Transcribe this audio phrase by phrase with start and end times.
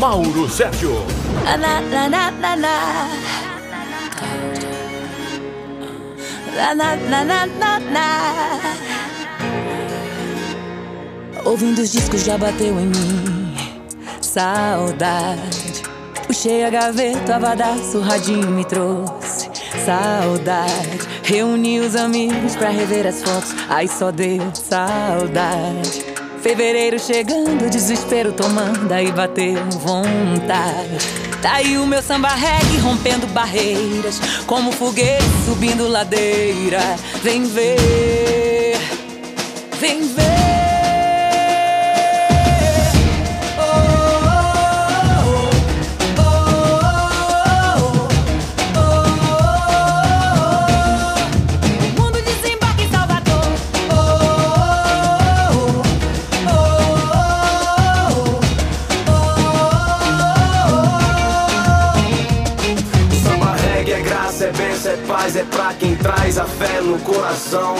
[0.00, 1.04] Mauro Sérgio.
[11.44, 13.54] Ouvindo os discos já bateu em mim.
[14.22, 15.82] Saudade.
[16.26, 19.50] Puxei a gaveta, abadaço, o radinho me trouxe.
[19.84, 20.98] Saudade.
[21.24, 23.54] Reuni os amigos pra rever as fotos.
[23.68, 26.09] Aí só deu saudade
[26.42, 30.98] Fevereiro chegando, desespero tomando Aí bateu vontade.
[31.42, 36.80] Tá aí o meu samba reggae rompendo barreiras Como foguete subindo ladeira.
[37.22, 38.78] Vem ver,
[39.78, 40.39] vem ver
[65.36, 67.76] é pra quem traz a fé no coração.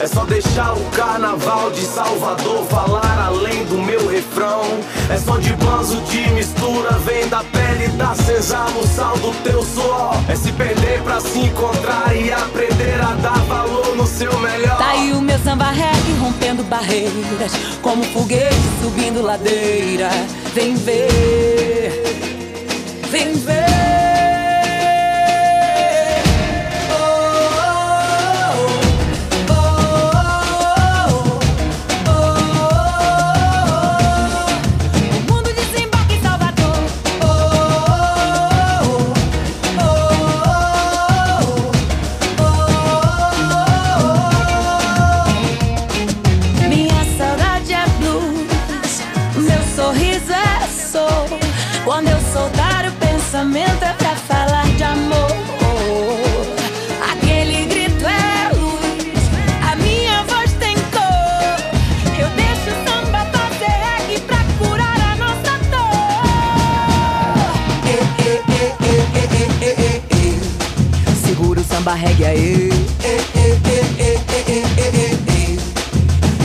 [0.00, 4.62] É só deixar o carnaval de Salvador falar além do meu refrão.
[5.08, 10.14] É só de banzo de mistura, vem da pele da sesamo, sal do teu suor.
[10.28, 14.76] É se perder pra se encontrar e aprender a dar valor no seu melhor.
[14.76, 20.10] Tá aí o meu samba reggae rompendo barreiras Como foguete subindo ladeira
[20.54, 22.02] Vem ver,
[23.10, 24.09] vem ver
[72.00, 72.70] reggae aí.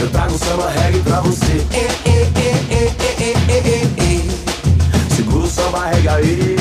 [0.02, 1.66] Eu trago samba reggae pra você.
[5.16, 6.56] Segura o samba reggae aí.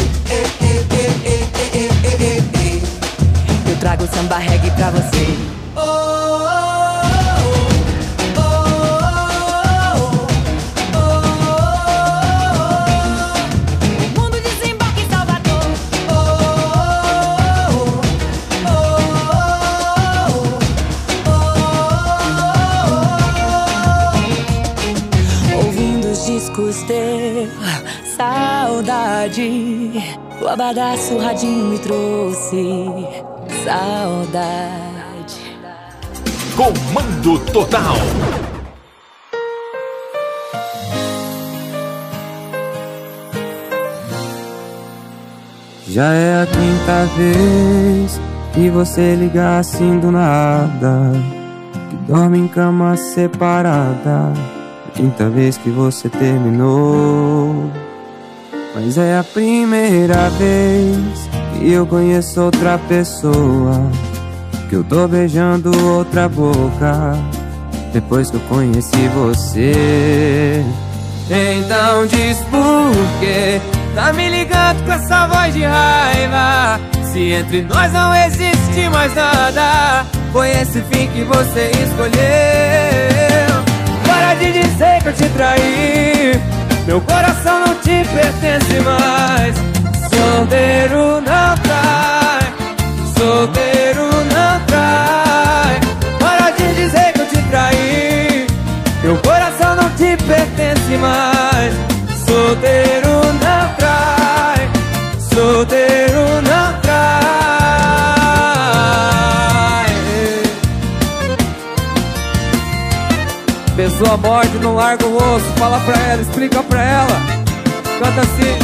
[3.69, 5.53] Eu trago samba reggae pra você.
[26.75, 27.49] Os discos teu,
[28.17, 29.93] saudade.
[30.41, 33.07] O abadaço, o radinho me trouxe
[33.65, 35.41] saudade.
[36.57, 37.95] Comando Total.
[45.89, 48.21] Já é a quinta vez
[48.53, 51.13] que você liga assim do nada.
[51.89, 54.33] Que dorme em cama separada.
[54.94, 57.69] Quinta vez que você terminou.
[58.75, 61.28] Mas é a primeira vez
[61.59, 63.91] que eu conheço outra pessoa.
[64.69, 67.19] Que eu tô beijando outra boca.
[67.93, 70.65] Depois que eu conheci você.
[71.31, 73.59] Então diz por quê
[73.94, 76.78] Tá me ligando com essa voz de raiva
[77.10, 82.15] Se entre nós não existe mais nada Foi esse fim que você escolheu
[84.34, 86.42] Para de dizer que eu te traí
[86.89, 89.54] Meu coração não te pertence mais.
[90.10, 92.53] Solteiro não trai.
[93.16, 95.81] Solteiro não trai.
[96.19, 98.47] Para de dizer que eu te traí.
[99.04, 101.72] Meu coração não te pertence mais.
[102.27, 104.69] Solteiro não trai.
[105.33, 105.84] Solteiro
[113.97, 115.47] Pessoa morte, não larga o osso.
[115.57, 117.21] Fala pra ela, explica pra ela.
[118.01, 118.59] Canta assim.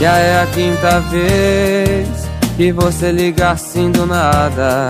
[0.00, 2.08] Já é a quinta vez
[2.56, 4.88] que você liga assim do nada.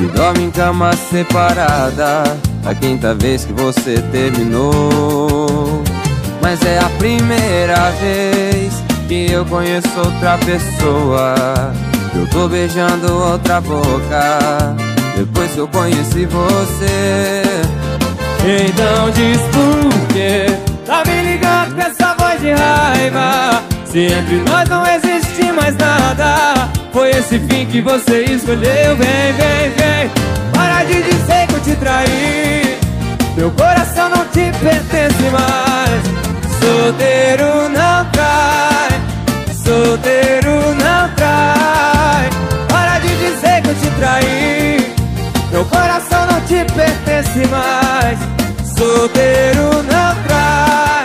[0.00, 2.22] E dorme em cama separada.
[2.64, 5.82] A quinta vez que você terminou.
[6.40, 8.72] Mas é a primeira vez
[9.06, 11.34] que eu conheço outra pessoa.
[12.14, 14.74] Eu tô beijando outra boca
[15.16, 17.42] Depois que eu conheci você.
[18.44, 20.46] Então diz por quê?
[20.86, 23.62] Tá me ligando com essa voz de raiva.
[23.84, 28.96] Se entre nós não existe mais nada Foi esse fim que você escolheu.
[28.96, 30.10] Vem, vem, vem
[30.52, 32.78] Para de dizer que eu te traí.
[33.36, 36.02] Meu coração não te pertence mais.
[36.58, 39.00] Solteiro não trai
[39.62, 42.30] Solteiro não trai.
[42.68, 44.41] Para de dizer que eu te traí
[47.32, 48.18] pertence mais.
[48.76, 51.04] Solteiro não trai.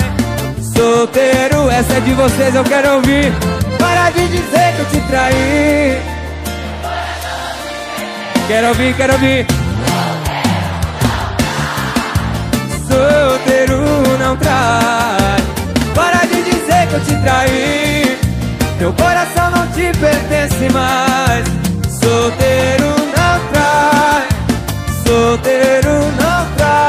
[0.62, 3.32] Solteiro, essa é de vocês, eu quero ouvir.
[3.80, 6.02] Para de dizer que eu te traí.
[8.48, 9.46] Quero ouvir, quero ouvir.
[12.88, 13.84] Solteiro
[14.20, 15.38] não trai.
[15.96, 18.18] Para de dizer que eu te traí.
[18.80, 21.46] Meu coração não te pertence mais.
[22.00, 23.97] Solteiro não trai
[25.28, 26.88] Solteiro não trai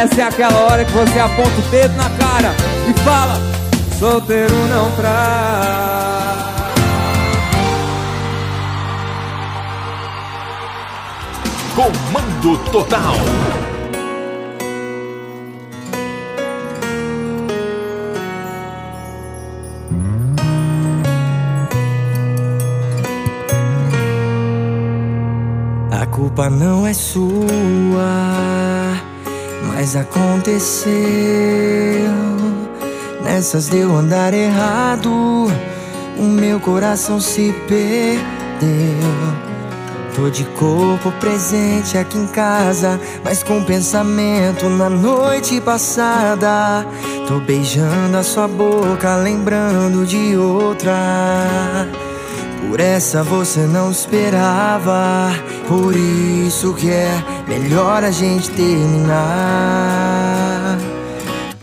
[0.00, 2.54] Essa é aquela hora que você aponta o dedo na cara
[2.88, 3.36] E fala
[3.98, 6.46] Solteiro não trai
[11.74, 13.16] Comando Total.
[26.36, 27.24] Culpa não é sua,
[29.68, 30.92] mas aconteceu.
[33.24, 35.10] Nessas deu andar errado,
[36.18, 38.20] o meu coração se perdeu.
[40.14, 46.86] Tô de corpo presente aqui em casa, mas com pensamento na noite passada.
[47.26, 50.92] Tô beijando a sua boca, lembrando de outra.
[52.60, 55.30] Por essa você não esperava,
[55.68, 59.96] por isso que é melhor a gente terminar.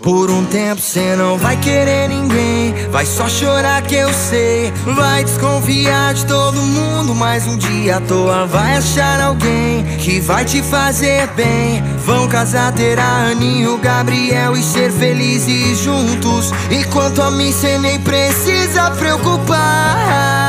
[0.03, 4.69] Por um tempo cê não vai querer ninguém, vai só chorar que eu sei.
[4.97, 10.43] Vai desconfiar de todo mundo, mas um dia à toa vai achar alguém que vai
[10.43, 11.81] te fazer bem.
[12.05, 16.51] Vão casar, ter a Aninho, Gabriel e ser felizes juntos.
[16.69, 20.42] Enquanto a mim cê nem precisa preocupar.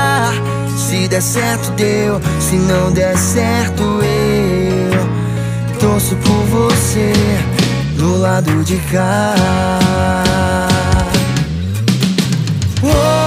[0.94, 7.12] Se der certo, deu, se não der certo, eu torço por você
[7.96, 9.34] do lado de cá.
[12.80, 13.23] Tô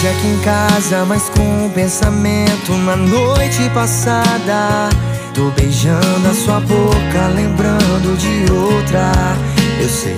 [0.00, 4.88] presente aqui em casa, mas com um pensamento na noite passada.
[5.34, 9.12] Tô beijando a sua boca, lembrando de outra.
[9.80, 10.16] Eu sei,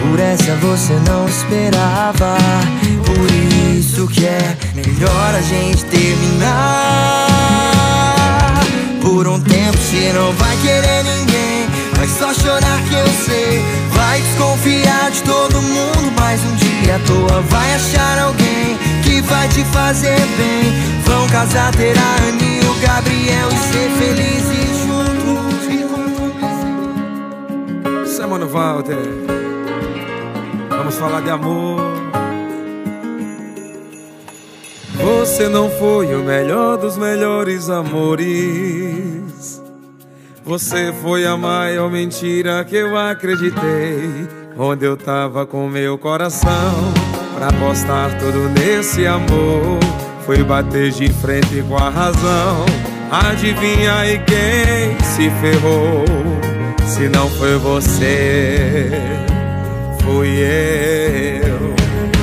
[0.00, 2.36] por essa você não esperava.
[3.04, 3.30] Por
[3.76, 7.26] isso que é melhor a gente terminar.
[9.00, 11.66] Por um tempo você não vai querer ninguém.
[11.96, 13.64] Vai só chorar que eu sei.
[13.92, 16.12] Vai desconfiar de todo mundo.
[16.18, 18.75] Mas um dia à toa vai achar alguém
[19.22, 20.72] vai te fazer bem.
[21.04, 25.06] Vão casar, ter a Annie o Gabriel e ser felizes juntos.
[28.18, 28.96] É Mano Walter.
[30.68, 31.80] Vamos falar de amor.
[34.94, 39.62] Você não foi o melhor dos melhores amores.
[40.44, 44.28] Você foi a maior mentira que eu acreditei.
[44.58, 47.05] Onde eu tava com meu coração
[47.36, 49.78] pra apostar tudo nesse amor.
[50.24, 52.64] Fui bater de frente com a razão.
[53.10, 56.04] Adivinha aí quem se ferrou?
[56.86, 58.90] Se não foi você,
[60.02, 61.76] fui eu.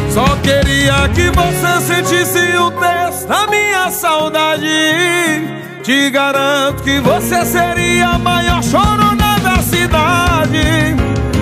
[0.10, 4.68] Só queria que você sentisse o texto da minha saudade.
[5.84, 10.96] Te garanto que você seria a maior chorona da cidade.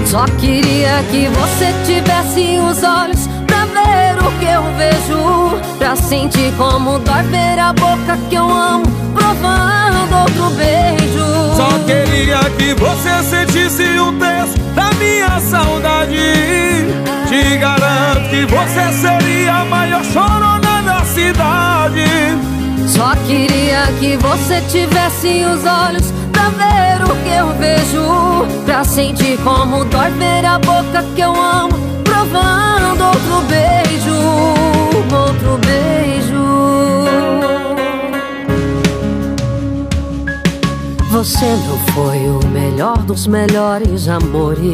[0.06, 3.31] Só queria que você tivesse os olhos
[4.40, 8.84] que eu vejo Pra sentir como dói ver a boca que eu amo
[9.14, 11.56] Provando outro beijo.
[11.56, 16.16] Só queria que você sentisse o texto da minha saudade.
[17.28, 22.06] Te garanto que você seria a maior chorona da cidade.
[22.88, 29.38] Só queria que você tivesse os olhos pra ver o que eu vejo Pra sentir
[29.44, 31.70] como dói ver a boca que eu amo
[32.22, 34.16] provando outro beijo,
[35.12, 36.42] outro beijo.
[41.10, 44.72] Você não foi o melhor dos melhores amores.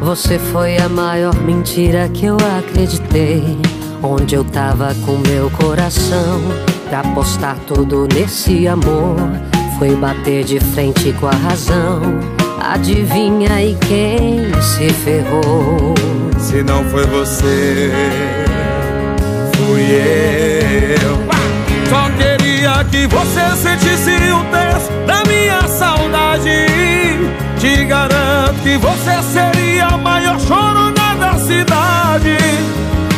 [0.00, 3.58] Você foi a maior mentira que eu acreditei.
[4.02, 6.40] Onde eu tava com meu coração
[6.88, 9.16] pra apostar tudo nesse amor.
[9.78, 12.39] Foi bater de frente com a razão.
[12.60, 15.94] Adivinha aí quem se ferrou?
[16.38, 17.90] Se não foi você,
[19.54, 21.20] fui eu.
[21.88, 26.66] Só queria que você sentisse o peso da minha saudade.
[27.58, 32.36] Te garanto que você seria a maior chorona da cidade.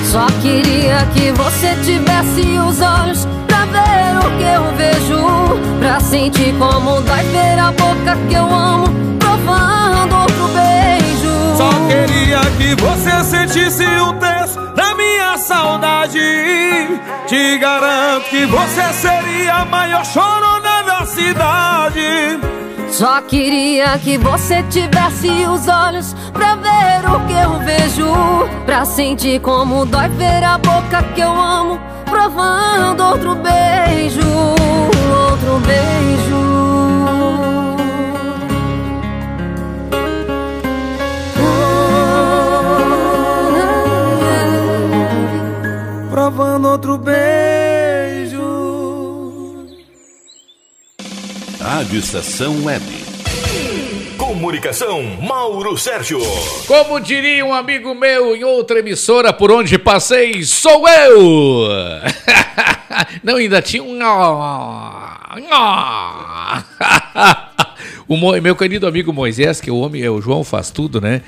[0.04, 3.26] Só queria que você tivesse os olhos
[3.62, 5.78] pra ver o que eu vejo.
[5.78, 8.86] Pra sentir como dói ver a boca que eu amo,
[9.18, 11.56] provando outro beijo.
[11.56, 16.20] Só queria que você sentisse o peso da minha saudade.
[17.26, 22.38] Te garanto que você seria a maior chorona da cidade.
[22.92, 28.12] Só queria que você tivesse os olhos pra ver o que eu vejo,
[28.66, 36.61] pra sentir como dói ver a boca que eu amo, provando outro beijo, outro beijo.
[51.92, 52.84] Rádio Estação Web.
[54.16, 56.20] Comunicação, Mauro Sérgio.
[56.66, 61.68] Como diria um amigo meu em outra emissora por onde passei, sou eu!
[63.22, 63.98] Não, ainda tinha um.
[68.08, 71.20] O meu querido amigo Moisés, que é o homem, é o João faz tudo, né?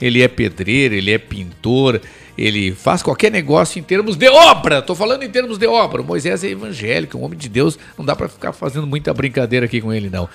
[0.00, 2.00] Ele é pedreiro, ele é pintor,
[2.36, 4.80] ele faz qualquer negócio em termos de obra.
[4.82, 6.00] Tô falando em termos de obra.
[6.02, 9.66] O Moisés é evangélico, um homem de Deus, não dá pra ficar fazendo muita brincadeira
[9.66, 10.28] aqui com ele, não.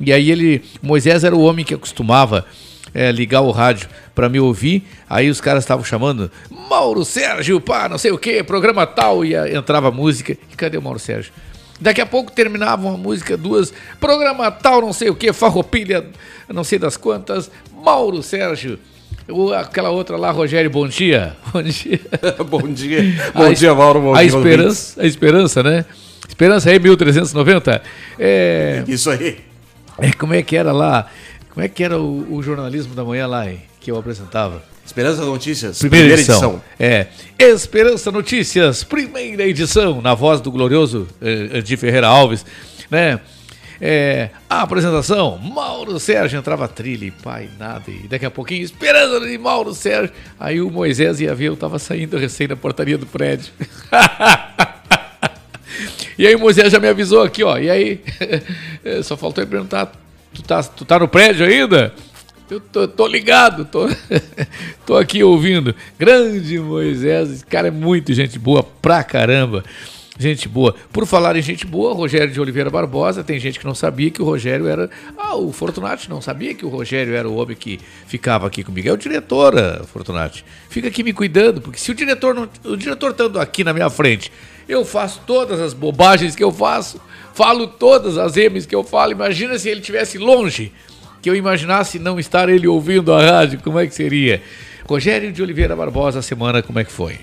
[0.00, 2.44] E aí ele, Moisés era o homem que acostumava
[2.92, 4.84] é, ligar o rádio pra me ouvir.
[5.08, 6.30] Aí os caras estavam chamando
[6.68, 10.32] Mauro Sérgio, pá, não sei o que, programa tal, e a- entrava música.
[10.32, 11.32] E cadê o Mauro Sérgio?
[11.80, 16.06] Daqui a pouco terminava uma música, duas, programa tal, não sei o que, farroupilha,
[16.48, 17.50] não sei das quantas,
[17.84, 18.78] Mauro Sérgio.
[19.28, 21.36] O- aquela outra lá, Rogério, bom dia.
[21.52, 22.00] Bom dia.
[22.48, 23.00] bom dia.
[23.34, 24.00] A Bom es- dia, Mauro.
[24.00, 25.84] Bom a dia, esperança, a esperança, né?
[26.28, 27.82] Esperança aí, 1390.
[28.18, 29.38] É, Isso aí.
[29.98, 31.06] é, como é que era lá?
[31.52, 34.62] Como é que era o, o jornalismo da manhã lá, hein, que eu apresentava?
[34.84, 36.62] Esperança Notícias, Primeira, edição.
[36.78, 37.06] É.
[37.38, 42.44] Esperança Notícias, primeira edição, na voz do glorioso eh, Edi Ferreira Alves,
[42.90, 43.18] né?
[43.80, 49.20] É, a apresentação, Mauro Sérgio entrava trilha e pai, nada, e daqui a pouquinho, esperança
[49.20, 50.12] de Mauro Sérgio.
[50.40, 53.52] Aí o Moisés ia ver, eu tava saindo recém da portaria do prédio.
[56.18, 57.58] e aí o Moisés já me avisou aqui, ó.
[57.58, 58.00] E aí,
[59.04, 59.92] só faltou ele perguntar:
[60.32, 61.92] tu tá, tu tá no prédio ainda?
[62.48, 63.88] Eu tô, tô ligado, tô,
[64.86, 65.74] tô aqui ouvindo.
[65.98, 69.64] Grande Moisés, esse cara é muito gente boa pra caramba.
[70.18, 70.74] Gente boa.
[70.92, 74.22] Por falar em gente boa, Rogério de Oliveira Barbosa, tem gente que não sabia que
[74.22, 74.88] o Rogério era.
[75.16, 78.88] Ah, o Fortunati não sabia que o Rogério era o homem que ficava aqui comigo.
[78.88, 80.44] É o diretor, ah, Fortunati.
[80.70, 82.48] Fica aqui me cuidando, porque se o diretor não.
[82.64, 84.32] O diretor estando aqui na minha frente,
[84.66, 86.98] eu faço todas as bobagens que eu faço,
[87.34, 89.12] falo todas as M's que eu falo.
[89.12, 90.72] Imagina se ele estivesse longe
[91.20, 94.42] que eu imaginasse não estar ele ouvindo a rádio, como é que seria?
[94.88, 97.18] Rogério de Oliveira Barbosa, a semana como é que foi?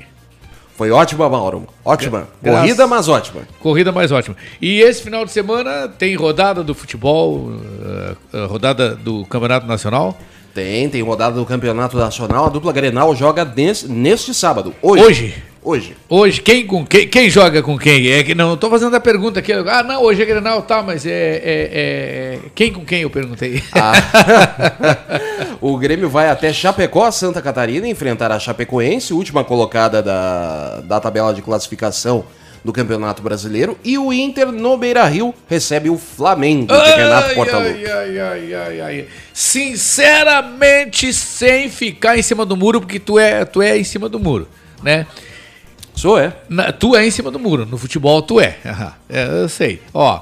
[0.75, 1.67] Foi ótima, Mauro.
[1.85, 2.27] Ótima.
[2.41, 3.41] Graças- Corrida, mas ótima.
[3.59, 4.35] Corrida mais ótima.
[4.61, 7.51] E esse final de semana tem rodada do futebol,
[7.85, 10.17] eh, eh, rodada do Campeonato Nacional?
[10.53, 12.45] Tem, tem rodada do Campeonato Nacional.
[12.45, 14.73] A dupla Grenal joga nesse- neste sábado.
[14.81, 15.03] Hoje.
[15.03, 15.43] Hoje?
[15.65, 15.95] Hoje.
[16.09, 18.09] Hoje, quem com quem, quem joga com quem?
[18.11, 19.53] É que não, tô fazendo a pergunta aqui.
[19.53, 23.63] Ah, não, hoje é Grenal, tá, mas é, é- é- quem com quem eu perguntei.
[25.61, 31.33] O Grêmio vai até Chapecó, Santa Catarina, enfrentar a Chapecoense, última colocada da, da tabela
[31.33, 32.25] de classificação
[32.65, 33.77] do Campeonato Brasileiro.
[33.81, 37.85] E o Inter, no Beira-Rio, recebe o Flamengo de Renato Ai, Portaluppi.
[37.85, 39.05] ai, ai, ai, ai, ai.
[39.33, 44.19] Sinceramente, sem ficar em cima do muro, porque tu é, tu é em cima do
[44.19, 44.47] muro,
[44.83, 45.07] né?
[45.95, 46.33] Sou, é.
[46.49, 47.65] Na- tu é em cima do muro.
[47.65, 48.57] No futebol, tu é.
[49.09, 49.81] É, eu sei.
[49.93, 50.21] Ó,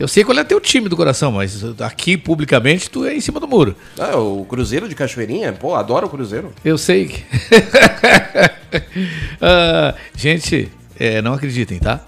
[0.00, 3.38] eu sei qual é teu time do coração, mas aqui, publicamente, tu é em cima
[3.40, 3.74] do muro.
[3.98, 6.52] Ah, o Cruzeiro de Cachoeirinha, pô, adoro o Cruzeiro.
[6.64, 7.24] Eu sei que...
[9.40, 12.00] Ah, gente, É, não acreditem, tá?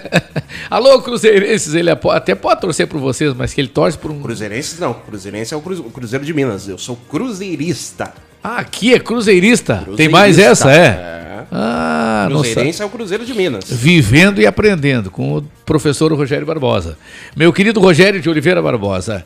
[0.70, 4.22] Alô, Cruzeirenses, ele apo- até pode torcer por vocês, mas que ele torce por um.
[4.22, 4.94] Cruzeirenses não.
[4.94, 6.66] Cruzeirense é o, Cruze- o Cruzeiro de Minas.
[6.66, 8.10] Eu sou cruzeirista.
[8.42, 9.74] Ah, aqui é cruzeirista.
[9.76, 10.18] Tem Cruzeirista.
[10.18, 10.86] mais essa, é?
[10.86, 11.31] É.
[11.54, 12.26] Ah.
[12.30, 13.64] Cruzeirense é o Cruzeiro de Minas.
[13.68, 16.98] Vivendo e aprendendo com o professor Rogério Barbosa.
[17.36, 19.24] Meu querido Rogério de Oliveira Barbosa.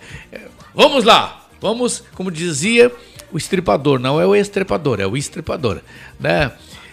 [0.74, 1.46] Vamos lá.
[1.60, 2.90] Vamos, como dizia
[3.32, 5.80] o estripador, não é o estripador, é o estripador,
[6.18, 6.50] né?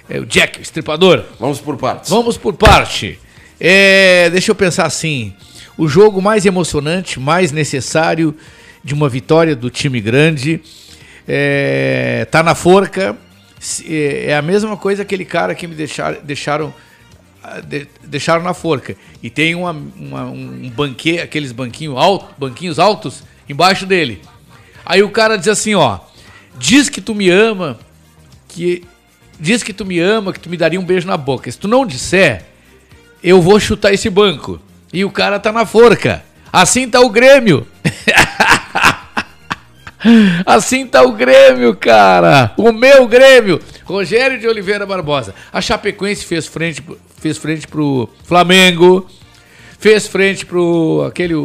[0.10, 1.24] É o Jack, o estripador.
[1.40, 2.10] Vamos por partes.
[2.10, 3.20] Vamos por parte.
[3.60, 5.34] É, deixa eu pensar assim.
[5.78, 8.36] O jogo mais emocionante, mais necessário
[8.84, 10.62] de uma vitória do time grande
[11.28, 13.18] é, tá na forca.
[13.88, 16.74] É é a mesma coisa aquele cara que me deixaram, deixaram,
[17.44, 18.96] ah, de- deixaram na forca.
[19.22, 24.22] E tem uma, uma- um banquê, aqueles banquinho alto, banquinhos altos embaixo dele.
[24.86, 26.00] Aí o cara diz assim, ó,
[26.58, 27.80] diz que tu me ama,
[28.50, 28.84] que
[29.40, 31.50] diz que tu me ama, que tu me daria um beijo na boca.
[31.52, 32.44] Se tu não disser,
[33.24, 34.60] eu vou chutar esse banco.
[34.92, 36.24] E o cara tá na forca.
[36.52, 37.66] Assim tá o Grêmio.
[40.46, 42.54] Assim tá o Grêmio, cara.
[42.58, 43.60] O meu Grêmio.
[43.86, 45.34] Rogério de Oliveira Barbosa.
[45.52, 46.84] A Chapecoense fez frente,
[47.20, 49.08] fez frente pro Flamengo.
[49.80, 51.36] Fez frente pro aquele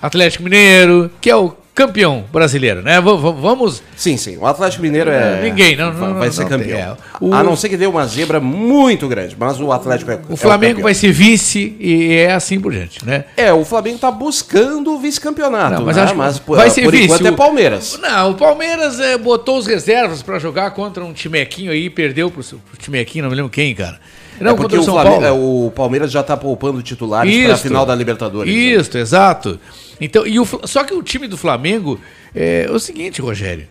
[0.00, 3.00] Atlético Mineiro, que é o campeão brasileiro, né?
[3.00, 3.82] V- vamos.
[3.96, 4.36] Sim, sim.
[4.36, 5.40] O Atlético Mineiro é.
[5.42, 6.78] Ninguém, não, vai- não, vai ser não campeão.
[6.78, 6.96] é.
[7.20, 10.18] O- A não ser que dê uma zebra muito grande, mas o Atlético é.
[10.28, 13.24] O Flamengo vai ser vice e é assim por diante, né?
[13.36, 15.82] É, o Flamengo tá buscando o vice-campeonato.
[15.82, 16.02] Mas né?
[16.02, 17.04] acho mas por, vai ser por vice.
[17.04, 17.98] enquanto é O- Palmeiras.
[18.00, 22.42] Não, o Palmeiras eh, botou os reservas pra jogar contra um timequinho aí, perdeu pro,
[22.44, 23.98] pro timequinho, não me lembro quem, cara.
[24.40, 25.26] Não, é porque o, São Flamengo- Paulo.
[25.26, 27.62] é, o Palmeiras já tá poupando titulares pra Isso.
[27.62, 28.52] final da Libertadores.
[28.52, 28.58] né?
[28.60, 29.58] Isso, exato.
[30.00, 32.00] Então, e o, só que o time do Flamengo
[32.34, 33.68] é, o seguinte, Rogério.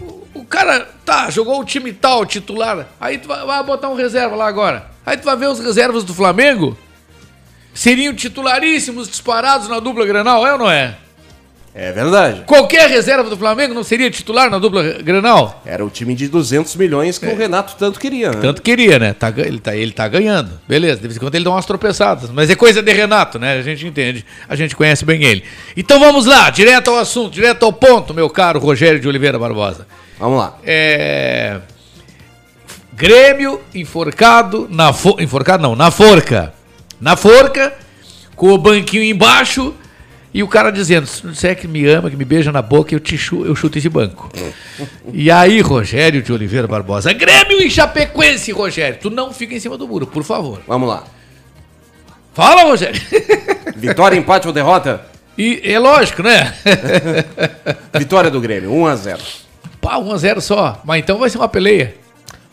[0.00, 2.86] O, o cara, tá, jogou o time tal, titular.
[3.00, 4.86] Aí tu vai, vai botar um reserva lá agora.
[5.04, 6.76] Aí tu vai ver os reservas do Flamengo.
[7.74, 10.96] Seriam titularíssimos disparados na dupla Granal, é ou não é?
[11.72, 12.42] É verdade.
[12.46, 15.62] Qualquer reserva do Flamengo não seria titular na dupla Granal?
[15.64, 18.38] Era o time de 200 milhões que o Renato tanto queria, né?
[18.38, 18.40] É.
[18.40, 19.12] Tanto queria, né?
[19.12, 20.60] Tá, ele, tá, ele tá ganhando.
[20.66, 22.28] Beleza, de vez em quando ele dá umas tropeçadas.
[22.30, 23.58] Mas é coisa de Renato, né?
[23.58, 24.24] A gente entende.
[24.48, 25.44] A gente conhece bem ele.
[25.76, 29.86] Então vamos lá, direto ao assunto, direto ao ponto, meu caro Rogério de Oliveira Barbosa.
[30.18, 30.58] Vamos lá.
[30.64, 31.60] É.
[32.92, 35.16] Grêmio enforcado na fo...
[35.20, 36.52] enforcado não, na forca.
[37.00, 37.72] Na forca,
[38.34, 39.72] com o banquinho embaixo
[40.32, 42.94] e o cara dizendo: "Se não disser que me ama, que me beija na boca,
[42.94, 43.44] eu te chu...
[43.44, 44.30] eu chuto esse banco".
[45.12, 49.76] e aí, Rogério de Oliveira Barbosa, Grêmio e Chapecoense, Rogério, tu não fica em cima
[49.76, 50.60] do muro, por favor.
[50.66, 51.04] Vamos lá.
[52.32, 53.00] Fala, Rogério.
[53.76, 55.04] Vitória, empate ou derrota?
[55.36, 56.54] E é lógico, né?
[57.98, 59.18] Vitória do Grêmio, 1 a 0
[59.80, 60.80] Pá, 1 a 0 só.
[60.84, 61.94] Mas então vai ser uma peleia.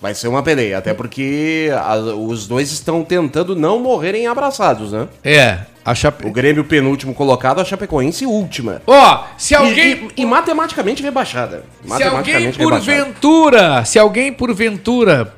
[0.02, 5.08] Vai ser uma peleia, até porque a- os dois estão tentando não morrerem abraçados, né?
[5.24, 5.60] É,
[5.96, 6.28] Chape...
[6.28, 8.82] O Grêmio penúltimo colocado, a Chapecoense última.
[8.88, 11.64] Ó, se E- alguém E, e matematicamente rebaixada.
[11.86, 15.34] Se alguém Matematicamente porventura, se alguém porventura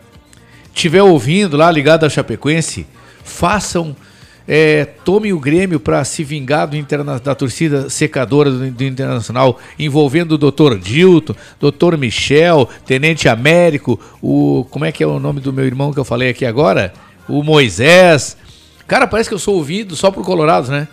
[0.73, 2.88] tiver ouvindo lá ligado à Chapecoense,
[3.23, 3.95] façam,
[4.47, 9.59] é, tome o Grêmio para se vingar do interna- da torcida secadora do, do Internacional,
[9.77, 10.77] envolvendo o Dr.
[10.79, 11.97] Dilton, Dr.
[11.97, 16.05] Michel, Tenente Américo, o como é que é o nome do meu irmão que eu
[16.05, 16.93] falei aqui agora?
[17.27, 18.35] O Moisés.
[18.89, 20.88] Cara, parece que eu sou ouvido só pro Colorados, né?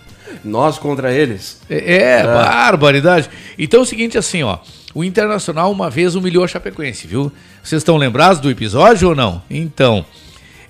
[0.45, 1.63] Nós contra eles.
[1.69, 3.31] É, é, barbaridade.
[3.59, 4.59] Então é o seguinte, assim, ó.
[4.95, 7.33] O Internacional uma vez humilhou a Chapecoense, viu?
[7.63, 9.43] Vocês estão lembrados do episódio ou não?
[9.49, 10.05] Então,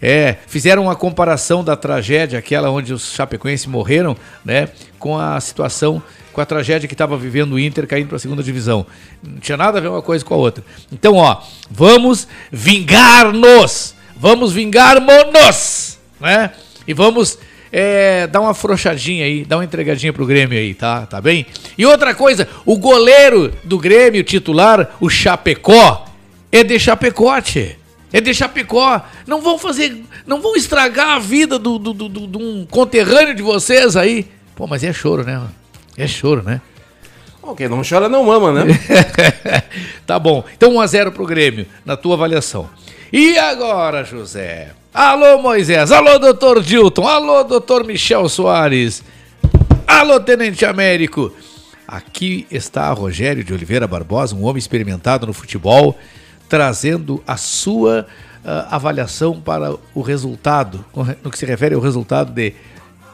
[0.01, 4.69] é, fizeram uma comparação da tragédia, aquela onde os Chapecoense morreram, né?
[4.97, 6.01] Com a situação,
[6.33, 8.87] com a tragédia que estava vivendo o Inter caindo para a segunda divisão.
[9.21, 10.63] Não tinha nada a ver uma coisa com a outra.
[10.93, 13.97] Então, ó, vamos vingar-nos!
[14.17, 15.99] Vamos vingar-nos!
[16.21, 16.53] Né?
[16.87, 17.39] E vamos
[17.73, 21.05] é, dar uma afrouxadinha aí, dar uma entregadinha pro Grêmio aí, tá?
[21.07, 21.47] Tá bem?
[21.77, 26.07] E outra coisa, o goleiro do Grêmio titular, o Chapecó,
[26.53, 27.77] é de Chapecote.
[28.13, 29.03] É de Chapecó.
[29.27, 30.01] Não vão fazer.
[30.27, 34.27] Não vão estragar a vida do, do, do, do- de um conterrâneo de vocês aí.
[34.55, 35.43] Pô, mas é choro, né?
[35.99, 36.61] É choro, né?
[37.43, 38.65] Bom, quem não chora não mama, né?
[40.07, 40.45] tá bom.
[40.57, 42.71] Então 1x0 pro Grêmio, na tua avaliação.
[43.13, 44.71] E agora, José?
[44.97, 45.93] Alô, Moisés.
[45.93, 47.07] Alô, doutor Dilton.
[47.07, 49.05] Alô, doutor Michel Soares.
[49.87, 51.31] Alô, Tenente Américo.
[51.87, 55.99] Aqui está Rogério de Oliveira Barbosa, um homem experimentado no futebol,
[56.49, 58.07] trazendo a sua
[58.43, 60.83] ah, avaliação para o resultado,
[61.23, 62.55] no que se refere ao resultado de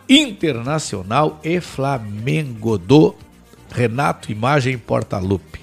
[0.08, 3.12] Internacional e Flamengo do
[3.72, 5.60] Renato Imagem Portalupe.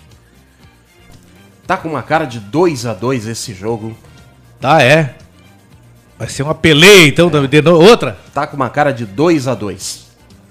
[1.65, 3.95] Tá com uma cara de 2 a 2 esse jogo.
[4.59, 5.15] Tá, é.
[6.19, 8.17] Vai ser uma peleia, então, de no- outra?
[8.33, 10.05] Tá com uma cara de 2 a 2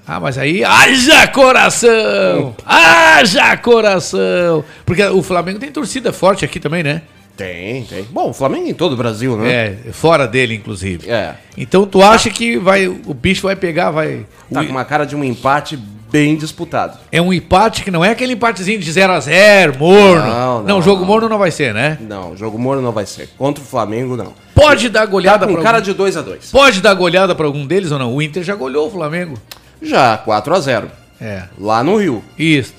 [0.07, 2.57] Ah, mas aí, haja coração!
[2.65, 4.65] Haja coração!
[4.87, 7.03] Porque o Flamengo tem torcida forte aqui também, né?
[7.37, 8.03] Tem, tem.
[8.11, 9.53] Bom, o Flamengo em todo o Brasil, né?
[9.87, 11.09] É, fora dele, inclusive.
[11.09, 11.35] É.
[11.57, 14.27] Então tu acha que vai, o bicho vai pegar, vai...
[14.53, 15.79] Tá com uma cara de um empate
[16.11, 16.99] bem disputado.
[17.13, 20.23] É um empate que não é aquele empatezinho de 0 a 0 morno.
[20.27, 21.07] Não, Não, não, jogo não.
[21.07, 21.99] morno não vai ser, né?
[22.01, 23.29] Não, jogo morno não vai ser.
[23.39, 24.33] Contra o Flamengo, não.
[24.55, 25.85] Pode dar goleada Tá com pra cara algum...
[25.91, 28.15] de 2 a 2 Pode dar goleada pra algum deles ou não?
[28.15, 29.35] O Inter já goleou o Flamengo.
[29.81, 30.91] Já, 4 a 0
[31.21, 31.45] É.
[31.59, 32.23] Lá no Rio.
[32.39, 32.75] Isso.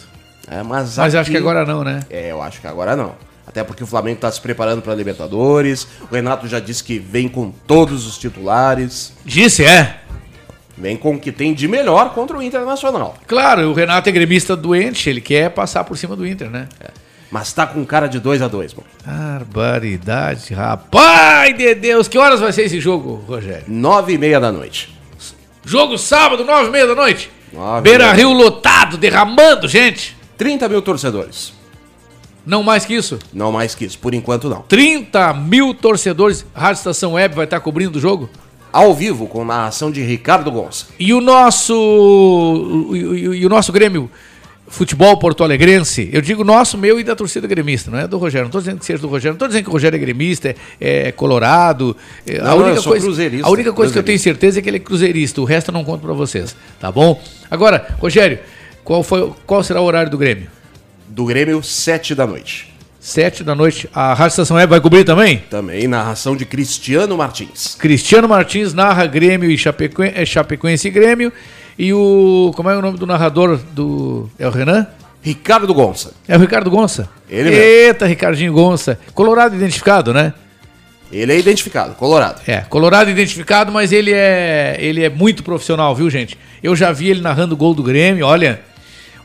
[0.50, 2.02] É, mas Mas eu acho aqui- que agora não, né?
[2.10, 3.14] É, eu acho que agora não.
[3.48, 5.88] Até porque o Flamengo tá se preparando pra Libertadores.
[6.12, 9.12] O Renato já disse que vem com todos os titulares.
[9.26, 9.99] Disse, é.
[10.80, 13.18] Vem com o que tem de melhor contra o Internacional.
[13.28, 16.70] Claro, o Renato é gremista doente, ele quer passar por cima do Inter, né?
[17.30, 18.88] Mas tá com cara de 2 a 2 mano.
[19.06, 22.08] Barbaridade, rapaz de Deus.
[22.08, 23.66] Que horas vai ser esse jogo, Rogério?
[23.68, 24.98] 9 e meia da noite.
[25.66, 27.30] Jogo sábado, nove e meia da noite.
[27.54, 28.12] Nove Beira.
[28.14, 30.18] Rio lotado, derramando, gente.
[30.38, 31.54] 30 mil torcedores.
[32.46, 33.20] Não mais que isso.
[33.32, 34.62] Não mais que isso, por enquanto não.
[34.64, 36.46] 30 mil torcedores.
[36.56, 38.30] Rádio Estação Web vai estar cobrindo o jogo.
[38.72, 40.86] Ao vivo, com narração de Ricardo Gonça.
[41.00, 41.74] E o nosso.
[42.94, 44.10] E, o- nosso Grêmio
[44.68, 48.44] Futebol Porto Alegrense, eu digo nosso, meu e da torcida gremista, não é do Rogério.
[48.44, 50.56] Não estou dizendo que seja do Rogério, não estou dizendo que o Rogério é gremista,
[50.80, 51.98] é, é colorado.
[52.28, 54.70] é, Não, não, eu sou cruzeirista, a única coisa que eu tenho certeza é que
[54.70, 57.20] ele é cruzeirista, o resto eu não conto para vocês, tá bom?
[57.50, 58.38] Agora, Rogério,
[58.84, 60.48] qual, foi, qual será o horário do Grêmio?
[61.08, 62.69] Do Grêmio, 7 da noite.
[63.00, 63.90] Sete da noite.
[63.94, 65.38] A Rádio Estação Web vai cobrir também?
[65.50, 67.76] Também narração de Cristiano Martins.
[67.80, 71.32] Cristiano Martins narra Grêmio e Chapecoense, é, Chapecoense e Grêmio.
[71.78, 72.52] E o.
[72.56, 74.30] Como é o nome do narrador do.
[74.38, 74.86] É o Renan?
[75.22, 76.14] Ricardo Gonça.
[76.28, 77.10] É o Ricardo Gonça.
[77.30, 77.64] Ele mesmo.
[77.64, 79.00] Eita, Ricardinho Gonça.
[79.14, 80.34] Colorado identificado, né?
[81.12, 82.42] Ele é identificado, Colorado.
[82.46, 86.38] É, Colorado identificado, mas ele é, ele é muito profissional, viu, gente?
[86.62, 88.62] Eu já vi ele narrando o gol do Grêmio, olha.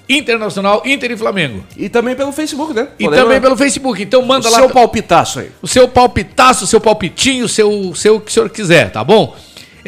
[0.08, 1.64] Internacional, Inter e Flamengo.
[1.76, 2.88] E também pelo Facebook, né?
[2.98, 4.02] E Podemos- também pelo Facebook.
[4.02, 4.58] Então manda o lá.
[4.58, 5.50] seu palpitaço aí.
[5.60, 9.02] o seu palpitaço, o seu palpitinho, o seu, o seu que o senhor quiser, tá
[9.02, 9.34] bom?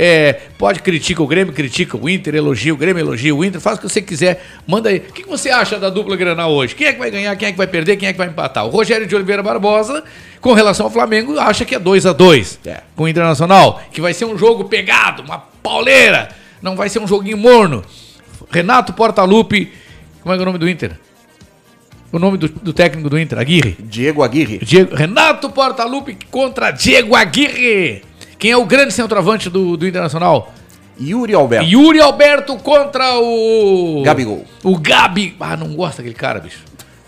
[0.00, 3.78] É, pode criticar o Grêmio, critica o Inter, elogia o Grêmio, elogia o Inter, faz
[3.78, 4.98] o que você quiser, manda aí.
[4.98, 6.72] O que que você acha da dupla Granal hoje?
[6.76, 8.64] Quem é que vai ganhar, quem é que vai perder, quem é que vai empatar?
[8.64, 10.04] O Rogério de Oliveira Barbosa,
[10.40, 12.80] com relação ao Flamengo, acha que é 2 a 2 É.
[12.94, 16.28] com o Internacional, que vai ser um jogo pegado, uma pauleira,
[16.62, 17.84] não vai ser um joguinho morno.
[18.52, 19.72] Renato Portaluppi,
[20.28, 20.92] como é é o nome do Inter?
[22.12, 23.76] O nome do, do técnico do Inter, Aguirre.
[23.80, 24.58] Diego Aguirre.
[24.58, 28.02] Diego- Renato Portaluppi contra Diego Aguirre.
[28.38, 30.52] Quem é o grande centroavante do, do Internacional?
[31.00, 31.66] Yuri Alberto.
[31.66, 34.02] Yuri Alberto contra o.
[34.04, 34.44] Gabigol.
[34.64, 35.34] O Gabi.
[35.40, 36.60] Ah, não gosto daquele cara, bicho.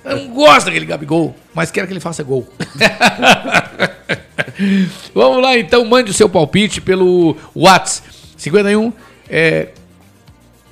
[0.05, 2.49] Eu não gosto daquele Gabigol, mas quero que ele faça gol.
[5.15, 8.93] Vamos lá, então, mande o seu palpite pelo WhatsApp 51.
[9.29, 9.69] É...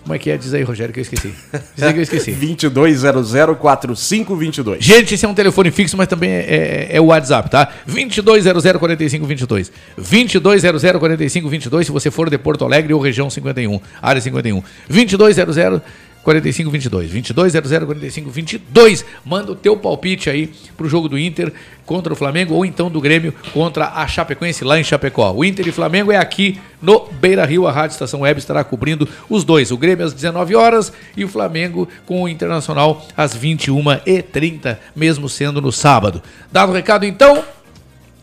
[0.09, 0.39] Como é que é?
[0.39, 1.35] Diz aí, Rogério, que eu esqueci.
[1.77, 2.33] Diz aí que eu esqueci.
[2.41, 4.79] 22004522.
[4.81, 7.69] Gente, esse é um telefone fixo, mas também é, é- é o WhatsApp, tá?
[7.87, 9.71] 22004522.
[9.99, 14.63] 22004522, se você for de Porto Alegre ou região 51, área 51.
[14.91, 15.83] 22004522.
[16.29, 17.33] 4522.
[17.33, 19.05] 2200 4522.
[19.25, 21.51] Manda o teu palpite aí pro jogo do Inter
[21.87, 25.33] contra o Flamengo ou então do Grêmio contra a Chapecoense lá em Chapecó.
[25.33, 27.67] O Inter e Flamengo é aqui no Beira Rio.
[27.67, 29.71] A Rádio Estação Web estará cobrindo os dois.
[29.71, 35.63] O Grêmio às 19 horas e o Flamengo com o Internacional às 21h30, mesmo sendo
[35.63, 36.23] no sábado.
[36.53, 37.43] Dado o recado então,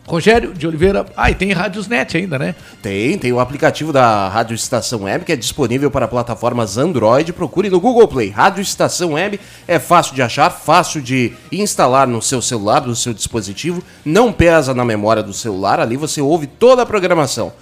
[0.06, 1.04] Rogério de Oliveira.
[1.16, 2.54] Ah, e tem Rádios Net ainda, né?
[2.80, 7.32] Tem, tem o aplicativo da Rádio Estação Web que é disponível para plataformas Android.
[7.32, 8.30] Procure no Google Play.
[8.30, 13.12] Rádio Estação Web é fácil de achar, fácil de instalar no seu celular, no seu
[13.12, 13.82] dispositivo.
[14.04, 15.80] Não pesa na memória do celular.
[15.80, 17.52] Ali você ouve toda a programação.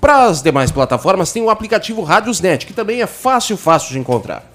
[0.00, 3.98] Para as demais plataformas tem o aplicativo Rádios Net, que também é fácil, fácil de
[3.98, 4.50] encontrar.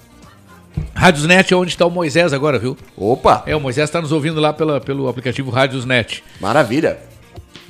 [0.94, 2.76] Rádios Net é onde está o Moisés agora, viu?
[2.96, 3.42] Opa!
[3.46, 6.24] É, o Moisés está nos ouvindo lá pela, pelo aplicativo Rádios Net.
[6.40, 7.09] Maravilha!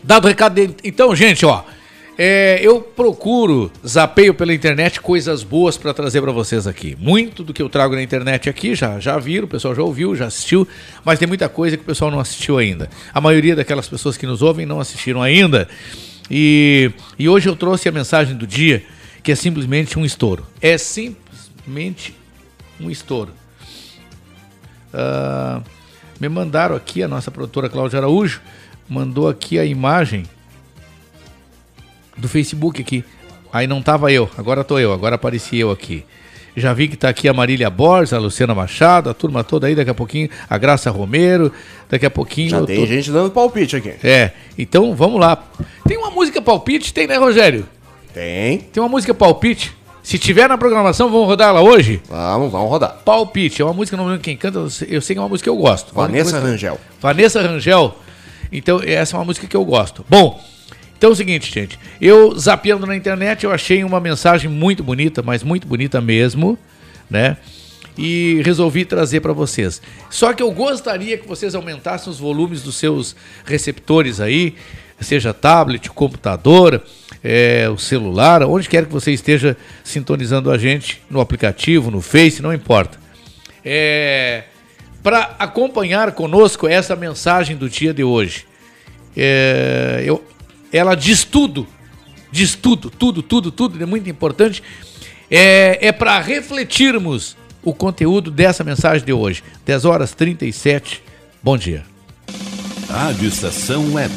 [0.03, 0.77] Dado o recado dele.
[0.85, 1.65] Então, gente, ó.
[2.23, 6.95] É, eu procuro, zapeio pela internet, coisas boas para trazer para vocês aqui.
[7.01, 10.15] Muito do que eu trago na internet aqui já, já viram, o pessoal já ouviu,
[10.15, 10.69] já assistiu,
[11.03, 12.91] mas tem muita coisa que o pessoal não assistiu ainda.
[13.15, 15.67] A maioria daquelas pessoas que nos ouvem não assistiram ainda.
[16.31, 18.85] E, e hoje eu trouxe a mensagem do dia,
[19.23, 20.47] que é simplesmente um estouro.
[20.61, 22.15] É simplesmente
[22.79, 23.33] um estouro.
[24.93, 25.63] Uh,
[26.21, 28.43] me mandaram aqui a nossa produtora Cláudia Araújo
[28.91, 30.25] mandou aqui a imagem
[32.17, 33.05] do Facebook aqui.
[33.53, 36.05] Aí não tava eu, agora tô eu, agora apareci eu aqui.
[36.57, 39.77] Já vi que tá aqui a Marília Borges, a Luciana Machado, a turma toda aí,
[39.77, 41.53] daqui a pouquinho a Graça Romero,
[41.89, 42.51] daqui a pouquinho.
[42.51, 42.87] Já tem tô...
[42.87, 43.95] gente dando palpite aqui.
[44.03, 45.45] É, então vamos lá.
[45.87, 47.67] Tem uma música palpite, tem, né, Rogério?
[48.13, 48.59] Tem.
[48.59, 49.73] Tem uma música palpite.
[50.03, 52.03] Se tiver na programação, vamos rodar ela hoje?
[52.09, 52.97] Vamos, vamos rodar.
[53.05, 55.51] Palpite, é uma música, não lembro quem canta, eu sei que é uma música que
[55.51, 55.95] eu gosto.
[55.95, 56.81] Vanessa Rangel.
[57.01, 57.95] Vanessa Rangel.
[58.53, 60.05] Então, essa é uma música que eu gosto.
[60.09, 60.43] Bom,
[61.01, 61.79] então é o seguinte, gente.
[62.01, 66.59] Eu, zapeando na internet, eu achei uma mensagem muito bonita, mas muito bonita mesmo,
[67.09, 67.39] né?
[67.97, 69.81] E resolvi trazer para vocês.
[70.11, 74.55] Só que eu gostaria que vocês aumentassem os volumes dos seus receptores aí,
[75.01, 76.83] seja tablet, computador,
[77.25, 82.43] é, o celular, onde quer que você esteja sintonizando a gente, no aplicativo, no Face,
[82.43, 82.99] não importa.
[83.65, 84.45] É,
[85.03, 88.47] para acompanhar conosco essa mensagem do dia de hoje.
[89.17, 90.25] É, eu,
[90.73, 91.67] ela diz tudo,
[92.31, 94.63] diz tudo, tudo, tudo, tudo, é muito importante.
[95.31, 99.43] É, é para refletirmos o conteúdo dessa mensagem de hoje.
[99.65, 101.03] 10 horas 37.
[101.43, 101.85] Bom dia.
[102.89, 104.15] Rádio Estação Web.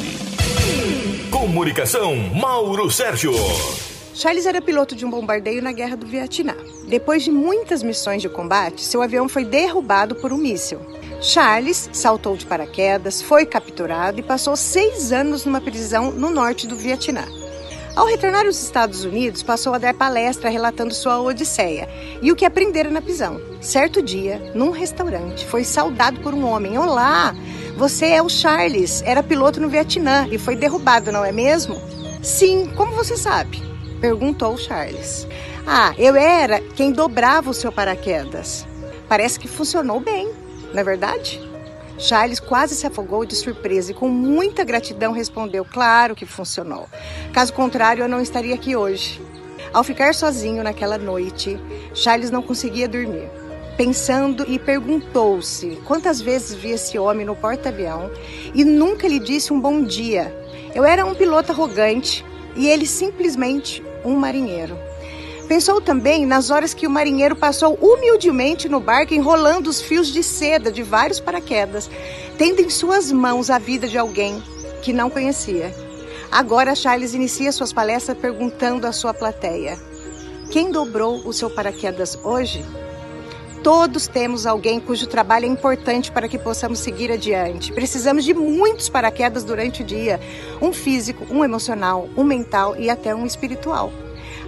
[1.30, 3.32] Comunicação, Mauro Sérgio.
[4.14, 6.54] Charles era piloto de um bombardeio na Guerra do Vietnã.
[6.86, 10.78] Depois de muitas missões de combate, seu avião foi derrubado por um míssil.
[11.20, 16.76] Charles saltou de paraquedas, foi capturado e passou seis anos numa prisão no norte do
[16.76, 17.24] Vietnã.
[17.96, 21.88] Ao retornar aos Estados Unidos, passou a dar palestra relatando sua odisseia
[22.22, 23.40] e o que aprendera na prisão.
[23.60, 26.78] Certo dia, num restaurante, foi saudado por um homem.
[26.78, 27.34] Olá,
[27.76, 31.82] você é o Charles, era piloto no Vietnã e foi derrubado, não é mesmo?
[32.22, 33.73] Sim, como você sabe?
[34.04, 35.26] Perguntou Charles.
[35.66, 38.66] Ah, eu era quem dobrava o seu paraquedas.
[39.08, 40.30] Parece que funcionou bem,
[40.74, 41.40] não é verdade?
[41.96, 46.86] Charles quase se afogou de surpresa e, com muita gratidão, respondeu: Claro que funcionou.
[47.32, 49.22] Caso contrário, eu não estaria aqui hoje.
[49.72, 51.58] Ao ficar sozinho naquela noite,
[51.94, 53.30] Charles não conseguia dormir.
[53.74, 58.10] Pensando e perguntou-se quantas vezes via esse homem no porta-avião
[58.54, 60.30] e nunca lhe disse um bom dia.
[60.74, 62.22] Eu era um piloto arrogante
[62.54, 64.78] e ele simplesmente um marinheiro.
[65.48, 70.22] Pensou também nas horas que o marinheiro passou humildemente no barco enrolando os fios de
[70.22, 71.90] seda de vários paraquedas,
[72.38, 74.42] tendo em suas mãos a vida de alguém
[74.82, 75.74] que não conhecia.
[76.30, 79.78] Agora Charles inicia suas palestras perguntando à sua plateia:
[80.50, 82.64] Quem dobrou o seu paraquedas hoje?
[83.64, 87.72] Todos temos alguém cujo trabalho é importante para que possamos seguir adiante.
[87.72, 90.20] Precisamos de muitos paraquedas durante o dia:
[90.60, 93.90] um físico, um emocional, um mental e até um espiritual.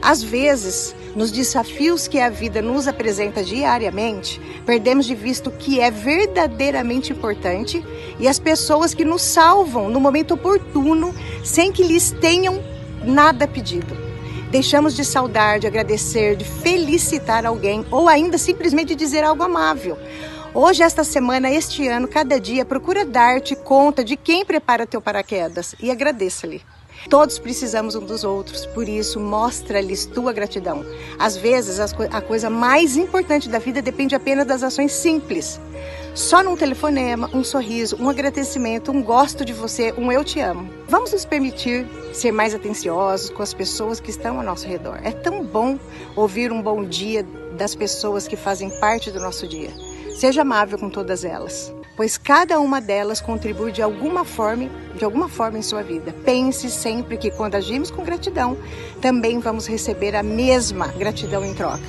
[0.03, 5.81] Às vezes, nos desafios que a vida nos apresenta diariamente, perdemos de vista o que
[5.81, 7.83] é verdadeiramente importante
[8.21, 12.63] e as pessoas que nos salvam no momento oportuno, sem que lhes tenham
[13.03, 14.06] nada pedido.
[14.51, 19.99] Deixamos de saudar, de agradecer, de felicitar alguém ou ainda simplesmente dizer algo amável.
[20.55, 25.75] Hoje, esta semana, este ano, cada dia, procura dar-te conta de quem prepara teu paraquedas
[25.81, 26.63] e agradeça-lhe.
[27.11, 30.85] Todos precisamos um dos outros, por isso mostra-lhes tua gratidão.
[31.19, 35.61] Às vezes, a coisa mais importante da vida depende apenas das ações simples.
[36.17, 40.71] Só num telefonema, um sorriso, um agradecimento, um gosto de você, um eu te amo.
[40.89, 44.99] Vamos nos permitir ser mais atenciosos com as pessoas que estão ao nosso redor.
[45.05, 45.79] É tão bom
[46.17, 47.23] ouvir um bom dia
[47.59, 49.69] das pessoas que fazem parte do nosso dia.
[50.19, 55.29] Seja amável com todas elas, pois cada uma delas contribui de alguma forma, de alguma
[55.29, 56.15] forma em sua vida.
[56.25, 58.57] Pense sempre que quando agimos com gratidão,
[59.03, 61.85] também vamos receber a mesma gratidão em troca.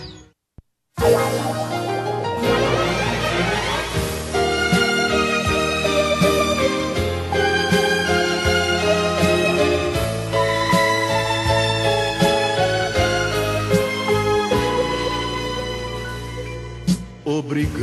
[17.38, 17.78] Obrigado,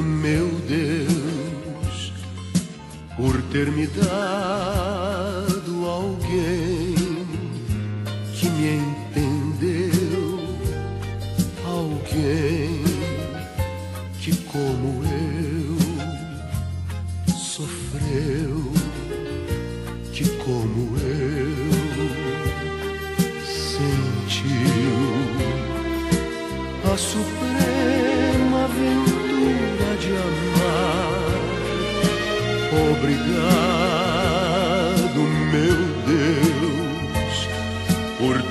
[0.00, 2.12] meu Deus,
[3.18, 4.91] por ter me dado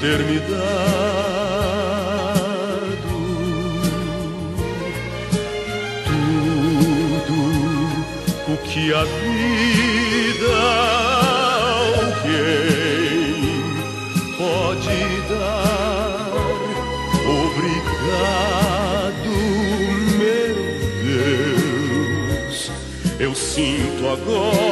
[0.02, 0.52] ter me dado
[6.08, 7.38] tudo
[8.52, 10.54] o que a vida
[12.18, 13.46] alguém
[14.40, 16.32] pode dar.
[17.46, 19.32] Obrigado,
[20.18, 20.56] meu
[22.48, 22.72] Deus.
[23.20, 24.71] Eu sinto agora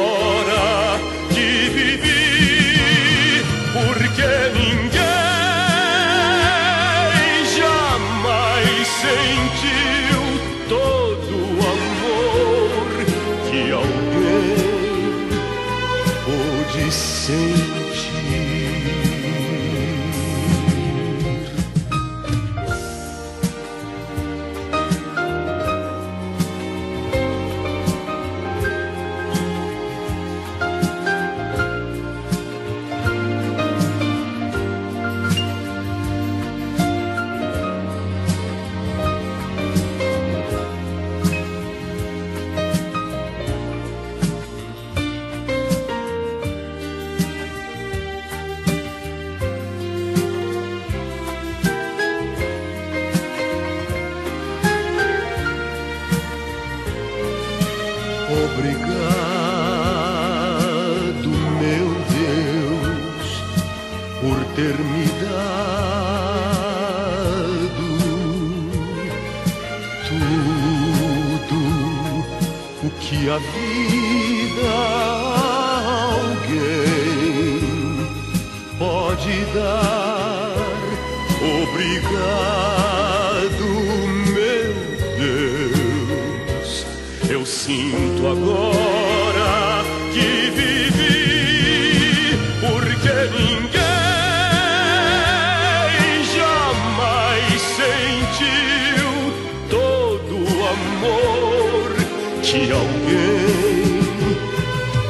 [102.70, 103.98] que alguém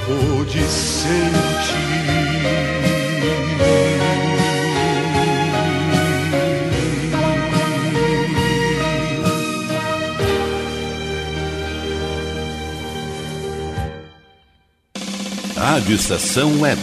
[0.07, 1.11] pôde sentir.
[15.55, 16.81] Rádio Estação Web.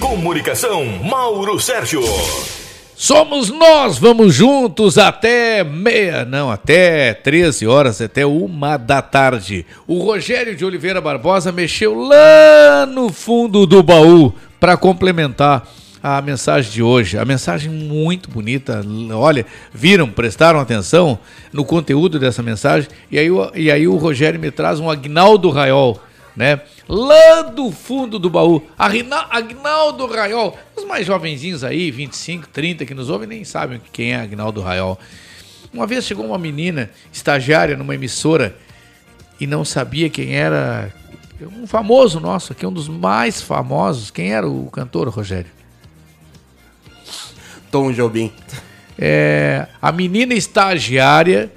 [0.00, 2.02] Comunicação, Mauro Sérgio.
[3.06, 9.64] Somos nós, vamos juntos até meia, não, até 13 horas, até uma da tarde.
[9.86, 15.68] O Rogério de Oliveira Barbosa mexeu lá no fundo do baú para complementar
[16.02, 17.16] a mensagem de hoje.
[17.16, 18.84] A mensagem muito bonita.
[19.14, 21.16] Olha, viram, prestaram atenção
[21.52, 22.90] no conteúdo dessa mensagem.
[23.08, 26.00] E aí, e aí o Rogério me traz um Agnaldo Raiol,
[26.36, 26.60] né?
[26.86, 28.62] Lá do fundo do baú.
[28.78, 30.56] Agnaldo Raiol.
[30.76, 34.98] Os mais jovenzinhos aí, 25, 30, que nos ouvem, nem sabem quem é Agnaldo Raiol.
[35.72, 38.56] Uma vez chegou uma menina estagiária numa emissora
[39.40, 40.92] e não sabia quem era
[41.40, 44.10] um famoso nosso aqui, um dos mais famosos.
[44.10, 45.50] Quem era o cantor, Rogério?
[47.70, 48.32] Tom Jobim.
[48.98, 51.52] É, a menina estagiária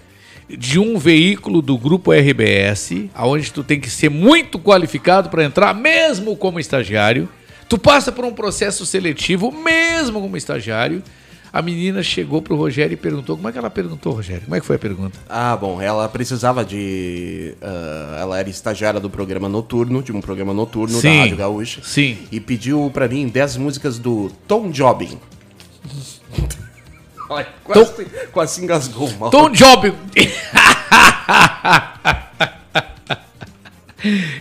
[0.49, 5.73] de um veículo do grupo RBS, aonde tu tem que ser muito qualificado para entrar,
[5.73, 7.29] mesmo como estagiário.
[7.67, 11.03] Tu passa por um processo seletivo, mesmo como estagiário.
[11.51, 13.35] A menina chegou pro Rogério e perguntou.
[13.35, 14.43] Como é que ela perguntou, Rogério?
[14.43, 15.19] Como é que foi a pergunta?
[15.27, 17.55] Ah, bom, ela precisava de.
[17.61, 21.81] ah, ela era estagiária do programa noturno, de um programa noturno Sim, da Rádio Gaúcha.
[21.83, 22.17] Sim.
[22.31, 25.17] E pediu pra mim 10 músicas do Tom Jobim.
[27.29, 29.29] Olha, quase, quase engasgou mal.
[29.29, 29.93] Tom Jobim.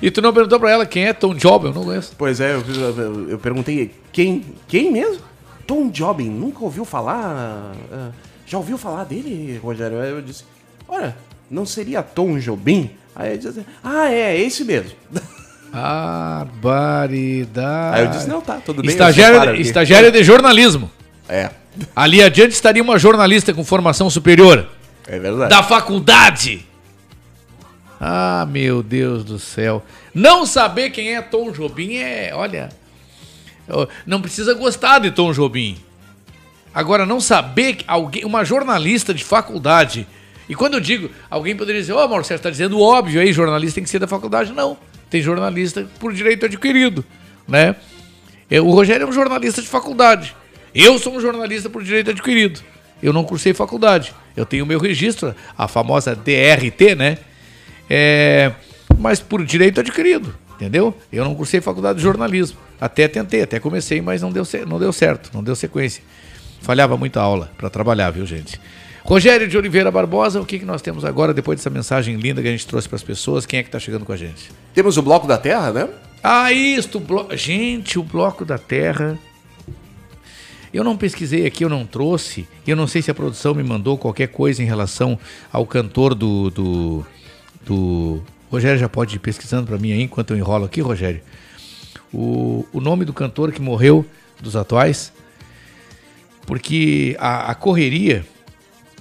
[0.01, 1.69] e tu não perguntou pra ela quem é Tom Jobim?
[1.69, 2.13] Eu não conheço.
[2.17, 2.63] Pois é, eu,
[2.97, 5.21] eu- eu perguntei quem, quem mesmo?
[5.67, 7.75] Tom Jobim, nunca ouviu falar?
[7.93, 8.11] ah,
[8.47, 10.01] já ouviu falar dele, Rogério?
[10.01, 10.45] Aí eu disse,
[10.89, 11.15] olha,
[11.51, 12.91] não seria Tom Jobim?
[13.15, 14.93] Aí ele disse, ah, é, é esse mesmo.
[15.71, 17.99] Barbaridade.
[17.99, 18.91] Aí eu disse, não, tá, tudo bem.
[19.53, 19.61] aqui.
[19.61, 20.91] estagiária de jornalismo.
[21.29, 21.51] É.
[21.95, 24.67] Ali adiante estaria uma jornalista com formação superior.
[25.07, 25.51] É verdade.
[25.51, 26.67] Da faculdade.
[28.01, 29.85] Ah, meu Deus do céu.
[30.15, 32.69] Não saber quem é Tom Jobim é, olha,
[34.07, 35.77] não precisa gostar de Tom Jobim.
[36.73, 40.07] Agora, não saber que alguém, uma jornalista de faculdade,
[40.49, 43.33] e quando eu digo, alguém poderia dizer, ô, oh, Marcelo, você está dizendo óbvio aí,
[43.33, 44.53] jornalista tem que ser da faculdade.
[44.53, 44.79] Não,
[45.11, 47.05] tem jornalista por direito adquirido,
[47.47, 47.75] né?
[48.63, 50.35] O Rogério é um jornalista de faculdade.
[50.75, 52.61] Eu sou um jornalista por direito adquirido.
[53.03, 54.15] Eu não cursei faculdade.
[54.37, 57.19] Eu tenho o meu registro, a famosa DRT, né?
[57.89, 58.53] É,
[58.99, 60.95] mas por direito adquirido, entendeu?
[61.13, 62.59] Eu não cursei faculdade de jornalismo.
[62.81, 66.03] Até tentei, até comecei, mas não deu, não deu certo, não deu sequência.
[66.61, 68.61] Falhava muita aula para trabalhar, viu, gente?
[69.05, 72.49] Rogério de Oliveira Barbosa, o que, que nós temos agora, depois dessa mensagem linda que
[72.49, 73.47] a gente trouxe para as pessoas?
[73.47, 74.51] Quem é que está chegando com a gente?
[74.75, 75.89] Temos o Bloco da Terra, né?
[76.23, 77.27] Ah, isto, blo...
[77.33, 79.17] gente, o Bloco da Terra.
[80.73, 82.47] Eu não pesquisei aqui, eu não trouxe.
[82.67, 85.19] Eu não sei se a produção me mandou qualquer coisa em relação
[85.53, 86.51] ao cantor do.
[86.51, 87.07] do,
[87.65, 88.23] do...
[88.51, 91.21] Rogério já pode ir pesquisando para mim aí enquanto eu enrolo aqui, Rogério.
[92.13, 94.05] O, o nome do cantor que morreu,
[94.41, 95.13] dos atuais.
[96.47, 98.25] Porque a, a correria.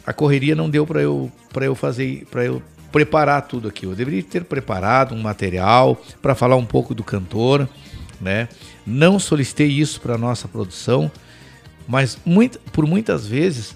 [0.06, 2.26] A correria não deu para eu, pra eu fazer.
[2.30, 2.62] para eu
[2.92, 3.86] preparar tudo aqui.
[3.86, 7.68] Eu deveria ter preparado um material para falar um pouco do cantor,
[8.20, 8.48] né?
[8.86, 11.12] Não solicitei isso para nossa produção,
[11.88, 13.76] mas muito, por muitas vezes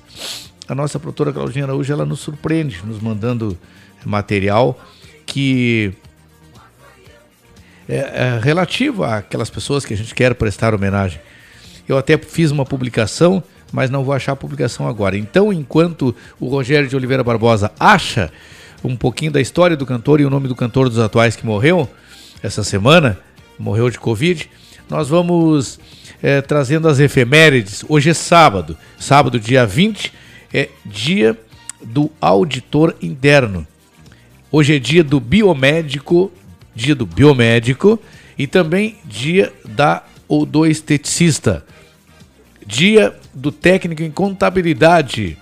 [0.68, 3.58] a nossa produtora Claudinha Araújo ela nos surpreende, nos mandando
[4.06, 4.80] material
[5.26, 5.94] que
[7.88, 11.20] é, é relativo àquelas pessoas que a gente quer prestar homenagem.
[11.88, 15.18] Eu até fiz uma publicação, mas não vou achar a publicação agora.
[15.18, 18.32] Então, enquanto o Rogério de Oliveira Barbosa acha
[18.84, 21.90] um pouquinho da história do cantor e o nome do cantor dos atuais que morreu
[22.42, 23.20] essa semana,
[23.58, 24.50] morreu de Covid,
[24.90, 25.80] nós vamos
[26.22, 27.84] é, trazendo as efemérides.
[27.88, 30.14] Hoje é sábado, sábado, dia 20,
[30.54, 31.38] é dia
[31.84, 33.66] do auditor interno.
[34.52, 36.32] Hoje é dia do biomédico,
[36.76, 38.00] dia do biomédico
[38.38, 41.66] e também dia da ou do esteticista.
[42.66, 45.38] Dia do técnico em contabilidade.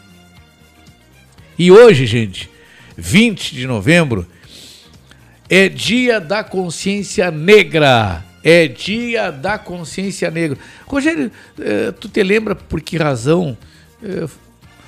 [1.58, 2.50] E hoje, gente,
[2.98, 4.26] 20 de novembro,
[5.50, 8.24] é dia da consciência negra.
[8.52, 10.58] É dia da consciência negra.
[10.88, 13.56] Rogério, eh, tu te lembra por que razão?
[14.04, 14.28] eh,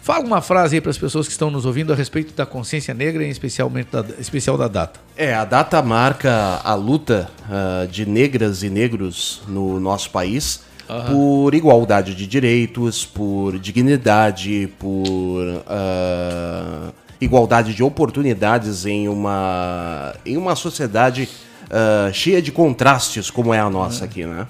[0.01, 2.91] fala uma frase aí para as pessoas que estão nos ouvindo a respeito da consciência
[2.93, 4.99] negra e especialmente da, especial da data.
[5.16, 11.14] É, a data marca a luta ah, de negras e negros no nosso país Aham.
[11.14, 20.55] por igualdade de direitos, por dignidade, por ah, igualdade de oportunidades em uma, em uma
[20.55, 21.30] sociedade
[21.72, 24.45] ah, cheia de contrastes como é a nossa aqui, né?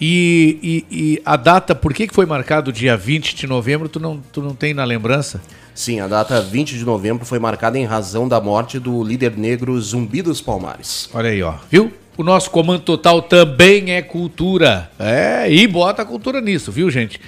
[0.00, 0.58] E,
[0.90, 4.18] e- e a data, por que, foi marcado o dia 20 de novembro, tu não,
[4.32, 5.42] tu não tem na lembrança?
[5.74, 9.80] Sim, a data 20 de novembro foi marcada em razão da morte do líder negro
[9.80, 11.10] Zumbi dos Palmares.
[11.12, 11.54] Olha aí, ó.
[11.68, 11.92] Viu?
[12.16, 14.90] O nosso comando total também é cultura.
[14.98, 17.20] É, e bota a cultura nisso, viu, gente?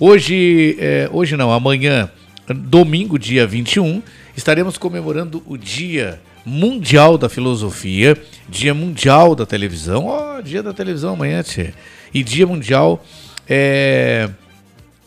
[0.00, 2.10] Hoje, é, hoje não, amanhã,
[2.48, 4.02] domingo, dia 21,
[4.36, 8.16] estaremos comemorando o Dia Mundial da Filosofia,
[8.48, 10.06] Dia Mundial da Televisão.
[10.06, 11.72] Ó, Dia da Televisão amanhã, tchê.
[12.12, 13.04] E Dia Mundial
[13.48, 14.28] é...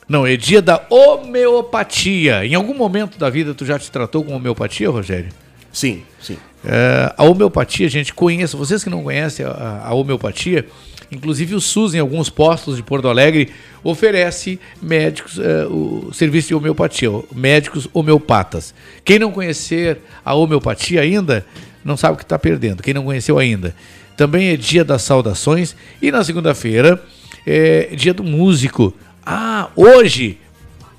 [0.08, 2.46] Não, é dia da homeopatia.
[2.46, 5.30] Em algum momento da vida tu já te tratou com homeopatia, Rogério?
[5.72, 6.38] Sim, sim.
[6.66, 8.56] É, a homeopatia, gente, conheça.
[8.56, 10.66] Vocês que não conhecem a, a homeopatia,
[11.12, 13.50] inclusive o SUS em alguns postos de Porto Alegre
[13.84, 18.74] oferece médicos, é, o serviço de homeopatia, médicos homeopatas.
[19.06, 21.46] Quem não conhecer a homeopatia ainda,
[21.86, 22.84] não sabe o que está perdendo.
[22.84, 23.74] Quem não conheceu ainda.
[24.18, 27.02] Também é dia das saudações e na segunda-feira
[27.46, 28.94] é dia do músico.
[29.26, 30.38] Ah, hoje,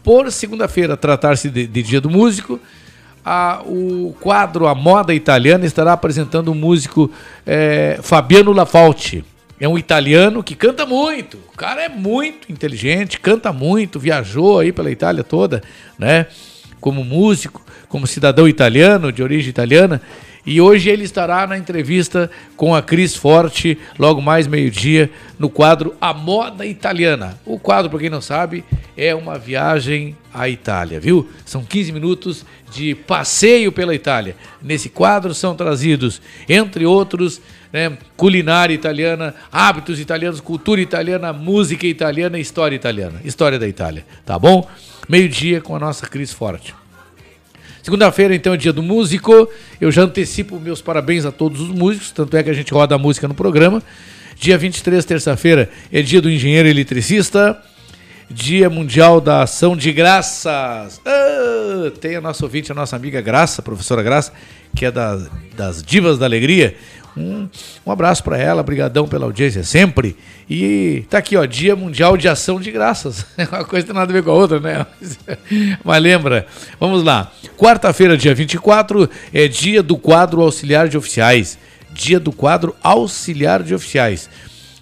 [0.02, 2.58] por segunda-feira tratar-se de, de dia do músico,
[3.24, 7.10] a- o quadro A Moda Italiana estará apresentando o músico
[7.46, 9.22] eh, Fabiano Lafauci.
[9.60, 11.38] É um italiano que canta muito.
[11.52, 15.62] O cara é muito inteligente, canta muito, viajou aí pela Itália toda,
[15.98, 16.26] né?
[16.80, 20.00] Como músico, como cidadão italiano, de origem italiana.
[20.46, 25.94] E hoje ele estará na entrevista com a Cris Forte, logo mais meio-dia, no quadro
[26.00, 27.38] A Moda Italiana.
[27.44, 28.64] O quadro, para quem não sabe,
[28.96, 31.28] é uma viagem à Itália, viu?
[31.44, 34.36] São 15 minutos de passeio pela Itália.
[34.62, 37.42] Nesse quadro são trazidos, entre outros,
[37.72, 43.20] né, culinária italiana, hábitos italianos, cultura italiana, música italiana história italiana.
[43.24, 44.68] História da Itália, tá bom?
[45.08, 46.74] Meio-dia com a nossa Cris Forte.
[47.82, 49.48] Segunda-feira, então, é dia do músico.
[49.80, 52.94] Eu já antecipo meus parabéns a todos os músicos, tanto é que a gente roda
[52.94, 53.82] a música no programa.
[54.36, 57.58] Dia 23, terça-feira, é dia do engenheiro eletricista.
[58.30, 61.00] Dia Mundial da Ação de Graças.
[61.04, 64.32] Ah, tem a nossa ouvinte, a nossa amiga Graça, professora Graça,
[64.76, 66.76] que é da, das Divas da Alegria.
[67.18, 67.48] Um,
[67.84, 70.16] um abraço para ela, brigadão pela audiência sempre.
[70.48, 73.26] E tá aqui, ó, Dia Mundial de Ação de Graças.
[73.50, 74.86] Uma coisa tem nada a ver com a outra, né?
[75.84, 76.46] Mas lembra.
[76.78, 77.32] Vamos lá.
[77.56, 81.58] Quarta-feira, dia 24, é dia do quadro auxiliar de oficiais.
[81.90, 84.30] Dia do quadro auxiliar de oficiais.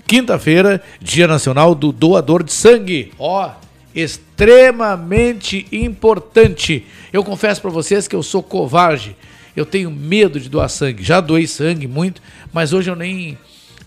[0.06, 3.12] Quinta-feira, Dia Nacional do Doador de Sangue.
[3.18, 3.50] Ó,
[3.94, 6.84] extremamente importante.
[7.12, 9.16] Eu confesso para vocês que eu sou covarde
[9.56, 11.02] eu tenho medo de doar sangue.
[11.02, 12.20] Já doei sangue muito,
[12.52, 13.38] mas hoje eu nem,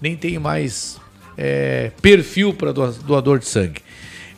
[0.01, 0.99] nem tenho mais
[1.37, 3.81] é, perfil para doador de sangue.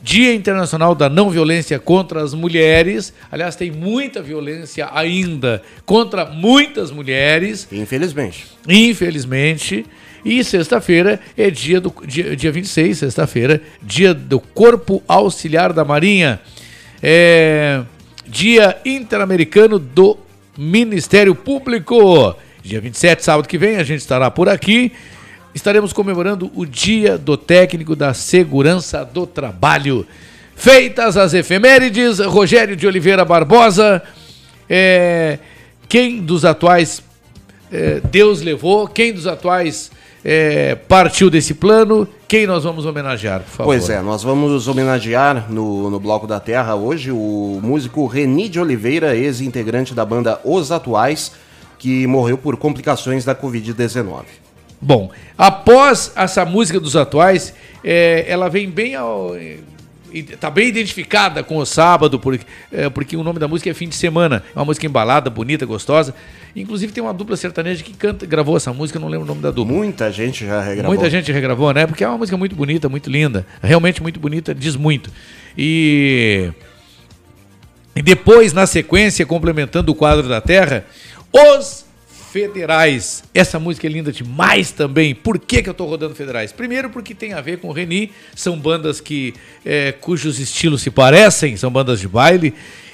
[0.04, 3.14] Dia Internacional da Não Violência contra as Mulheres.
[3.32, 7.68] Aliás, tem muita violência ainda contra muitas mulheres.
[7.72, 8.48] Infelizmente.
[8.68, 9.86] Infelizmente.
[10.26, 16.40] E sexta-feira é dia do dia, dia 26, sexta-feira, dia do Corpo Auxiliar da Marinha.
[17.02, 17.84] É,
[18.28, 20.18] dia Interamericano do
[20.58, 22.36] Ministério Público.
[22.64, 24.92] Dia 27, sábado que vem, a gente estará por aqui.
[25.54, 30.06] Estaremos comemorando o Dia do Técnico da Segurança do Trabalho.
[30.56, 34.02] Feitas as efemérides, Rogério de Oliveira Barbosa,
[34.70, 35.40] é,
[35.90, 37.02] quem dos atuais
[37.72, 39.92] é, Deus levou, quem dos atuais
[40.24, 42.08] é, partiu desse plano.
[42.28, 43.66] Quem nós vamos homenagear, por favor?
[43.66, 48.60] Pois é, nós vamos homenagear no, no Bloco da Terra hoje o músico Reni de
[48.60, 51.32] Oliveira, ex-integrante da banda Os Atuais,
[51.78, 54.24] que morreu por complicações da Covid-19.
[54.80, 57.54] Bom, após essa música dos atuais,
[57.84, 59.36] é, ela vem bem ao,
[60.14, 63.88] está bem identificada com o sábado, porque, é, porque o nome da música é Fim
[63.88, 64.44] de Semana.
[64.56, 66.14] É uma música embalada, bonita, gostosa.
[66.56, 69.52] Inclusive tem uma dupla sertaneja que canta, gravou essa música, não lembro o nome da
[69.52, 69.74] dupla.
[69.74, 70.94] Muita gente já regravou.
[70.94, 71.88] Muita gente regravou, né?
[71.88, 73.46] Porque é uma música muito bonita, muito linda.
[73.62, 75.10] Realmente muito bonita, diz muito.
[75.58, 76.52] E,
[77.96, 80.86] e depois, na sequência, complementando o quadro da Terra,
[81.32, 81.86] os
[82.32, 83.26] Federais.
[83.34, 85.14] Essa música é linda demais também.
[85.14, 86.54] Por que, que eu estou rodando Federais?
[86.54, 89.34] Primeiro porque tem a ver com o Reni, são bandas que
[89.66, 92.54] é, cujos estilos se parecem, são bandas de baile.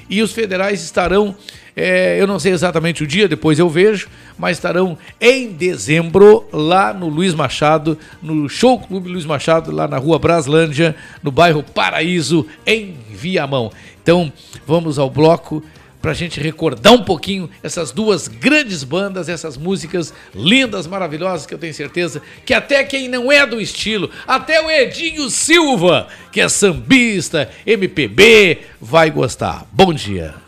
[0.09, 1.35] E os Federais estarão,
[1.75, 4.07] é, eu não sei exatamente o dia, depois eu vejo,
[4.39, 9.97] mas estarão em dezembro lá no Luiz Machado, no Show Clube Luiz Machado, lá na
[9.97, 13.71] rua Braslândia, no bairro Paraíso, em Viamão.
[14.01, 14.33] Então
[14.65, 15.63] vamos ao bloco
[16.01, 21.53] para a gente recordar um pouquinho essas duas grandes bandas, essas músicas lindas, maravilhosas, que
[21.53, 26.41] eu tenho certeza que até quem não é do estilo, até o Edinho Silva, que
[26.41, 29.65] é sambista, MPB, vai gostar.
[29.71, 30.46] Bom dia.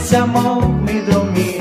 [0.00, 1.59] Esse amor me domina.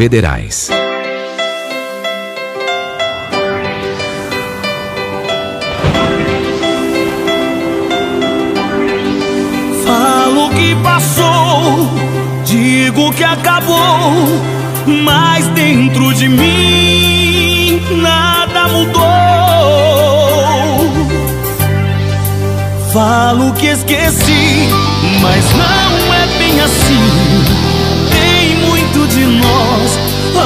[0.00, 0.70] federais.
[9.84, 11.86] Falo que passou,
[12.46, 14.40] digo que acabou,
[15.04, 19.02] mas dentro de mim nada mudou.
[22.90, 24.66] Falo que esqueci,
[25.20, 25.89] mas não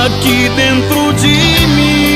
[0.05, 2.14] aqui dentro de mim.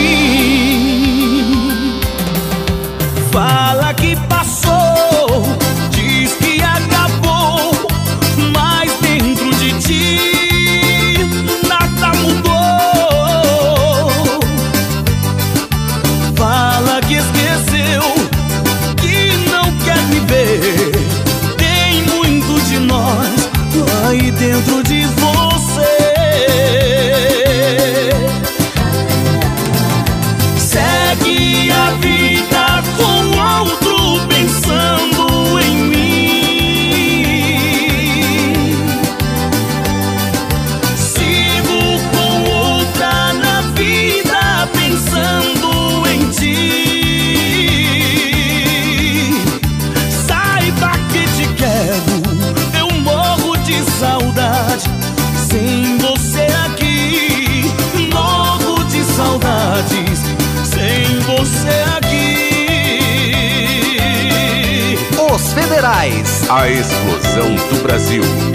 [66.51, 68.48] A explosão do Brasil.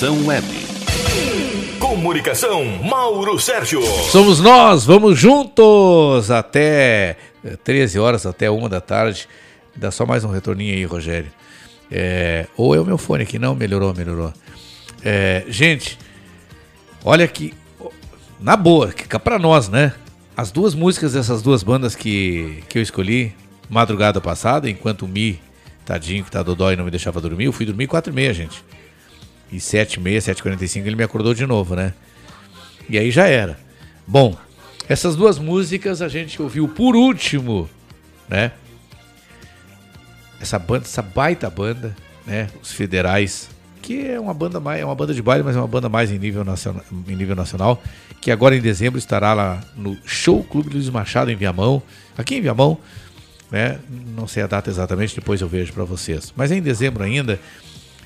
[0.00, 0.46] Estação Web.
[1.78, 3.82] Comunicação, Mauro Sérgio.
[3.82, 9.28] Somos nós, vamos juntos até eh, 13 horas, até uma da tarde.
[9.76, 11.30] Dá só mais um retorninho aí, Rogério.
[11.92, 14.32] É, ou é o meu fone aqui, não, melhorou, melhorou.
[15.04, 15.98] É, gente,
[17.04, 17.52] olha aqui,
[18.40, 19.92] na boa, que cá pra nós, né?
[20.34, 23.34] As duas músicas dessas duas bandas que, que eu escolhi
[23.68, 25.38] madrugada passada, enquanto o Mi,
[25.84, 28.32] tadinho, que tá dodói e não me deixava dormir, eu fui dormir 4 e meia,
[28.32, 28.64] gente.
[29.52, 31.92] E 7 e meia, 7 e 45 ele me acordou de novo, né?
[32.88, 33.58] E aí já era.
[34.06, 34.36] Bom,
[34.88, 37.68] essas duas músicas a gente ouviu por último,
[38.28, 38.52] né?
[40.40, 41.96] Essa banda, essa baita banda,
[42.26, 42.48] né?
[42.62, 43.48] Os Federais,
[43.82, 46.10] que é uma banda mais, é uma banda de baile, mas é uma banda mais
[46.10, 47.82] em nível nacional, em nível nacional,
[48.20, 51.82] que agora em dezembro estará lá no Show Clube Luiz Machado em Viamão,
[52.16, 52.78] aqui em Viamão,
[53.50, 53.78] né?
[54.16, 56.32] Não sei a data exatamente, depois eu vejo para vocês.
[56.36, 57.40] Mas é em dezembro ainda,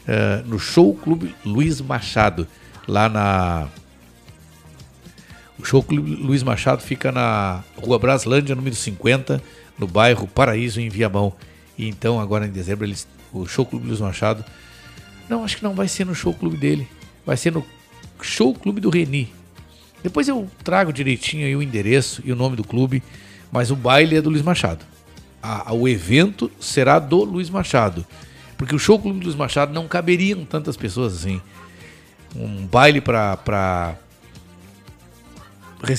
[0.06, 2.46] eh, no Show Clube Luiz Machado,
[2.86, 3.68] lá na
[5.58, 9.42] o Show Clube Luiz Machado fica na Rua Braslândia, número 50,
[9.78, 11.32] no bairro Paraíso, em Viamão.
[11.78, 14.44] E então, agora em dezembro, eles, o Show Clube Luiz Machado.
[15.28, 16.86] Não, acho que não vai ser no Show Clube dele.
[17.24, 17.64] Vai ser no
[18.20, 19.32] Show Clube do Reni.
[20.02, 23.02] Depois eu trago direitinho aí o endereço e o nome do clube,
[23.50, 24.84] mas o baile é do Luiz Machado.
[25.42, 28.04] A- a- o evento será do Luiz Machado.
[28.56, 31.40] Porque o Show Clube do Luiz Machado não caberiam tantas pessoas assim.
[32.34, 33.96] Um baile para para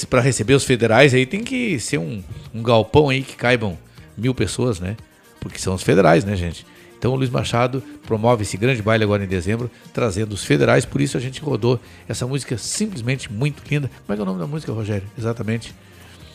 [0.10, 3.78] para receber os federais aí tem que ser um, um galpão aí que caibam
[4.18, 4.98] mil pessoas, né?
[5.40, 6.66] Porque são os federais, né, gente?
[6.98, 11.02] Então o Luiz Machado promove esse grande baile agora em dezembro, trazendo os federais, por
[11.02, 13.92] isso a gente rodou essa música simplesmente muito linda.
[14.06, 15.08] Como é que é o nome da música, Rogério?
[15.18, 15.76] Exatamente.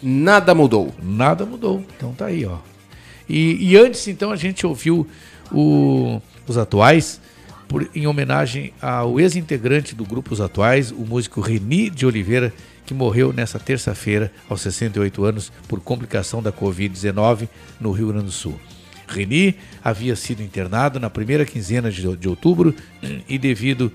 [0.02, 0.94] Nada mudou.
[1.02, 1.84] Nada mudou.
[1.96, 2.58] Então tá aí, ó.
[3.28, 5.06] E, e antes, então, a gente ouviu
[5.52, 7.20] o- os atuais,
[7.68, 12.52] por- em homenagem ao ex-integrante do grupo Os Atuais, o músico Reni de Oliveira,
[12.84, 17.48] que morreu nessa terça-feira, aos 68 anos, por complicação da Covid-19
[17.80, 18.58] no Rio Grande do Sul.
[19.06, 22.74] Reni havia sido internado na primeira quinzena de, de outubro
[23.28, 23.92] e devido,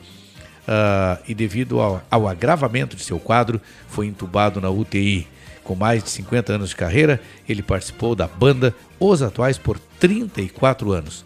[0.67, 5.27] ah, e devido ao, ao agravamento de seu quadro, foi entubado na UTI.
[5.63, 10.91] Com mais de 50 anos de carreira, ele participou da banda Os Atuais por 34
[10.91, 11.25] anos.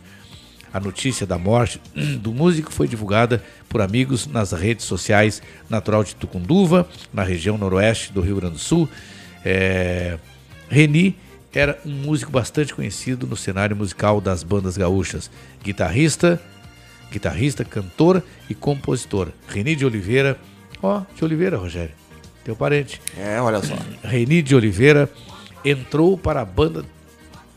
[0.73, 1.81] A notícia da morte
[2.19, 8.13] do músico foi divulgada por amigos nas redes sociais natural de Tucunduva, na região noroeste
[8.13, 8.87] do Rio Grande do Sul.
[9.43, 10.17] É...
[10.69, 11.15] Reni
[11.53, 15.31] era um músico bastante conhecido no cenário musical das bandas gaúchas,
[15.63, 16.39] guitarrista,
[17.11, 19.29] guitarrista, cantor e compositor.
[19.47, 20.37] Reni de Oliveira,
[20.81, 21.95] ó, de Oliveira, Rogério,
[22.43, 23.01] teu parente.
[23.17, 23.75] É, olha só.
[24.03, 25.09] Reni de Oliveira
[25.65, 26.85] entrou para a banda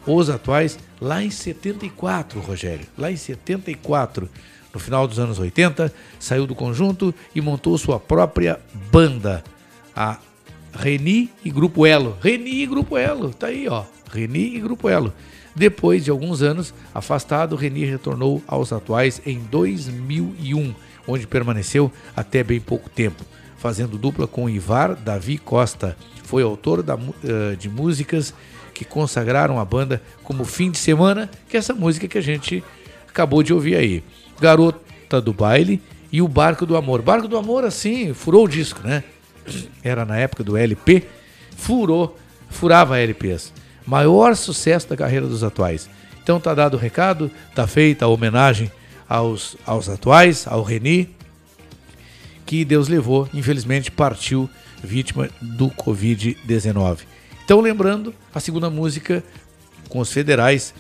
[0.07, 2.87] Os Atuais lá em 74, Rogério.
[2.99, 4.29] Lá em 74,
[4.73, 8.59] no final dos anos 80, saiu do conjunto e montou sua própria
[8.91, 9.45] banda,
[9.95, 10.19] a
[10.75, 12.17] Reni e Grupo Elo.
[12.21, 13.85] Reni e Grupo Elo, tá aí, ó.
[14.11, 15.13] Reni e Grupo Elo.
[15.55, 20.75] Depois de alguns anos afastado, Reni retornou aos atuais em 2001,
[21.07, 23.23] onde permaneceu até bem pouco tempo,
[23.59, 25.97] fazendo dupla com Ivar Davi Costa.
[26.25, 28.33] Foi autor da eh, de músicas
[28.83, 32.63] que consagraram a banda como Fim de Semana, que é essa música que a gente
[33.09, 34.03] acabou de ouvir aí.
[34.41, 35.81] Garota do Baile
[36.11, 37.01] e o Barco do Amor.
[37.01, 39.05] Barco do Amor, assim, furou o disco, né?
[39.83, 41.05] Era na época do LP,
[41.57, 42.19] furou,
[42.51, 43.53] furava LPs.
[43.87, 45.89] Maior sucesso da carreira dos atuais.
[46.23, 48.71] Então tá dado o recado, tá feita a homenagem
[49.09, 51.15] aos, aos atuais, ao Reni,
[52.47, 54.49] que Deus levou, infelizmente partiu
[54.83, 57.12] vítima do Covid-19.
[57.45, 59.23] Então, lembrando, a segunda música
[59.89, 60.75] com os federais,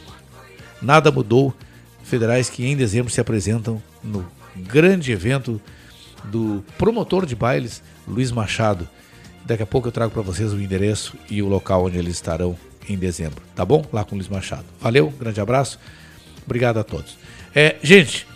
[0.80, 1.54] Nada Mudou,
[2.02, 5.60] federais que em dezembro se apresentam no grande evento
[6.24, 8.88] do promotor de bailes, Luiz Machado.
[9.44, 12.56] Daqui a pouco eu trago para vocês o endereço e o local onde eles estarão
[12.88, 13.84] em dezembro, tá bom?
[13.92, 14.64] Lá com o Luiz Machado.
[14.80, 15.78] Valeu, grande abraço,
[16.44, 17.16] obrigado a todos.
[17.54, 18.26] É, gente,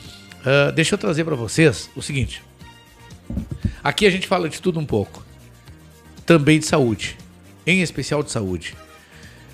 [0.46, 2.40] ah, deixa eu trazer para vocês o seguinte.
[3.82, 5.24] Aqui a gente fala de tudo um pouco.
[6.24, 7.16] Também de saúde.
[7.66, 8.74] Em especial de saúde.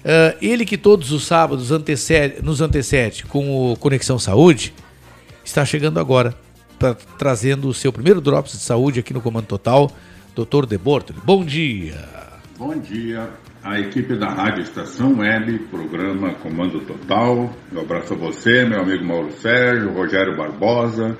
[0.05, 4.75] Ah, ele que todos os sábados antecede- nos antecede com o Conexão Saúde,
[5.45, 6.35] está chegando agora,
[6.79, 9.91] pra- trazendo o seu primeiro Drops de Saúde aqui no Comando Total,
[10.35, 10.67] Dr.
[10.67, 11.19] De Bortoli.
[11.25, 12.05] Bom dia.
[12.59, 13.31] Bom dia,
[13.63, 17.51] a equipe da Rádio Estação Web, programa Comando Total.
[17.73, 21.17] Um abraço a você, meu amigo Mauro Sérgio, Rogério Barbosa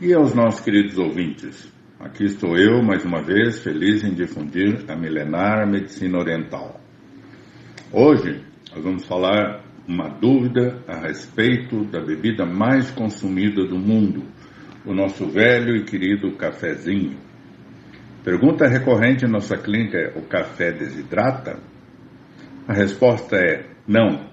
[0.00, 1.69] e aos nossos queridos ouvintes.
[2.00, 6.80] Aqui estou eu, mais uma vez, feliz em difundir a milenar medicina oriental.
[7.92, 8.42] Hoje,
[8.74, 14.24] nós vamos falar uma dúvida a respeito da bebida mais consumida do mundo,
[14.86, 17.18] o nosso velho e querido cafezinho.
[18.24, 21.58] Pergunta recorrente em nossa clínica é: o café desidrata?
[22.66, 24.24] A resposta é não.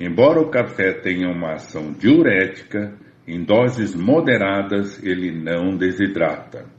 [0.00, 2.92] Embora o café tenha uma ação diurética,
[3.24, 6.73] em doses moderadas ele não desidrata.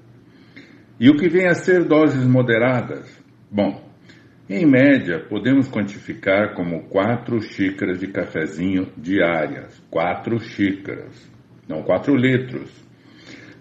[0.97, 3.21] E o que vem a ser doses moderadas?
[3.51, 3.83] Bom,
[4.49, 9.77] em média, podemos quantificar como 4 xícaras de cafezinho diárias.
[9.89, 11.29] 4 xícaras,
[11.67, 12.71] não 4 litros.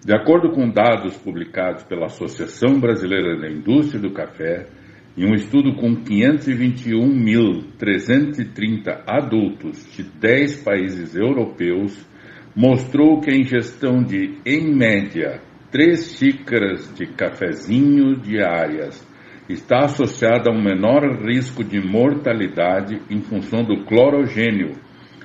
[0.06, 4.68] De acordo com dados publicados pela Associação Brasileira da Indústria do Café,
[5.16, 12.06] em um estudo com 521.330 adultos de 10 países europeus,
[12.54, 15.42] mostrou que a ingestão de, em média,
[15.74, 19.04] 3 xícaras de cafezinho diárias
[19.48, 24.76] está associada a um menor risco de mortalidade em função do clorogênio,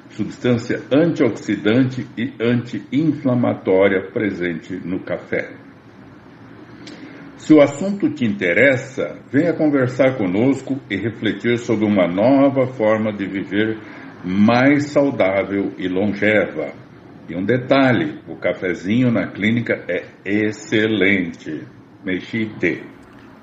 [0.09, 5.51] substância antioxidante e anti-inflamatória presente no café.
[7.37, 13.27] Se o assunto te interessa, venha conversar conosco e refletir sobre uma nova forma de
[13.27, 13.77] viver
[14.25, 16.88] mais saudável e longeva.
[17.29, 21.63] E um detalhe: o cafezinho na clínica é excelente.
[22.03, 22.83] Mexite.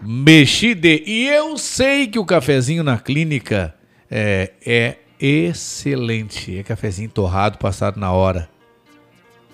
[0.03, 1.05] Mexide.
[1.07, 3.75] E eu sei que o cafezinho na clínica
[4.11, 6.59] é, é excelente.
[6.59, 8.49] É cafezinho torrado, passado na hora.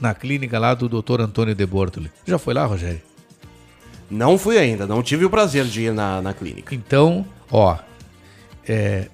[0.00, 1.20] Na clínica lá do Dr.
[1.20, 2.10] Antônio de Bortoli.
[2.26, 3.00] Já foi lá, Rogério?
[4.10, 6.74] Não fui ainda, não tive o prazer de ir na, na clínica.
[6.74, 7.78] Então, ó,
[8.68, 9.08] é,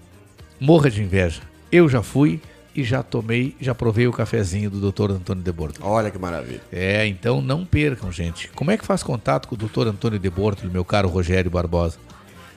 [0.59, 1.43] morra de inveja.
[1.71, 2.41] Eu já fui
[2.75, 5.11] e já tomei, já provei o cafezinho do Dr.
[5.13, 5.87] Antônio de Bortoli.
[5.87, 6.61] Olha que maravilha.
[6.73, 8.51] É, então não percam, gente.
[8.55, 9.89] Como é que faz contato com o Dr.
[9.89, 11.97] Antônio de Bortoli, meu caro Rogério Barbosa?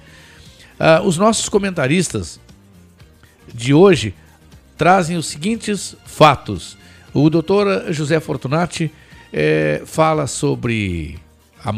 [0.77, 2.37] Ah, os nossos comentaristas
[3.53, 4.13] de hoje
[4.77, 6.77] trazem os seguintes fatos.
[7.13, 8.91] O doutor José Fortunati
[9.31, 11.17] eh, fala sobre.
[11.63, 11.73] A,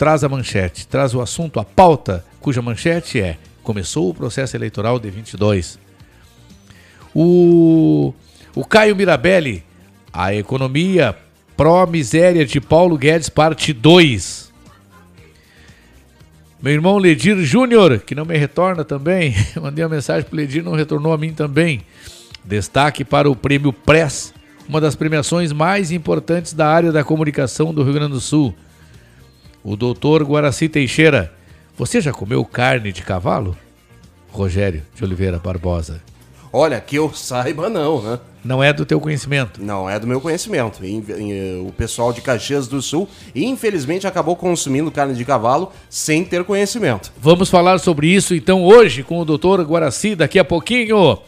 [0.00, 4.98] traz a manchete, traz o assunto, a pauta, cuja manchete é: Começou o processo eleitoral
[4.98, 5.78] de 22.
[7.14, 8.14] O,
[8.54, 9.62] o Caio Mirabelli,
[10.10, 11.14] a economia
[11.54, 14.50] pró-miséria de Paulo Guedes, parte 2.
[16.62, 20.64] Meu irmão Ledir Júnior, que não me retorna também, mandei uma mensagem para o Ledir,
[20.64, 21.82] não retornou a mim também.
[22.42, 24.32] Destaque para o prêmio Press,
[24.66, 28.54] uma das premiações mais importantes da área da comunicação do Rio Grande do Sul.
[29.62, 31.32] O doutor Guaraci Teixeira,
[31.76, 33.56] você já comeu carne de cavalo?
[34.30, 36.00] Rogério de Oliveira Barbosa.
[36.52, 38.18] Olha, que eu saiba não, né?
[38.44, 39.62] Não é do teu conhecimento?
[39.62, 40.84] Não é do meu conhecimento.
[40.84, 41.04] Em-
[41.66, 47.12] O pessoal de Caxias do Sul, infelizmente, acabou consumindo carne de cavalo sem ter conhecimento.
[47.20, 51.18] Vamos falar sobre isso então hoje com o doutor Guaraci daqui a pouquinho,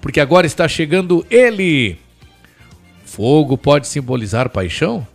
[0.00, 1.98] porque agora está chegando ele.
[3.04, 5.06] Fogo pode simbolizar paixão?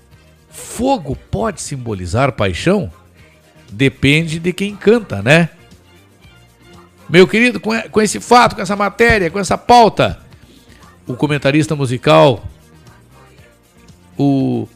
[0.56, 2.90] Fogo pode simbolizar paixão?
[3.70, 5.50] Depende de quem canta, né?
[7.10, 10.18] Meu querido, com esse fato, com essa matéria, com essa pauta,
[11.06, 12.44] o comentarista musical,
[14.18, 14.68] o,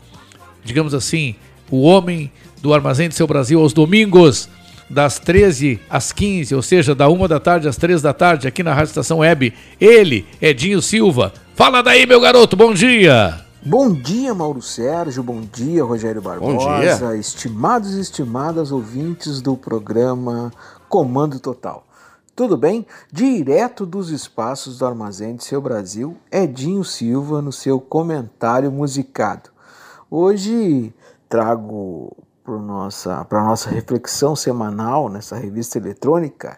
[0.63, 1.35] digamos assim,
[1.71, 4.49] o homem do Armazém do Seu Brasil aos domingos,
[4.89, 8.63] das 13 às 15, ou seja, da 1 da tarde às 3 da tarde, aqui
[8.63, 9.53] na Rádio Estação Web.
[9.79, 11.33] Ele, Edinho Silva.
[11.55, 13.48] Fala daí, meu garoto, bom dia!
[13.65, 15.21] Bom dia, Mauro Sérgio.
[15.21, 16.53] Bom dia, Rogério Barbosa.
[16.53, 17.15] Bom dia.
[17.17, 20.49] Estimados e estimadas ouvintes do programa
[20.87, 21.83] Comando Total.
[22.33, 22.87] Tudo bem?
[23.11, 29.49] Direto dos espaços do Armazém de Seu Brasil, Edinho Silva no seu comentário musicado.
[30.09, 30.93] Hoje
[31.27, 36.57] trago para nossa, a nossa reflexão semanal nessa revista eletrônica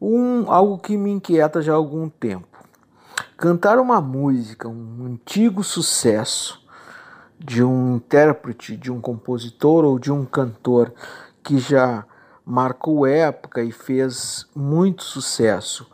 [0.00, 2.53] um, algo que me inquieta já há algum tempo.
[3.36, 6.64] Cantar uma música, um antigo sucesso
[7.36, 10.92] de um intérprete, de um compositor ou de um cantor
[11.42, 12.06] que já
[12.46, 15.90] marcou época e fez muito sucesso.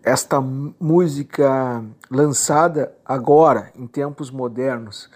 [0.00, 5.10] Esta música lançada agora, em tempos modernos,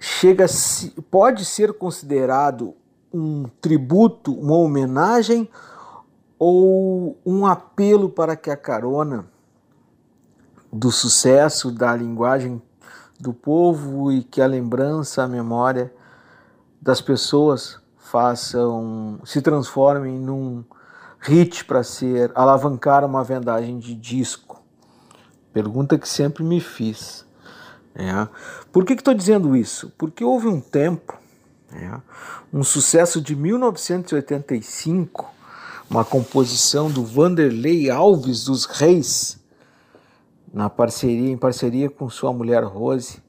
[0.00, 2.74] chega se- pode ser considerado
[3.14, 5.48] um tributo, uma homenagem
[6.40, 9.30] ou um apelo para que a carona
[10.72, 12.62] do sucesso da linguagem
[13.20, 15.92] do povo e que a lembrança, a memória
[16.80, 20.64] das pessoas façam se transformem num
[21.20, 24.60] hit para ser alavancar uma vendagem de disco.
[25.52, 27.24] Pergunta que sempre me fiz.
[27.94, 28.26] É.
[28.72, 29.92] Por que estou dizendo isso?
[29.98, 31.16] Porque houve um tempo,
[31.72, 32.00] é,
[32.52, 35.30] um sucesso de 1985,
[35.90, 39.38] uma composição do Vanderlei Alves dos Reis,
[40.52, 43.22] na parceria, em parceria com sua mulher Rose.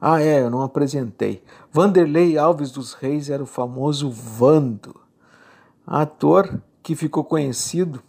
[0.00, 1.42] Ah, é, eu não apresentei.
[1.72, 5.00] Vanderlei Alves dos Reis era o famoso Vando,
[5.86, 8.02] ator que ficou conhecido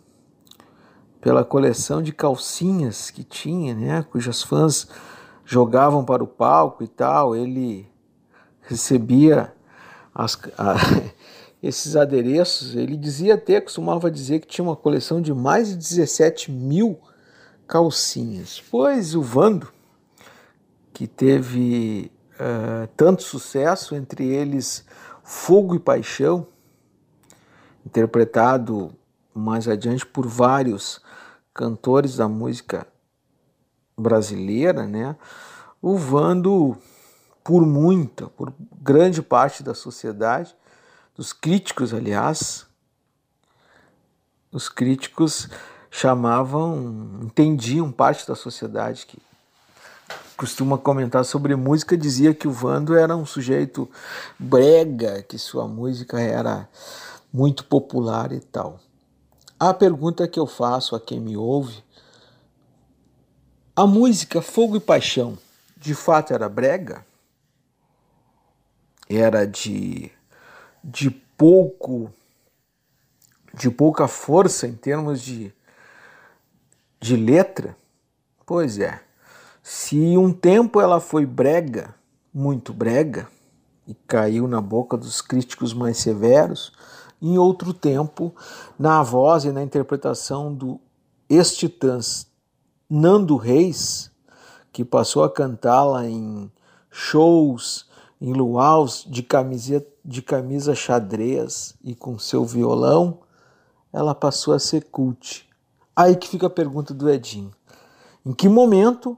[1.22, 4.88] pela coleção de calcinhas que tinha, né, cujas fãs
[5.44, 7.36] jogavam para o palco e tal.
[7.36, 7.88] Ele
[8.62, 9.52] recebia
[10.14, 10.76] as, a,
[11.64, 12.76] esses adereços.
[12.76, 17.00] Ele dizia até, costumava dizer que tinha uma coleção de mais de 17 mil
[17.68, 18.62] calcinhas.
[18.72, 19.72] Pois o Vando,
[20.94, 24.86] que teve uh, tanto sucesso, entre eles
[25.24, 26.48] Fogo e Paixão,
[27.86, 28.94] interpretado
[29.34, 31.02] mais adiante por vários
[31.54, 32.88] cantores da música
[33.98, 35.16] brasileira, né?
[35.82, 36.78] O Vando,
[37.44, 40.56] por muita, por grande parte da sociedade,
[41.16, 42.68] dos críticos, aliás,
[44.52, 45.50] os críticos
[45.96, 49.18] chamavam, entendiam parte da sociedade que
[50.36, 53.90] costuma comentar sobre música, dizia que o Vando era um sujeito
[54.38, 56.68] brega, que sua música era
[57.32, 58.78] muito popular e tal.
[59.58, 61.82] A pergunta que eu faço a quem me ouve:
[63.74, 65.38] a música Fogo e Paixão
[65.78, 67.06] de fato era brega?
[69.08, 70.12] Era de,
[70.84, 72.12] de pouco
[73.54, 75.54] de pouca força em termos de
[77.06, 77.78] de letra?
[78.46, 79.00] Pois é.
[79.62, 81.94] Se um tempo ela foi brega,
[82.34, 83.28] muito brega,
[83.88, 86.74] e caiu na boca dos críticos mais severos,
[87.22, 88.34] em outro tempo,
[88.78, 90.80] na voz e na interpretação do
[91.30, 92.28] ex-titãs
[92.90, 94.12] Nando Reis,
[94.74, 96.52] que passou a cantá-la em
[96.90, 97.88] shows,
[98.20, 103.20] em luaus de, camisa, de camisa xadrez e com seu violão,
[103.94, 105.45] ela passou a ser cult.
[105.96, 107.52] Aí que fica a pergunta do Edinho.
[108.26, 109.18] Em que momento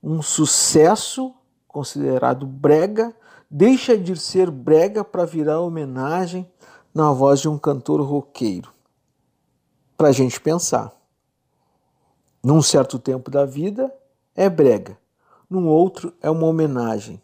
[0.00, 1.34] um sucesso
[1.66, 3.12] considerado brega
[3.50, 6.48] deixa de ser brega para virar homenagem
[6.94, 8.72] na voz de um cantor roqueiro?
[9.96, 10.92] Para a gente pensar.
[12.40, 13.92] Num certo tempo da vida
[14.32, 14.96] é brega,
[15.50, 17.20] num outro é uma homenagem.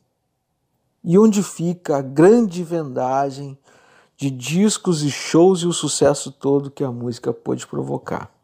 [1.04, 3.56] E onde fica a grande vendagem
[4.16, 8.41] de discos e shows e o sucesso todo que a música pôde provocar?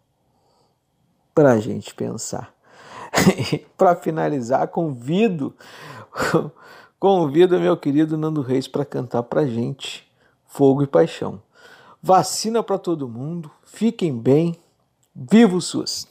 [1.39, 2.53] Para a gente pensar.
[3.79, 5.55] para finalizar, convido
[6.99, 10.11] convido meu querido Nando Reis para cantar para gente
[10.49, 11.41] Fogo e Paixão.
[12.03, 14.59] Vacina para todo mundo, fiquem bem,
[15.15, 16.09] viva o SUS!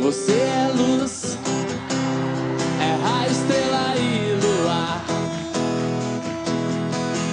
[0.00, 1.38] Você é luz,
[2.80, 5.04] é raio, estrela e luar,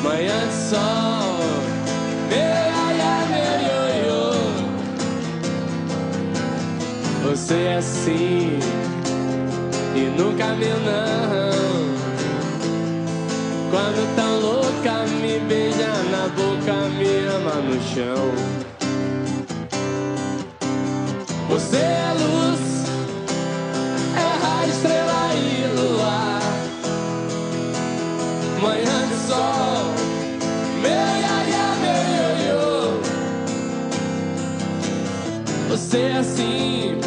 [0.04, 1.07] manhã de sol,
[7.38, 8.60] Você é assim
[9.96, 11.96] e nunca me não.
[13.70, 18.34] Quando tão louca, me beija na boca, me ama no chão.
[21.48, 22.60] Você é luz,
[24.16, 26.42] é raio, estrela e luar.
[28.62, 29.94] Manhã de sol,
[30.82, 32.04] meu iaia, meu
[32.50, 33.00] ioiô.
[35.70, 37.07] Você é assim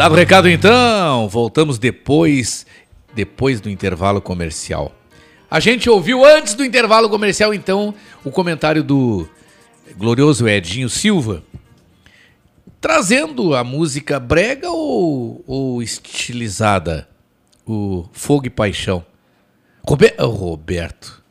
[0.00, 2.64] Dado o recado então, voltamos depois,
[3.14, 4.94] depois do intervalo comercial.
[5.50, 7.94] A gente ouviu antes do intervalo comercial então
[8.24, 9.28] o comentário do
[9.98, 11.42] glorioso Edinho Silva,
[12.80, 17.06] trazendo a música brega ou, ou estilizada,
[17.66, 19.04] o Fogo e Paixão.
[19.86, 21.22] Robe- Roberto,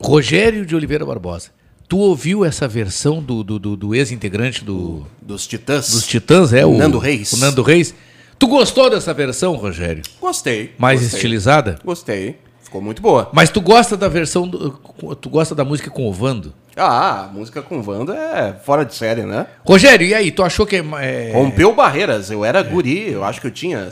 [0.00, 1.52] Rogério de Oliveira Barbosa,
[1.88, 5.90] tu ouviu essa versão do, do, do- do ex-integrante do Dos Titãs.
[5.90, 7.32] dos Titãs, é o Nando Reis.
[7.32, 7.94] O Nando Reis.
[8.38, 10.02] Tu gostou dessa versão, Rogério?
[10.20, 10.74] Gostei.
[10.78, 11.16] Mais gostei.
[11.18, 11.78] estilizada?
[11.84, 12.38] Gostei.
[12.62, 13.30] Ficou muito boa.
[13.32, 14.70] Mas tu gosta da versão do,
[15.16, 16.52] tu gosta da música com o Vando?
[16.76, 19.46] Ah, a música com Wanda é fora de série, né?
[19.66, 22.30] Rogério, e aí, tu achou que é, é Rompeu barreiras.
[22.30, 23.88] Eu era guri, eu acho que eu tinha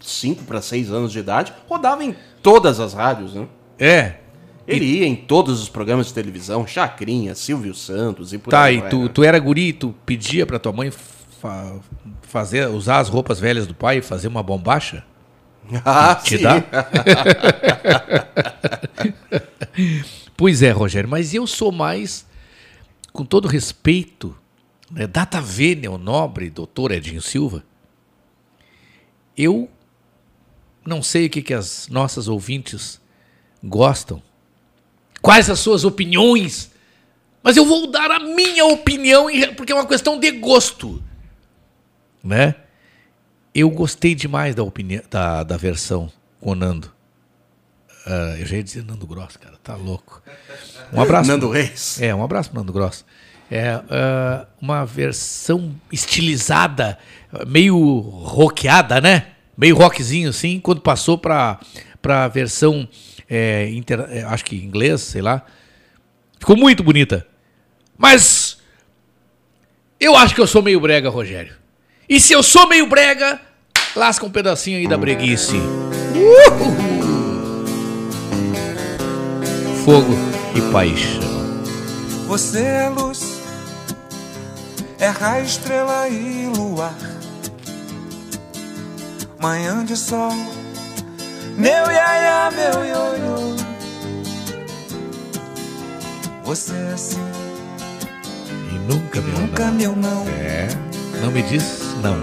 [0.00, 1.52] 5 para 6 anos de idade.
[1.68, 3.46] Rodava em todas as rádios, né?
[3.78, 4.14] É.
[4.66, 8.76] Ele ia em todos os programas de televisão, Chacrinha, Silvio Santos e por Tá, aí
[8.76, 9.10] e vai, tu, né?
[9.12, 11.76] tu era guri, tu pedia pra tua mãe fa-
[12.22, 15.04] fazer, usar as roupas velhas do pai e fazer uma bombacha?
[15.84, 16.42] Ah, Te sim.
[16.42, 16.62] dá?
[20.36, 22.26] pois é, Rogério, mas eu sou mais,
[23.12, 24.36] com todo respeito,
[24.90, 27.64] né, data vênia, o nobre doutor Edinho Silva,
[29.36, 29.68] eu
[30.86, 33.00] não sei o que, que as nossas ouvintes
[33.62, 34.22] gostam,
[35.24, 36.70] quais as suas opiniões,
[37.42, 39.26] mas eu vou dar a minha opinião,
[39.56, 41.02] porque é uma questão de gosto,
[42.22, 42.54] né?
[43.54, 46.92] Eu gostei demais da opinião da, da versão com o Nando.
[48.06, 50.22] Ah, eu já ia dizer Nando Gross, cara, tá louco.
[50.92, 51.30] Um abraço.
[51.30, 52.02] Nando Reis.
[52.02, 53.02] É, um abraço pro Nando Gross.
[53.50, 56.98] É ah, uma versão estilizada,
[57.46, 59.28] meio rockeada, né?
[59.56, 61.58] Meio rockzinho assim, quando passou pra,
[62.02, 62.86] pra versão,
[63.28, 65.42] é, inter- é, acho que inglês, sei lá.
[66.38, 67.26] Ficou muito bonita.
[67.96, 68.58] Mas
[70.00, 71.54] eu acho que eu sou meio brega, Rogério.
[72.08, 73.40] E se eu sou meio brega,
[73.96, 75.56] lasca um pedacinho aí da breguice.
[75.56, 76.94] Uhul.
[79.84, 80.14] Fogo
[80.56, 81.22] e paixão.
[82.26, 83.40] Você é luz,
[84.98, 86.94] é raio, estrela e luar.
[89.38, 90.32] Manhã de sol,
[91.56, 93.54] meu iaia, meu ioiô.
[96.44, 97.22] Você é assim,
[98.70, 100.26] E nunca meu nunca meu não.
[100.28, 100.68] É,
[101.22, 102.16] não me diz não.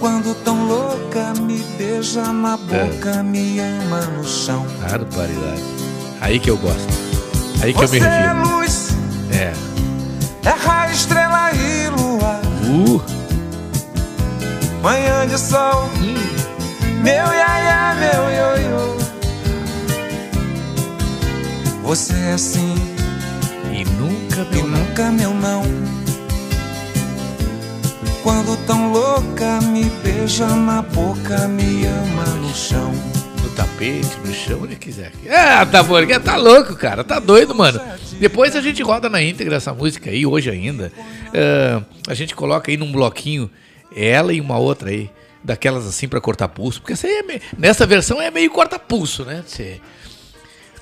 [0.00, 2.84] Quando tão louca, me beija na É.
[2.84, 4.66] boca, me ama no chão.
[4.80, 5.62] Barbaridade.
[6.20, 6.92] Aí que eu gosto.
[7.62, 8.48] Aí que Você eu me é refiro.
[8.56, 8.88] luz,
[9.30, 9.52] É.
[10.46, 12.40] é raio, estrela e luar.
[12.66, 13.00] Uh,
[14.82, 15.88] Manhã de sol,
[17.04, 18.96] meu iaia, meu ioiô.
[21.82, 22.74] Você é assim,
[23.70, 25.62] e nunca e nunca meu não.
[28.22, 32.90] Quando tão louca, me beija na boca, me ama no chão.
[33.42, 35.12] no tapete, no chão, onde quiser.
[35.28, 37.04] Ah, tá bom, tá louco, cara.
[37.04, 37.78] Tá doido, mano.
[38.18, 40.90] Depois a gente roda na íntegra essa música aí, hoje ainda.
[41.34, 43.50] Ah, a gente coloca aí num bloquinho
[43.94, 45.10] ela e uma outra aí.
[45.44, 46.80] Daquelas assim pra cortar pulso.
[46.80, 49.44] Porque essa aí é meio, nessa versão é meio corta-pulso, né?
[49.46, 49.78] Você-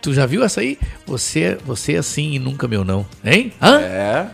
[0.01, 0.79] tu já viu essa aí?
[1.07, 3.05] Você, você assim e nunca meu não.
[3.25, 3.53] Hein?
[3.61, 3.81] Hã?
[3.81, 4.27] É.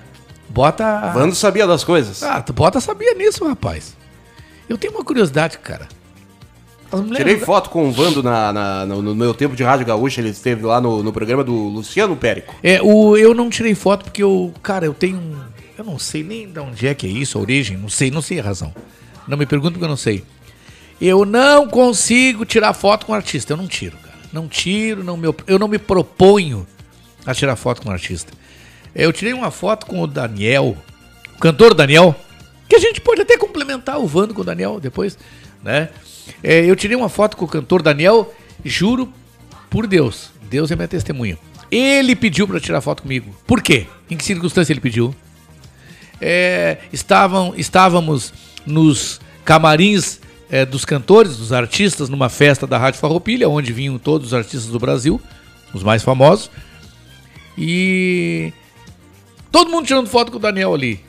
[0.50, 1.10] Bota.
[1.12, 2.22] Vando sabia das coisas.
[2.22, 3.96] Ah, tu bota sabia nisso, rapaz.
[4.68, 5.88] Eu tenho uma curiosidade, cara.
[7.14, 10.30] Tirei foto com o Vando na, na- no, no meu tempo de Rádio Gaúcha, ele
[10.30, 12.54] esteve lá no, no programa do Luciano Périco.
[12.62, 15.20] É, o, eu não tirei foto porque eu, cara, eu tenho.
[15.76, 18.22] Eu não sei nem de onde é que é isso, a origem, não sei, não
[18.22, 18.74] sei a razão.
[19.28, 20.24] Não me pergunto porque eu não sei.
[21.00, 24.16] Eu não consigo tirar foto com artista, eu não tiro, cara.
[24.32, 26.66] Não tiro, não me, eu não me proponho
[27.24, 28.32] a tirar foto com artista.
[28.94, 30.76] Eu tirei uma foto com o Daniel,
[31.36, 32.16] o cantor Daniel,
[32.68, 35.16] que a gente pode até complementar o Vando com o Daniel depois,
[35.62, 35.90] né?
[36.42, 38.34] É, eu tirei uma foto com o cantor Daniel,
[38.64, 39.12] juro
[39.70, 41.38] por Deus, Deus é minha testemunha.
[41.70, 43.34] Ele pediu para tirar foto comigo.
[43.46, 43.86] Por quê?
[44.10, 45.14] Em que circunstância ele pediu?
[46.20, 48.32] É, estavam, estávamos
[48.68, 50.20] nos camarins
[50.50, 54.66] é, dos cantores, dos artistas, numa festa da Rádio Farroupilha, onde vinham todos os artistas
[54.66, 55.20] do Brasil,
[55.74, 56.50] os mais famosos.
[57.56, 58.52] E
[59.50, 61.00] todo mundo tirando foto com o Daniel ali.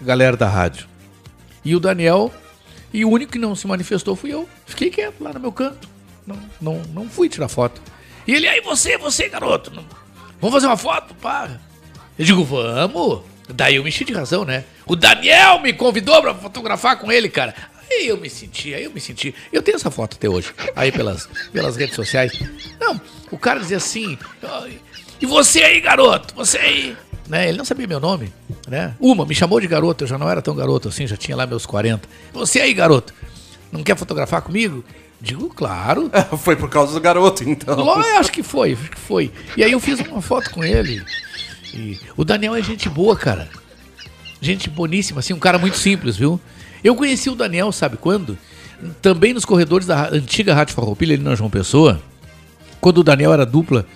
[0.00, 0.86] Galera da rádio.
[1.64, 2.32] E o Daniel,
[2.92, 4.48] e o único que não se manifestou fui eu.
[4.66, 5.88] Fiquei quieto lá no meu canto.
[6.26, 7.80] Não, não, não fui tirar foto.
[8.26, 9.84] E ele, aí você, você, garoto, não-
[10.40, 11.14] vamos fazer uma foto?
[11.16, 11.58] Pá.
[12.18, 13.22] Eu digo, vamos.
[13.48, 14.64] Daí eu me enchi de razão, né?
[14.86, 17.54] O Daniel me convidou pra fotografar com ele, cara.
[17.90, 19.34] Aí eu me senti, aí eu me senti.
[19.52, 22.32] Eu tenho essa foto até hoje, aí pelas, pelas redes sociais.
[22.80, 23.00] Não,
[23.30, 24.80] o cara dizia assim, "Ai,
[25.20, 26.34] e você aí, garoto?
[26.34, 26.96] Você aí?
[27.28, 27.48] Né?
[27.48, 28.32] Ele não sabia meu nome,
[28.68, 28.94] né?
[29.00, 31.46] Uma, me chamou de garoto, eu já não era tão garoto assim, já tinha lá
[31.46, 32.08] meus 40.
[32.32, 33.14] Você aí, garoto?
[33.72, 34.84] Não quer fotografar comigo?
[35.20, 36.10] Digo, claro.
[36.38, 37.78] Foi por causa do garoto, então.
[37.78, 39.32] Eu acho que foi, acho que foi.
[39.56, 41.02] E aí eu fiz uma foto com ele.
[41.74, 43.48] E o Daniel é gente boa, cara.
[44.40, 46.40] Gente boníssima, assim, um cara muito simples, viu?
[46.84, 48.36] Eu conheci o Daniel, sabe quando?
[49.00, 52.00] Também nos corredores da antiga Rádio Farroupilha, ali na João Pessoa.
[52.80, 53.86] Quando o Daniel era dupla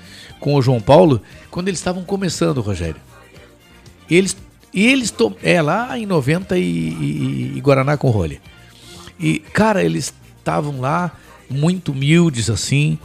[0.40, 1.20] com o João Paulo,
[1.50, 2.96] quando eles estavam começando, Rogério.
[4.10, 4.36] Eles,
[4.72, 8.40] e eles to- é lá em 90 e, e, e Guaraná com rolha.
[9.18, 11.12] E, cara, eles estavam lá
[11.48, 12.98] muito humildes assim.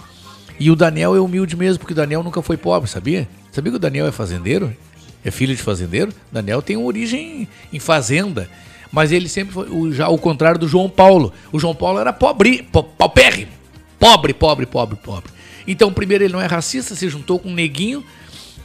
[0.58, 3.28] E o Daniel é humilde mesmo, porque o Daniel nunca foi pobre, sabia?
[3.56, 4.76] Sabia que o Daniel é fazendeiro?
[5.24, 6.12] É filho de fazendeiro?
[6.30, 8.50] O Daniel tem uma origem em fazenda.
[8.92, 11.32] Mas ele sempre foi o, já ao contrário do João Paulo.
[11.54, 13.54] O João Paulo era pobre, po- paupérrimo.
[13.98, 15.32] Pobre, pobre, pobre, pobre.
[15.66, 18.04] Então, primeiro, ele não é racista, se juntou com um neguinho,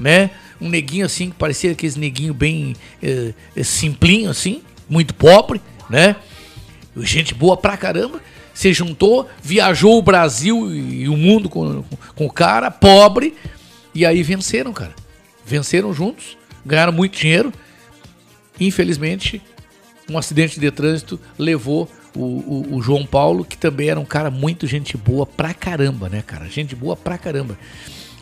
[0.01, 0.31] né?
[0.61, 6.17] Um neguinho assim, que parecia aqueles neguinho bem eh, eh, simplinho, assim, muito pobre, né?
[6.97, 8.21] Gente boa pra caramba.
[8.53, 13.35] Se juntou, viajou o Brasil e o mundo com, com, com o cara, pobre,
[13.95, 14.95] e aí venceram, cara.
[15.45, 17.53] Venceram juntos, ganharam muito dinheiro.
[18.59, 19.41] Infelizmente,
[20.09, 24.31] um acidente de trânsito levou o, o- o João Paulo, que também era um cara
[24.31, 26.47] muito gente boa pra caramba, né, cara?
[26.49, 27.59] Gente boa pra caramba.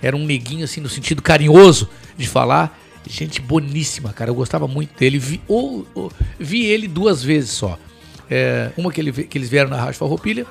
[0.00, 2.78] Era um neguinho, assim, no sentido carinhoso de falar.
[3.08, 4.30] Gente boníssima, cara.
[4.30, 5.18] Eu gostava muito dele.
[5.18, 7.78] Vi, ou, ou- vi ele duas vezes só.
[8.30, 10.46] É, uma que, ele, que eles vieram na Rádio Farroupilha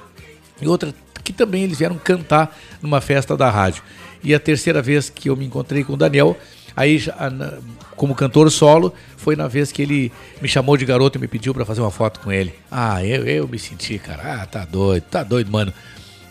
[0.59, 3.83] e outra que também eles vieram cantar numa festa da rádio.
[4.23, 6.37] E a terceira vez que eu me encontrei com o Daniel,
[6.75, 7.57] aí na-
[7.95, 10.11] como cantor solo, foi na vez que ele
[10.41, 12.53] me chamou de garoto e me pediu pra fazer uma foto com ele.
[12.69, 15.73] Ah, eu, eu me senti, cara, ah, tá doido, tá doido, mano.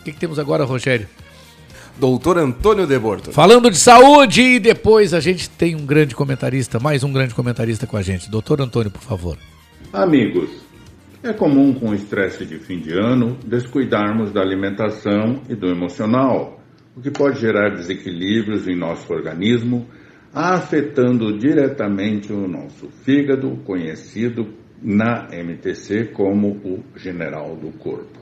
[0.04, 1.08] que, que temos agora, Rogério?
[1.98, 3.32] Doutor Antônio de Borto.
[3.32, 7.86] Falando de saúde e depois a gente tem um grande comentarista, mais um grande comentarista
[7.86, 8.30] com a gente.
[8.30, 9.38] Doutor Antônio, por favor.
[9.92, 10.50] Amigos,
[11.22, 16.55] é comum com o estresse de fim de ano descuidarmos da alimentação e do emocional,
[16.96, 19.86] o que pode gerar desequilíbrios em nosso organismo,
[20.32, 28.18] afetando diretamente o nosso fígado, conhecido na MTC como o general do corpo.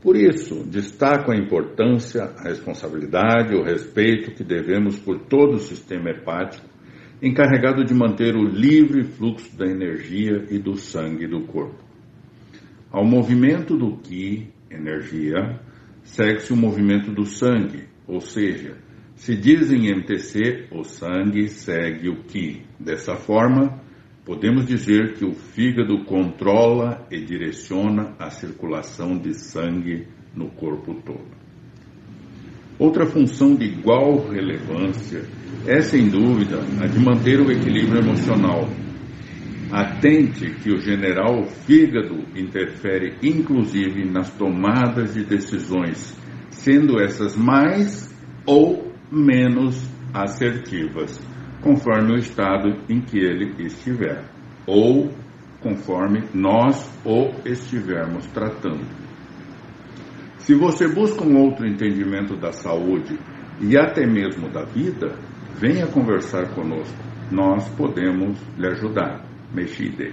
[0.00, 6.10] Por isso, destaco a importância, a responsabilidade, o respeito que devemos por todo o sistema
[6.10, 6.66] hepático,
[7.20, 11.82] encarregado de manter o livre fluxo da energia e do sangue do corpo.
[12.90, 15.60] Ao movimento do Qi, energia,
[16.12, 18.76] segue-se o movimento do sangue, ou seja,
[19.16, 22.62] se diz em MTC, o sangue segue o Qi.
[22.78, 23.80] Dessa forma,
[24.24, 31.42] podemos dizer que o fígado controla e direciona a circulação de sangue no corpo todo.
[32.78, 35.22] Outra função de igual relevância
[35.66, 38.68] é, sem dúvida, a de manter o equilíbrio emocional.
[39.72, 46.14] Atente que o general fígado interfere inclusive nas tomadas de decisões,
[46.50, 49.82] sendo essas mais ou menos
[50.12, 51.18] assertivas,
[51.62, 54.22] conforme o estado em que ele estiver,
[54.66, 55.10] ou
[55.62, 58.84] conforme nós o estivermos tratando.
[60.36, 63.18] Se você busca um outro entendimento da saúde
[63.58, 65.16] e até mesmo da vida,
[65.56, 66.94] venha conversar conosco.
[67.30, 69.31] Nós podemos lhe ajudar.
[69.52, 70.12] Mexide.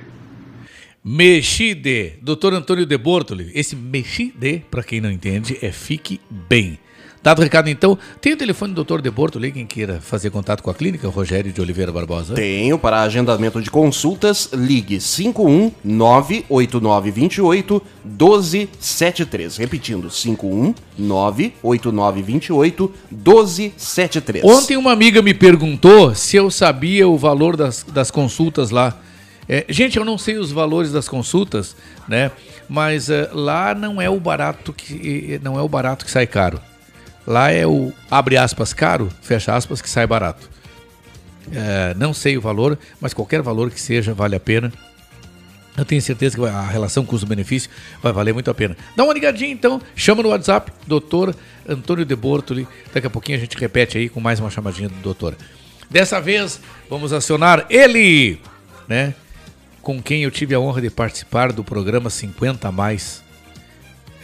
[1.03, 2.53] Mexide, Dr.
[2.53, 3.52] Antônio de Bortoli.
[3.56, 6.78] Esse mexide, para quem não entende, é fique bem.
[7.22, 9.02] Dado o recado, então, tem o telefone do Dr.
[9.02, 12.34] De Bortoli, quem queira fazer contato com a clínica, Rogério de Oliveira Barbosa?
[12.34, 19.57] Tenho, para agendamento de consultas, ligue 5198928 1273.
[19.57, 24.45] Repetindo, 5198928 1273.
[24.45, 28.98] Ontem uma amiga me perguntou se eu sabia o valor das, das consultas lá.
[29.52, 31.76] É, gente, eu não sei os valores das consultas,
[32.08, 32.32] né?
[32.70, 36.62] Mas é, lá não é o barato que não é o barato que sai caro.
[37.26, 40.48] Lá é o abre aspas caro, fecha aspas que sai barato.
[41.52, 44.72] É, não sei o valor, mas qualquer valor que seja vale a pena.
[45.76, 47.72] Eu tenho certeza que a relação custo-benefício
[48.04, 48.78] vai valer muito a pena.
[48.96, 51.36] Dá uma ligadinha então, chama no WhatsApp, doutor
[51.68, 52.68] Antônio de Bortoli.
[52.94, 55.36] Daqui a pouquinho a gente repete aí com mais uma chamadinha do doutor.
[55.90, 58.40] Dessa vez vamos acionar ele,
[58.88, 59.16] né?
[59.90, 63.24] Com quem eu tive a honra de participar do programa 50 mais.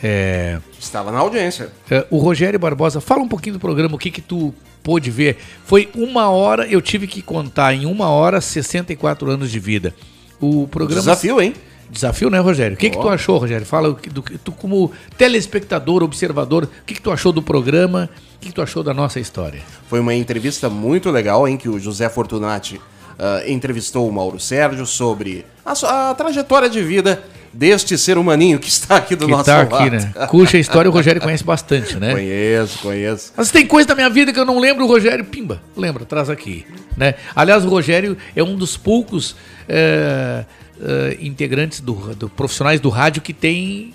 [0.04, 1.72] É, Estava na audiência.
[1.90, 5.38] é, o Rogério Barbosa, fala um pouquinho do programa, o que que tu pôde ver.
[5.66, 9.96] Foi uma hora, eu tive que contar em uma hora 64 anos de vida.
[10.40, 11.02] O programa.
[11.02, 11.56] Desafio, hein?
[11.90, 12.76] Desafio, né, Rogério?
[12.76, 13.66] O que, que tu achou, Rogério?
[13.66, 18.08] Fala do tu, como telespectador, observador, o que, que tu achou do programa?
[18.36, 19.64] O que, que tu achou da nossa história?
[19.88, 22.80] Foi uma entrevista muito legal em que o José Fortunati
[23.18, 27.24] ah, entrevistou o Mauro Sérgio sobre a, a trajetória de vida
[27.56, 29.76] deste ser humaninho que está aqui do que nosso tá lado.
[29.76, 30.28] aqui, né?
[30.28, 32.12] Cuxa história o Rogério conhece bastante, né?
[32.14, 33.34] Conheço, conheço.
[33.36, 36.30] Mas tem coisa da minha vida que eu não lembro, o Rogério, pimba, lembra, traz
[36.30, 36.66] aqui.
[36.98, 37.16] Né?
[37.36, 39.36] Aliás, o Rogério é um dos poucos
[39.70, 40.44] é,
[40.82, 43.94] é, integrantes do, do profissionais do rádio que tem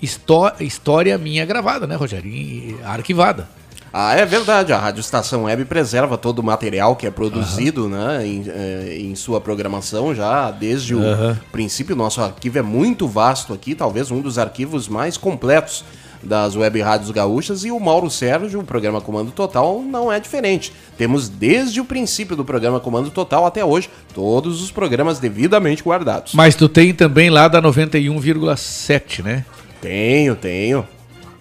[0.00, 2.30] histó história minha gravada, né, Rogério?
[2.30, 3.48] E arquivada.
[3.92, 4.72] Ah, é verdade.
[4.72, 9.14] A Rádio Estação Web preserva todo o material que é produzido né, em, eh, em
[9.14, 11.38] sua programação já desde o Aham.
[11.52, 11.94] princípio.
[11.94, 15.84] Nosso arquivo é muito vasto aqui, talvez um dos arquivos mais completos
[16.22, 17.64] das web rádios gaúchas.
[17.64, 20.72] E o Mauro Sérgio, o programa Comando Total, não é diferente.
[20.96, 26.32] Temos desde o princípio do programa Comando Total até hoje todos os programas devidamente guardados.
[26.34, 29.44] Mas tu tem também lá da 91,7, né?
[29.80, 30.86] Tenho, tenho.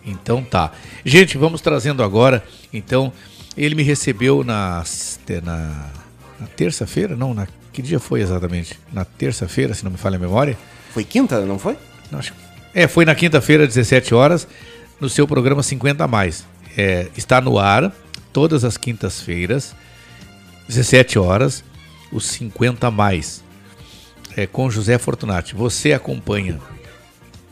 [0.05, 0.71] Então tá.
[1.05, 2.43] Gente, vamos trazendo agora.
[2.73, 3.11] Então,
[3.55, 4.83] ele me recebeu na,
[5.43, 5.89] na,
[6.39, 7.15] na terça-feira?
[7.15, 8.77] Não, na que dia foi exatamente?
[8.91, 10.57] Na terça-feira, se não me falha a memória.
[10.93, 11.77] Foi quinta, não foi?
[12.11, 12.33] Não, acho...
[12.73, 14.47] É, foi na quinta-feira, 17 horas,
[14.99, 16.45] no seu programa 50 a mais.
[16.77, 17.93] É, está no ar
[18.31, 19.75] todas as quintas-feiras,
[20.67, 21.63] 17 horas,
[22.11, 23.43] os 50 a mais.
[24.35, 25.55] É, com José Fortunati.
[25.55, 26.59] Você acompanha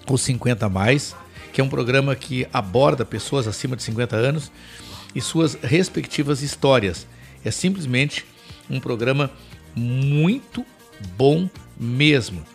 [0.10, 1.16] os 50 a mais,
[1.60, 4.50] que é um programa que aborda pessoas acima de 50 anos
[5.14, 7.06] e suas respectivas histórias.
[7.44, 8.26] É simplesmente
[8.70, 9.30] um programa
[9.76, 10.66] muito
[11.18, 12.46] bom mesmo.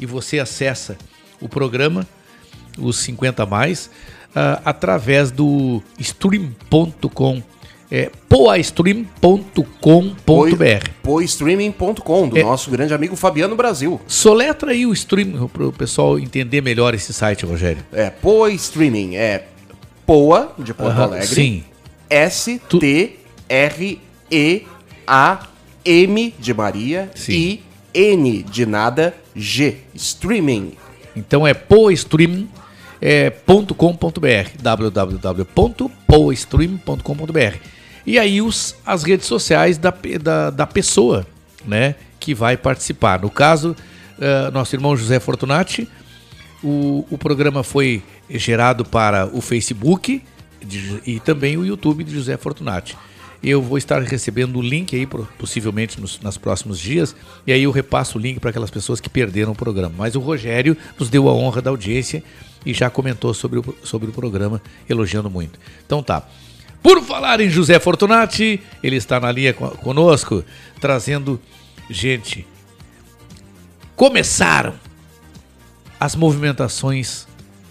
[0.00, 0.96] E você acessa
[1.42, 2.08] o programa,
[2.78, 3.90] os 50 a mais,
[4.34, 7.42] ah, através do stream.com
[7.90, 10.90] É poastream.com.br.
[11.02, 12.42] Poistreaming.com, do É.
[12.42, 13.98] nosso grande amigo Fabiano Brasil.
[14.06, 17.82] Soletra aí o stream para o pessoal entender melhor esse site, Rogério.
[17.92, 19.16] É, Poa Streaming.
[19.16, 19.46] É
[20.06, 21.26] Poa, de Porto Aham, Alegre.
[21.26, 21.64] sim.
[25.08, 27.60] S-T-R-E-A-M de Maria e
[27.94, 29.78] N de nada, G.
[29.94, 30.72] Streaming.
[31.16, 32.48] Então é poastream.com.br
[34.60, 37.56] www.poastream.com.br
[38.08, 41.26] E aí os, as redes sociais da, da, da pessoa
[41.66, 43.20] né, que vai participar.
[43.20, 43.76] No caso,
[44.18, 45.86] eh, nosso irmão José Fortunati,
[46.64, 50.22] o, o programa foi gerado para o Facebook
[50.64, 52.96] de- e também o YouTube de José Fortunati.
[53.42, 55.06] Eu vou estar recebendo o link aí,
[55.38, 57.14] possivelmente nos, nos próximos dias,
[57.46, 59.94] e aí eu repasso o link para aquelas pessoas que perderam o programa.
[59.98, 62.24] Mas o Rogério nos deu a honra da audiência
[62.64, 65.58] e já comentou sobre o, sobre o programa, elogiando muito.
[65.86, 66.26] Então tá.
[66.82, 70.44] Por falar em José Fortunati, ele está na linha co- conosco,
[70.80, 71.40] trazendo
[71.90, 72.46] gente.
[73.96, 74.74] Começaram
[75.98, 77.26] as movimentações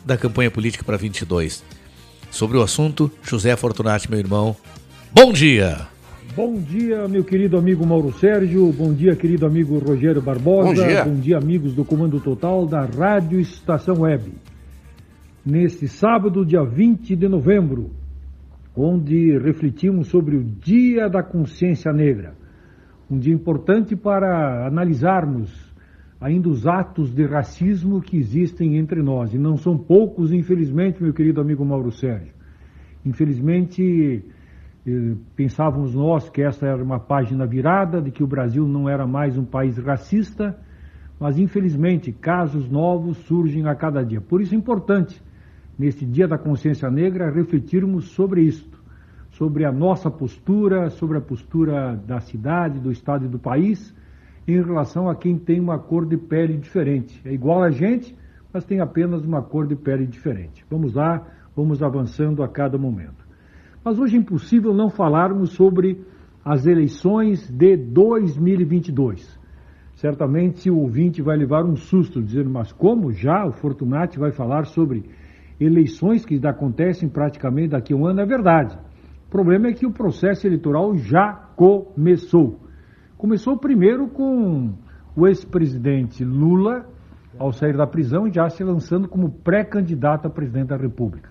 [0.05, 1.63] da campanha política para 22.
[2.29, 4.55] Sobre o assunto, José Fortunati, meu irmão.
[5.13, 5.87] Bom dia!
[6.35, 8.71] Bom dia, meu querido amigo Mauro Sérgio.
[8.71, 11.03] Bom dia, querido amigo Rogério Barbosa.
[11.03, 11.37] Bom dia.
[11.37, 14.33] amigos do Comando Total da Rádio Estação Web.
[15.43, 17.89] Neste sábado, dia 20 de novembro,
[18.77, 22.35] onde refletimos sobre o Dia da Consciência Negra.
[23.09, 25.73] Um dia importante para analisarmos
[26.19, 29.33] ainda os atos de racismo que existem entre nós.
[29.33, 32.33] E não são poucos, infelizmente, meu querido amigo Mauro Sérgio.
[33.05, 34.23] Infelizmente,
[34.85, 39.07] eh, pensávamos nós que essa era uma página virada, de que o Brasil não era
[39.07, 40.57] mais um país racista,
[41.19, 44.21] mas infelizmente casos novos surgem a cada dia.
[44.21, 45.21] Por isso é importante,
[45.77, 48.77] neste Dia da Consciência Negra, refletirmos sobre isto,
[49.31, 53.93] sobre a nossa postura, sobre a postura da cidade, do estado e do país,
[54.47, 57.21] em relação a quem tem uma cor de pele diferente.
[57.25, 58.15] É igual a gente,
[58.51, 60.65] mas tem apenas uma cor de pele diferente.
[60.69, 63.27] Vamos lá, vamos avançando a cada momento.
[63.83, 66.03] Mas hoje é impossível não falarmos sobre
[66.43, 69.37] as eleições de 2022.
[69.95, 74.65] Certamente o ouvinte vai levar um susto, dizendo, mas como já o Fortunati vai falar
[74.65, 75.03] sobre
[75.59, 78.21] eleições que acontecem praticamente daqui a um ano?
[78.21, 78.77] É verdade.
[79.27, 82.61] O problema é que o processo eleitoral já começou.
[83.17, 84.73] Começou primeiro com
[85.15, 86.85] o ex-presidente Lula,
[87.39, 91.29] ao sair da prisão, já se lançando como pré-candidato a presidente da República.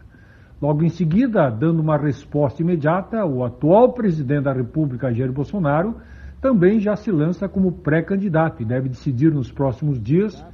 [0.61, 5.97] Logo em seguida, dando uma resposta imediata, o atual presidente da República, Jair Bolsonaro,
[6.41, 10.45] também já se lança como pré-candidato e deve decidir nos próximos dias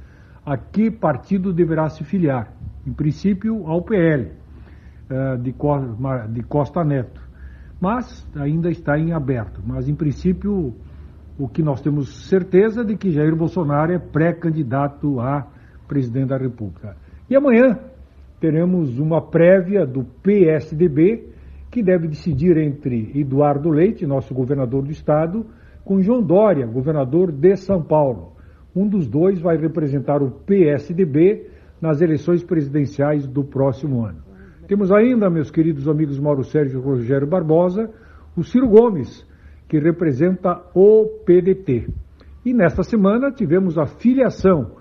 [0.45, 2.51] a que partido deverá se filiar.
[2.85, 4.31] Em princípio, ao PL,
[5.09, 7.21] eh, de Costa Neto.
[7.79, 9.61] Mas ainda está em aberto.
[9.65, 10.73] Mas, em princípio,
[11.37, 15.47] o que nós temos certeza é de que Jair Bolsonaro é pré-candidato a
[15.87, 16.95] presidente da República.
[17.29, 17.79] E amanhã
[18.39, 21.29] teremos uma prévia do PSDB,
[21.71, 25.45] que deve decidir entre Eduardo Leite, nosso governador do estado,
[25.83, 28.33] com João Dória, governador de São Paulo.
[28.75, 31.49] Um dos dois vai representar o PSDB
[31.83, 34.19] nas eleições presidenciais do próximo ano.
[34.69, 37.89] Temos ainda, meus queridos amigos Mauro Sérgio e Rogério Barbosa,
[38.37, 39.27] o Ciro Gomes,
[39.67, 41.89] que representa o PDT.
[42.45, 44.77] E nesta semana tivemos a filiação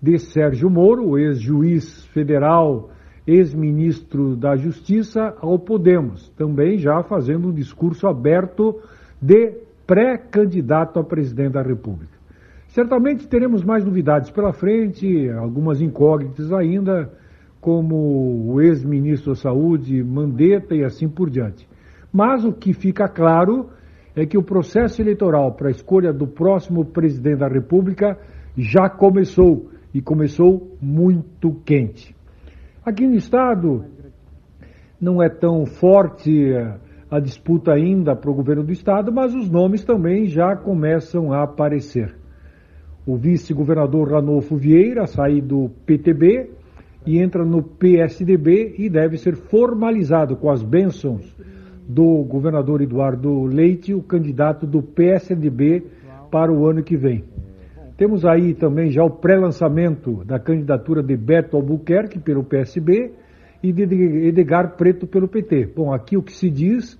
[0.00, 2.88] de Sérgio Moro, ex-juiz federal,
[3.26, 8.80] ex-ministro da Justiça, ao Podemos, também já fazendo um discurso aberto
[9.20, 12.15] de pré-candidato a presidente da República.
[12.76, 17.10] Certamente teremos mais novidades pela frente, algumas incógnitas ainda,
[17.58, 21.66] como o ex-ministro da Saúde, Mandetta e assim por diante.
[22.12, 23.70] Mas o que fica claro
[24.14, 28.18] é que o processo eleitoral para a escolha do próximo presidente da República
[28.54, 32.14] já começou e começou muito quente.
[32.84, 33.86] Aqui no estado
[35.00, 36.76] não é tão forte eh,
[37.10, 41.42] a disputa ainda para o governo do estado, mas os nomes também já começam a
[41.42, 42.25] aparecer.
[43.06, 46.50] O vice-governador Ranolfo Vieira sai do PTB
[47.06, 51.24] e entra no PSDB e deve ser formalizado com as bênçãos
[51.88, 55.84] do governador Eduardo Leite, o candidato do PSDB
[56.32, 57.22] para o ano que vem.
[57.96, 63.12] Temos aí também já o pré-lançamento da candidatura de Beto Albuquerque pelo PSB
[63.62, 63.84] e de
[64.26, 65.70] Edgar Preto pelo PT.
[65.76, 66.98] Bom, aqui o que se diz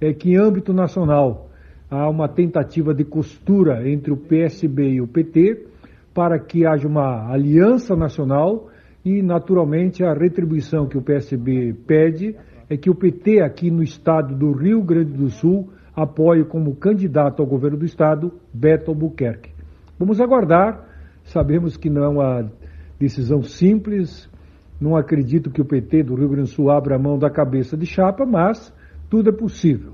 [0.00, 1.48] é que em âmbito nacional
[1.94, 5.66] há uma tentativa de costura entre o PSB e o PT
[6.12, 8.68] para que haja uma aliança nacional
[9.04, 12.36] e, naturalmente, a retribuição que o PSB pede
[12.68, 17.40] é que o PT aqui no estado do Rio Grande do Sul apoie como candidato
[17.40, 19.50] ao governo do estado Beto Albuquerque.
[19.98, 20.84] Vamos aguardar,
[21.24, 22.52] sabemos que não é uma
[22.98, 24.28] decisão simples,
[24.80, 27.76] não acredito que o PT do Rio Grande do Sul abra a mão da cabeça
[27.76, 28.74] de chapa, mas
[29.08, 29.92] tudo é possível.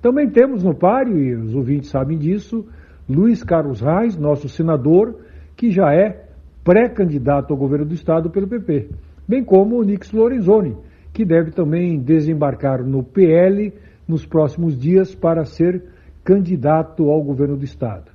[0.00, 2.64] Também temos no páreo, e os ouvintes sabem disso,
[3.08, 5.16] Luiz Carlos Reis, nosso senador,
[5.56, 6.24] que já é
[6.62, 8.90] pré-candidato ao governo do estado pelo PP,
[9.26, 10.76] bem como o Nix Lorenzoni,
[11.12, 13.72] que deve também desembarcar no PL
[14.06, 15.82] nos próximos dias para ser
[16.22, 18.12] candidato ao governo do estado.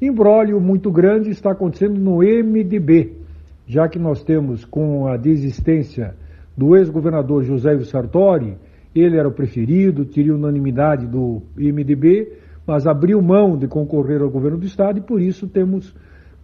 [0.00, 3.16] Embrólio muito grande está acontecendo no MDB,
[3.66, 6.14] já que nós temos com a desistência
[6.56, 8.56] do ex-governador José Sartori,
[8.94, 12.32] ele era o preferido, teria unanimidade do MDB,
[12.66, 15.94] mas abriu mão de concorrer ao governo do estado e por isso temos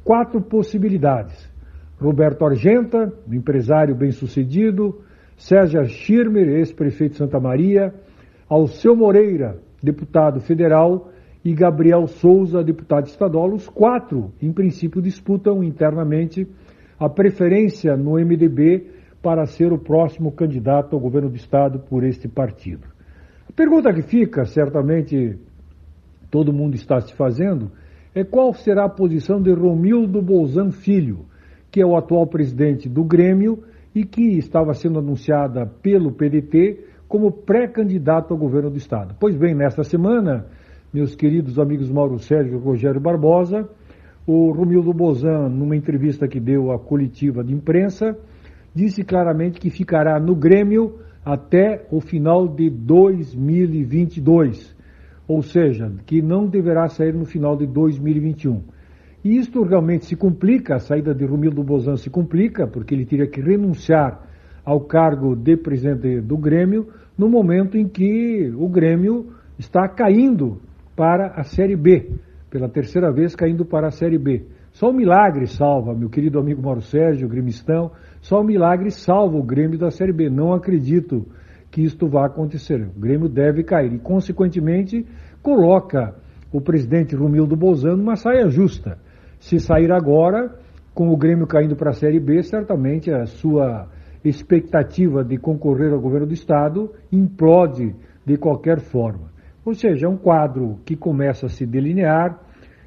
[0.02, 1.52] quatro possibilidades.
[1.98, 5.00] Roberto Argenta, empresário bem-sucedido,
[5.36, 7.92] César Schirmer, ex-prefeito de Santa Maria,
[8.48, 11.10] Alceu Moreira, deputado federal,
[11.44, 13.52] e Gabriel Souza, deputado estadual.
[13.52, 16.48] Os quatro, em princípio, disputam internamente
[16.98, 18.93] a preferência no MDB
[19.24, 22.86] para ser o próximo candidato ao governo do estado por este partido.
[23.48, 25.38] A pergunta que fica, certamente
[26.30, 27.72] todo mundo está se fazendo,
[28.14, 31.24] é qual será a posição de Romildo Bolzan Filho,
[31.70, 33.64] que é o atual presidente do Grêmio
[33.94, 39.16] e que estava sendo anunciada pelo PDT como pré-candidato ao governo do estado.
[39.18, 40.44] Pois bem, nesta semana,
[40.92, 43.66] meus queridos amigos Mauro Sérgio e Rogério Barbosa,
[44.26, 48.18] o Romildo Bozan, numa entrevista que deu à coletiva de imprensa,
[48.74, 54.74] disse claramente que ficará no Grêmio até o final de 2022,
[55.26, 58.62] ou seja, que não deverá sair no final de 2021.
[59.24, 63.26] E isto realmente se complica, a saída de Romildo Bozan se complica, porque ele teria
[63.26, 64.20] que renunciar
[64.64, 70.60] ao cargo de presidente do Grêmio no momento em que o Grêmio está caindo
[70.94, 72.10] para a Série B,
[72.50, 74.44] pela terceira vez caindo para a Série B.
[74.72, 77.92] Só o milagre salva, meu querido amigo Mauro Sérgio, gremistão,
[78.24, 80.30] só o milagre salva o Grêmio da Série B.
[80.30, 81.26] Não acredito
[81.70, 82.80] que isto vá acontecer.
[82.80, 85.06] O Grêmio deve cair e, consequentemente,
[85.42, 86.14] coloca
[86.50, 88.96] o presidente Romildo Bolzano numa saia justa.
[89.38, 90.58] Se sair agora,
[90.94, 93.90] com o Grêmio caindo para a Série B, certamente a sua
[94.24, 97.94] expectativa de concorrer ao governo do Estado implode
[98.24, 99.30] de qualquer forma.
[99.66, 102.40] Ou seja, é um quadro que começa a se delinear.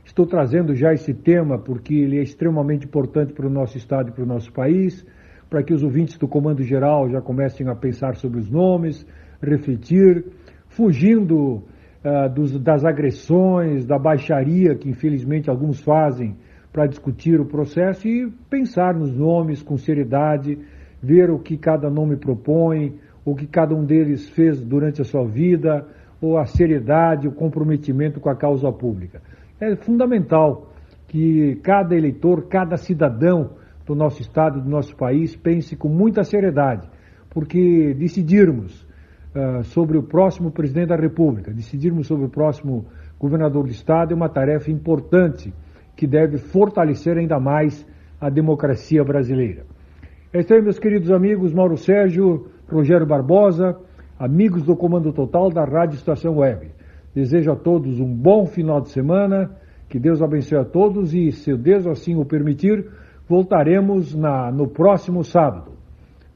[0.04, 4.12] Estou trazendo já esse tema porque ele é extremamente importante para o nosso Estado e
[4.12, 5.06] para o nosso país
[5.50, 9.06] para que os ouvintes do Comando Geral já comecem a pensar sobre os nomes,
[9.42, 10.26] refletir,
[10.68, 11.64] fugindo
[12.04, 16.36] uh, dos, das agressões, da baixaria que infelizmente alguns fazem
[16.72, 20.60] para discutir o processo e pensar nos nomes com seriedade,
[21.02, 25.26] ver o que cada nome propõe, o que cada um deles fez durante a sua
[25.26, 25.86] vida,
[26.22, 29.22] ou a seriedade, o comprometimento com a causa pública.
[29.60, 30.72] É fundamental
[31.08, 33.52] que cada eleitor, cada cidadão
[33.88, 36.88] do nosso Estado, do nosso país, pense com muita seriedade,
[37.30, 38.86] porque decidirmos
[39.34, 42.86] uh, sobre o próximo presidente da República, decidirmos sobre o próximo
[43.18, 45.54] governador do Estado é uma tarefa importante
[45.96, 47.86] que deve fortalecer ainda mais
[48.20, 49.66] a democracia brasileira.
[50.34, 53.78] É isso aí, meus queridos amigos, Mauro Sérgio, Rogério Barbosa,
[54.20, 56.68] amigos do Comando Total da Rádio Estação Web.
[57.16, 59.50] Desejo a todos um bom final de semana,
[59.88, 62.86] que Deus abençoe a todos e, se Deus assim o permitir,
[63.28, 65.74] voltaremos na, no próximo sábado.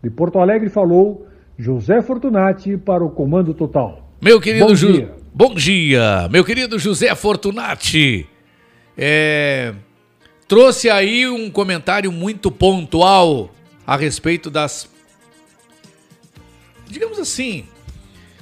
[0.03, 1.27] De Porto Alegre falou
[1.57, 4.09] José Fortunati para o Comando Total.
[4.21, 4.93] Meu querido Bom Ju...
[4.93, 5.15] dia.
[5.33, 8.27] Bom dia, meu querido José Fortunati.
[8.97, 9.73] É...
[10.47, 13.49] Trouxe aí um comentário muito pontual
[13.87, 14.89] a respeito das.
[16.89, 17.63] Digamos assim,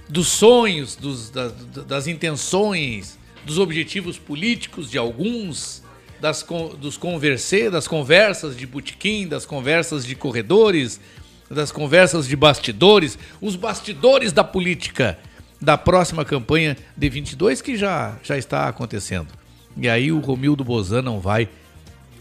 [0.09, 1.53] dos sonhos, dos, das,
[1.85, 5.83] das intenções, dos objetivos políticos de alguns
[6.19, 6.45] das,
[6.77, 10.99] dos conversê, das conversas de botequim, das conversas de corredores,
[11.49, 15.17] das conversas de bastidores, os bastidores da política
[15.61, 19.27] da próxima campanha de 22 que já, já está acontecendo.
[19.75, 21.49] E aí o Romildo Bozan não vai.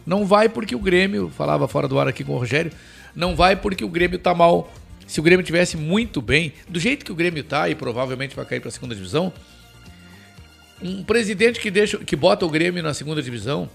[0.07, 2.73] Não vai porque o Grêmio, falava fora do ar aqui com o Rogério,
[3.15, 4.73] não vai porque o Grêmio está mal.
[5.07, 8.45] Se o Grêmio tivesse muito bem, do jeito que o Grêmio está e provavelmente vai
[8.45, 9.33] cair para a segunda divisão,
[10.83, 13.69] um presidente que deixa que bota o Grêmio na segunda divisão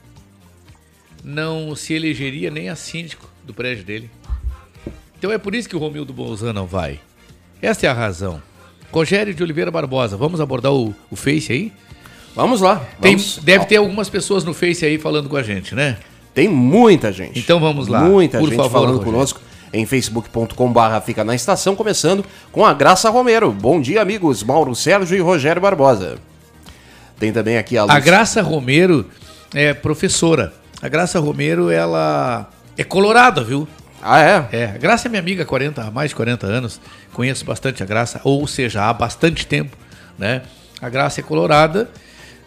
[1.24, 4.10] não se elegeria nem a síndico do prédio dele.
[5.18, 7.00] Então é por isso que o Romildo Bolzan não vai.
[7.62, 8.42] Essa é a razão.
[8.92, 11.72] Rogério de Oliveira Barbosa, vamos abordar o, o Face aí?
[12.36, 12.86] Vamos lá.
[13.00, 15.98] Tem, Deve ter algumas pessoas no Face aí falando com a gente, né?
[16.34, 17.40] Tem muita gente.
[17.40, 18.02] Então vamos lá.
[18.02, 19.12] Muita por gente favor, falando Rogério.
[19.14, 19.42] conosco.
[19.72, 23.52] em facebook.com.br Fica na Estação, começando com a Graça Romero.
[23.52, 24.44] Bom dia, amigos.
[24.44, 26.18] Mauro Sérgio e Rogério Barbosa.
[27.20, 29.06] Tem também aqui a A Graça Romero
[29.54, 30.54] é professora.
[30.84, 33.66] A Graça Romero, ela é colorada, viu?
[34.02, 34.48] Ah, é?
[34.52, 34.66] É.
[34.66, 36.82] A Graça é minha amiga há 40, há mais de 40 anos.
[37.14, 39.78] Conheço bastante a Graça, ou seja, há bastante tempo,
[40.20, 40.42] né?
[40.82, 41.90] A Graça é colorada,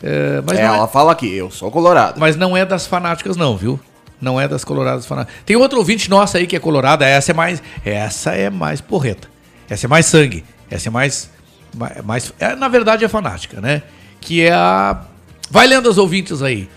[0.02, 2.20] é, mas, É, não é, ela fala aqui, eu sou colorado.
[2.20, 3.80] mas não é das fanáticas não, viu?
[4.20, 5.40] Não é das coloradas fanáticas.
[5.46, 9.28] Tem outro ouvinte nossa aí que é colorada, essa é mais, essa é mais porreta.
[9.68, 10.44] Essa é mais sangue.
[10.70, 11.30] Essa é mais,
[11.74, 13.82] mais, mais- é, na verdade é fanática, né?
[14.20, 15.00] Que é a
[15.50, 16.68] Vai lendo as ouvintes aí.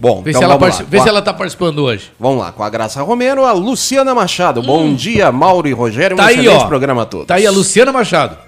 [0.00, 2.12] Bom, Vê, então se, ela vamos vê se ela tá participando hoje.
[2.20, 4.62] Vamos lá, com a Graça Romero, a Luciana Machado.
[4.62, 6.14] Bom dia, Mauro e Rogério.
[6.14, 6.68] Um Tá aí, excelente ó.
[6.68, 7.26] programa a todos.
[7.26, 8.38] Tá aí a Luciana Machado.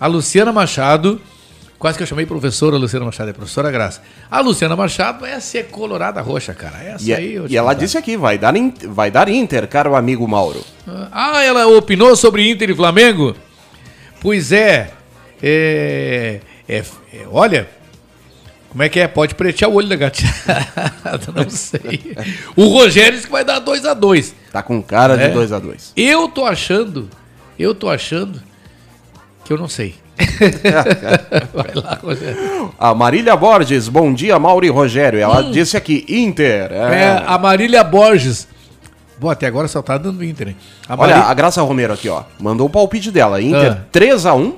[0.00, 1.20] A Luciana Machado,
[1.78, 4.02] quase que eu chamei professora Luciana Machado, é professora Graça.
[4.28, 6.82] A Luciana Machado, essa é colorada roxa, cara.
[6.82, 7.80] Essa E, aí eu te e ela contar.
[7.84, 10.60] disse aqui, vai dar, in- vai dar Inter, caro amigo Mauro.
[11.12, 13.36] Ah, ela opinou sobre Inter e Flamengo?
[14.20, 14.90] Pois é.
[15.40, 16.40] É.
[16.68, 16.78] é-
[17.12, 17.75] é- olha.
[18.76, 19.08] Como é que é?
[19.08, 22.14] Pode pretear o olho da gateada, não sei.
[22.54, 25.28] O Rogério disse que vai dar 2 a 2 Tá com cara É.
[25.28, 27.08] de 2 a 2 Eu tô achando,
[27.58, 28.38] eu tô achando
[29.46, 29.94] que eu não sei.
[31.54, 32.74] vai lá, Rogério.
[32.78, 35.18] A Marília Borges, bom dia, Mauro e Rogério.
[35.20, 35.52] Ela Hum.
[35.52, 36.70] disse aqui, Inter.
[36.70, 37.22] É, É.
[37.26, 38.46] a Marília Borges.
[39.18, 40.56] Bom, até agora só tá dando Inter, hein?
[40.86, 42.24] A Olha, Mari- a Graça Romero aqui, ó.
[42.38, 43.40] Mandou o palpite dela.
[43.40, 43.78] Inter Ah.
[43.90, 44.52] 3x1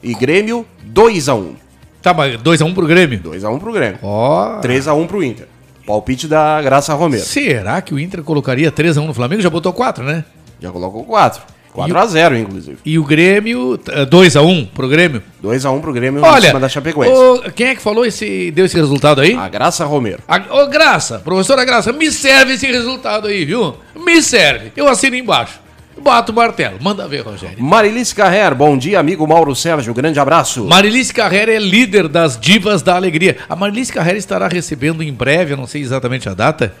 [0.00, 0.64] e Grêmio
[0.94, 1.54] 2x1.
[2.02, 3.20] Tá, mas 2x1 pro Grêmio?
[3.20, 3.98] 2x1 pro Grêmio.
[4.02, 4.60] Ó.
[4.60, 5.46] 3x1 pro Inter.
[5.86, 7.24] Palpite da Graça Romero.
[7.24, 9.40] Será que o Inter colocaria 3x1 no Flamengo?
[9.42, 10.24] Já botou 4, né?
[10.60, 11.42] Já colocou 4.
[11.74, 12.78] 4x0, inclusive.
[12.84, 15.22] E o Grêmio, eh, 2x1 pro Grêmio?
[15.42, 17.12] 2x1 pro Grêmio em Olha, cima da Chapecoense.
[17.12, 19.34] ô, quem é que falou esse, deu esse resultado aí?
[19.34, 20.20] A Graça Romero.
[20.26, 23.76] A, ô, Graça, professora Graça, me serve esse resultado aí, viu?
[23.96, 24.72] Me serve.
[24.76, 25.60] Eu assino embaixo.
[26.02, 26.78] Bato o martelo.
[26.80, 27.62] Manda ver, Rogério.
[27.62, 29.92] Marilice Carrer, bom dia, amigo Mauro Sérgio.
[29.94, 30.64] Grande abraço.
[30.66, 33.38] Marilice Carrera é líder das divas da alegria.
[33.48, 36.74] A Marilice Carrera estará recebendo em breve, eu não sei exatamente a data,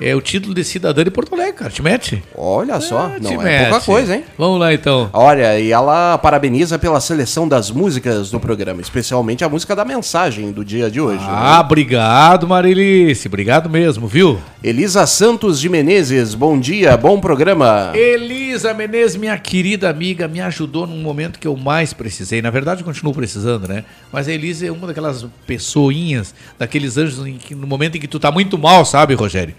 [0.00, 1.70] é o título de cidadã de Porto Alegre, cara.
[1.70, 2.22] Te mete?
[2.36, 3.70] Olha só, te não é mete.
[3.70, 4.24] pouca coisa, hein?
[4.36, 5.10] Vamos lá, então.
[5.12, 10.52] Olha, e ela parabeniza pela seleção das músicas do programa, especialmente a música da mensagem
[10.52, 11.24] do dia de hoje.
[11.26, 13.28] Ah, obrigado, Marilice.
[13.28, 14.38] Obrigado mesmo, viu?
[14.62, 17.92] Elisa Santos de Menezes, bom dia, bom programa.
[17.94, 22.40] Elisa Menezes, minha querida amiga, me ajudou num momento que eu mais precisei.
[22.40, 23.84] Na verdade, eu continuo precisando, né?
[24.12, 28.18] Mas a Elisa é uma daquelas pessoinhas, daqueles anjos que, no momento em que tu
[28.18, 29.54] tá muito mal, sabe, Rogério?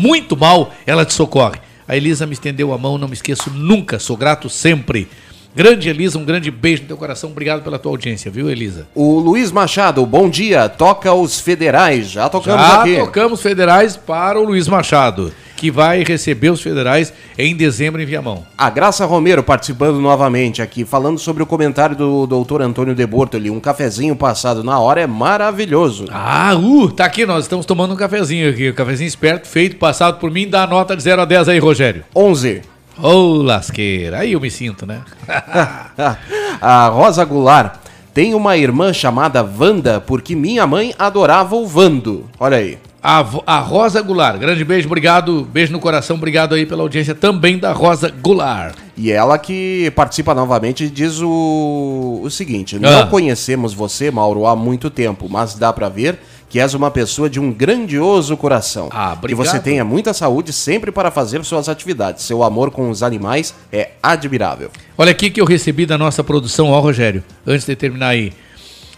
[0.00, 1.60] Muito mal, ela te socorre.
[1.86, 5.06] A Elisa me estendeu a mão, não me esqueço nunca, sou grato sempre.
[5.54, 7.28] Grande Elisa, um grande beijo no teu coração.
[7.28, 8.86] Obrigado pela tua audiência, viu, Elisa?
[8.94, 12.96] O Luiz Machado, bom dia, toca os federais, já tocamos Já aqui.
[12.96, 18.46] tocamos federais para o Luiz Machado, que vai receber os federais em dezembro em Viamão.
[18.56, 23.50] A Graça Romero participando novamente aqui, falando sobre o comentário do doutor Antônio de Bortoli.
[23.50, 26.06] Um cafezinho passado na hora é maravilhoso.
[26.10, 28.70] Ah, uh, tá aqui, nós estamos tomando um cafezinho aqui.
[28.70, 30.48] Um cafezinho esperto, feito, passado por mim.
[30.48, 32.04] Dá a nota de 0 a 10 aí, Rogério.
[32.16, 32.62] 11.
[32.96, 34.20] Ô, lasqueira.
[34.20, 35.02] Aí eu me sinto, né?
[36.58, 37.74] a Rosa Goulart
[38.14, 42.24] tem uma irmã chamada Wanda porque minha mãe adorava o Vando.
[42.38, 42.78] Olha aí.
[43.02, 44.38] A, a Rosa Goulart.
[44.38, 45.48] Grande beijo, obrigado.
[45.50, 48.74] Beijo no coração, obrigado aí pela audiência também da Rosa Goulart.
[48.96, 53.06] E ela que participa novamente diz o, o seguinte: Não Ah.
[53.06, 56.18] conhecemos você, Mauro, há muito tempo, mas dá pra ver
[56.50, 58.88] que és uma pessoa de um grandioso coração.
[58.90, 62.24] Ah, que você tenha muita saúde sempre para fazer suas atividades.
[62.24, 64.68] Seu amor com os animais é admirável.
[64.98, 68.32] Olha aqui que eu recebi da nossa produção, ó, Rogério, antes de terminar aí.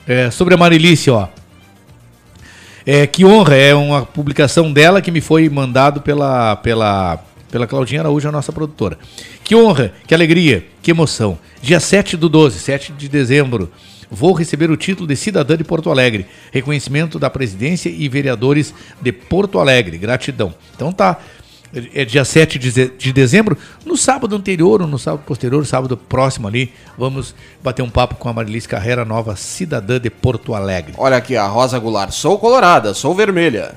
[0.09, 1.29] É, sobre a Marilice, ó.
[2.84, 8.00] É, que honra, é uma publicação dela que me foi mandado pela, pela, pela Claudinha
[8.00, 8.98] Araújo, a nossa produtora.
[9.44, 11.38] Que honra, que alegria, que emoção.
[11.60, 13.70] Dia 7 do 12, 7 de dezembro,
[14.10, 16.26] vou receber o título de cidadã de Porto Alegre.
[16.50, 19.96] Reconhecimento da presidência e vereadores de Porto Alegre.
[19.96, 20.52] Gratidão.
[20.74, 21.18] Então tá.
[21.94, 23.57] É dia 7 de ze- de dezembro.
[23.86, 28.28] No sábado anterior ou no sábado posterior, sábado próximo ali, vamos bater um papo com
[28.28, 30.93] a Marilice Carreira, nova cidadã de Porto Alegre.
[30.99, 32.11] Olha aqui, a Rosa Goulart.
[32.12, 33.74] Sou colorada, sou vermelha.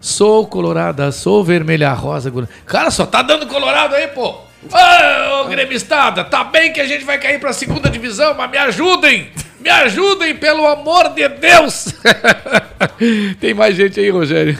[0.00, 2.30] Sou colorada, sou vermelha, rosa.
[2.30, 4.45] gol- Cara, só tá dando colorado aí, pô.
[4.72, 8.58] Ô, ô, gremistada, tá bem que a gente vai cair pra segunda divisão, mas me
[8.58, 9.30] ajudem!
[9.60, 11.92] Me ajudem, pelo amor de Deus!
[13.40, 14.56] Tem mais gente aí, Rogério.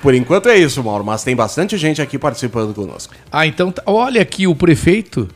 [0.00, 3.14] Por enquanto é isso, Mauro, mas tem bastante gente aqui participando conosco.
[3.30, 5.28] Ah, então, tá- olha aqui, o prefeito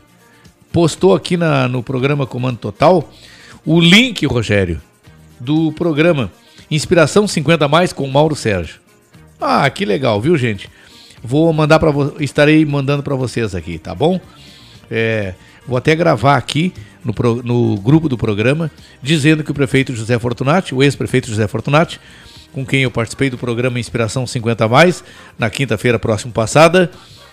[0.73, 3.09] postou aqui na, no programa Comando Total
[3.65, 4.81] o link, Rogério,
[5.39, 6.31] do programa
[6.69, 8.75] Inspiração 50 Mais com Mauro Sérgio.
[9.39, 10.69] Ah, que legal, viu, gente?
[11.27, 11.91] Vou mandar para
[12.21, 14.19] estarei mandando para vocês aqui, tá bom?
[14.89, 15.33] É,
[15.67, 16.73] vou até gravar aqui
[17.03, 18.71] no, pro, no grupo do programa,
[19.03, 21.99] dizendo que o prefeito José Fortunati, o ex-prefeito José Fortunati,
[22.53, 25.03] com quem eu participei do programa Inspiração 50 Mais,
[25.37, 26.89] na quinta-feira próxima passada.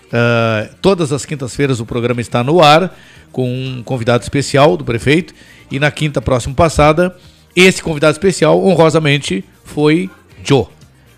[0.06, 2.98] Uh, todas as quintas-feiras o programa está no ar,
[3.30, 5.32] com um convidado especial do prefeito.
[5.70, 7.16] E na quinta próxima passada,
[7.54, 10.10] esse convidado especial, honrosamente, foi
[10.42, 10.66] Joe.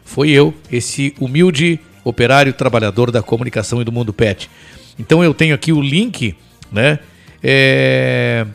[0.05, 4.49] Foi eu, esse humilde operário trabalhador da comunicação e do mundo pet.
[4.97, 6.37] Então eu tenho aqui o link,
[6.71, 7.01] né?
[7.43, 8.47] É...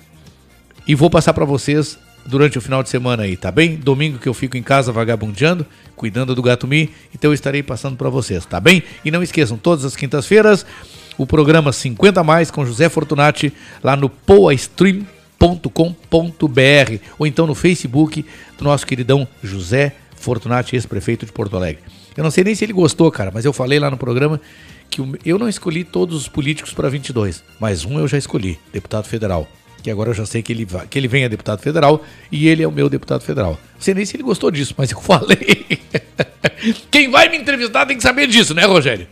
[0.88, 3.76] E vou passar para vocês durante o final de semana aí, tá bem?
[3.76, 5.66] Domingo que eu fico em casa vagabundeando,
[5.96, 8.84] cuidando do gato mi, então eu estarei passando para vocês, tá bem?
[9.04, 10.66] E não esqueçam, todas as quintas-feiras,
[11.18, 13.52] o programa 50 mais com José Fortunati
[13.84, 15.06] lá no poastream.com.br
[17.20, 18.26] ou então no Facebook
[18.58, 22.01] do nosso queridão José Fortunati, ex-prefeito de Porto Alegre.
[22.16, 24.40] Eu não sei nem se ele gostou, cara, mas eu falei lá no programa
[24.90, 29.06] que eu não escolhi todos os políticos para 22, mas um eu já escolhi, deputado
[29.06, 29.48] federal.
[29.82, 32.62] Que agora eu já sei que ele, que ele vem a deputado federal e ele
[32.62, 33.52] é o meu deputado federal.
[33.74, 35.68] Não sei nem se ele gostou disso, mas eu falei.
[36.92, 39.08] Quem vai me entrevistar tem que saber disso, né, Rogério?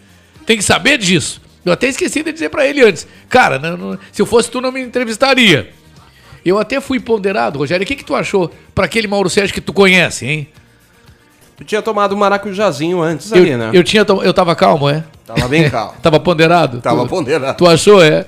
[0.45, 1.41] Tem que saber disso.
[1.65, 3.07] Eu até esqueci de dizer para ele antes.
[3.27, 5.71] Cara, não, não, se eu fosse tu, não me entrevistaria.
[6.45, 7.83] Eu até fui ponderado, Rogério.
[7.83, 10.47] O que, que tu achou para aquele Mauro Sérgio que tu conhece, hein?
[11.59, 13.71] Tu tinha tomado um maracujazinho antes eu, ali, né?
[13.73, 15.03] Eu, tinha eu tava calmo, é?
[15.25, 15.93] Tava bem calmo.
[16.01, 16.79] tava ponderado?
[16.79, 17.57] Tava tu, ponderado.
[17.57, 18.25] Tu achou, é?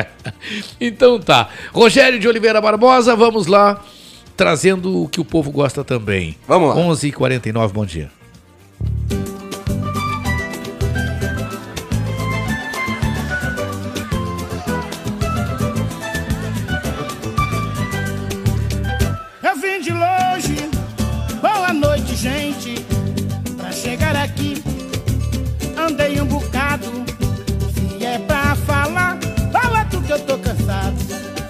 [0.80, 1.50] então tá.
[1.70, 3.78] Rogério de Oliveira Barbosa, vamos lá,
[4.38, 6.34] trazendo o que o povo gosta também.
[6.48, 6.76] Vamos lá.
[6.76, 8.10] 11h49, bom dia.
[22.16, 22.74] Gente.
[23.56, 24.62] Pra chegar aqui,
[25.76, 26.86] andei um bocado.
[27.74, 29.18] Se é pra falar,
[29.52, 30.96] fala tu que eu tô cansado.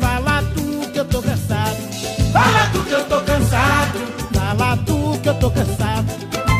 [0.00, 1.76] Fala tu que eu tô cansado.
[2.32, 3.98] Fala tu que eu tô cansado.
[4.34, 6.06] Fala tu que eu tô cansado.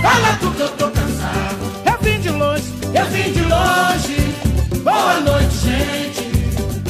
[0.02, 1.56] Fala tu que eu tô cansado.
[1.84, 2.64] Eu vim de longe,
[2.94, 4.34] eu vim de longe.
[4.82, 6.22] Boa noite, gente.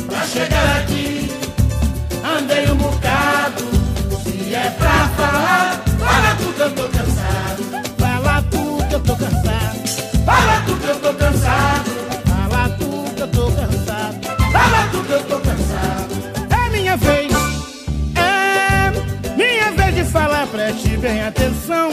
[0.07, 1.06] Pra chegar aqui,
[21.07, 21.89] bem atenção.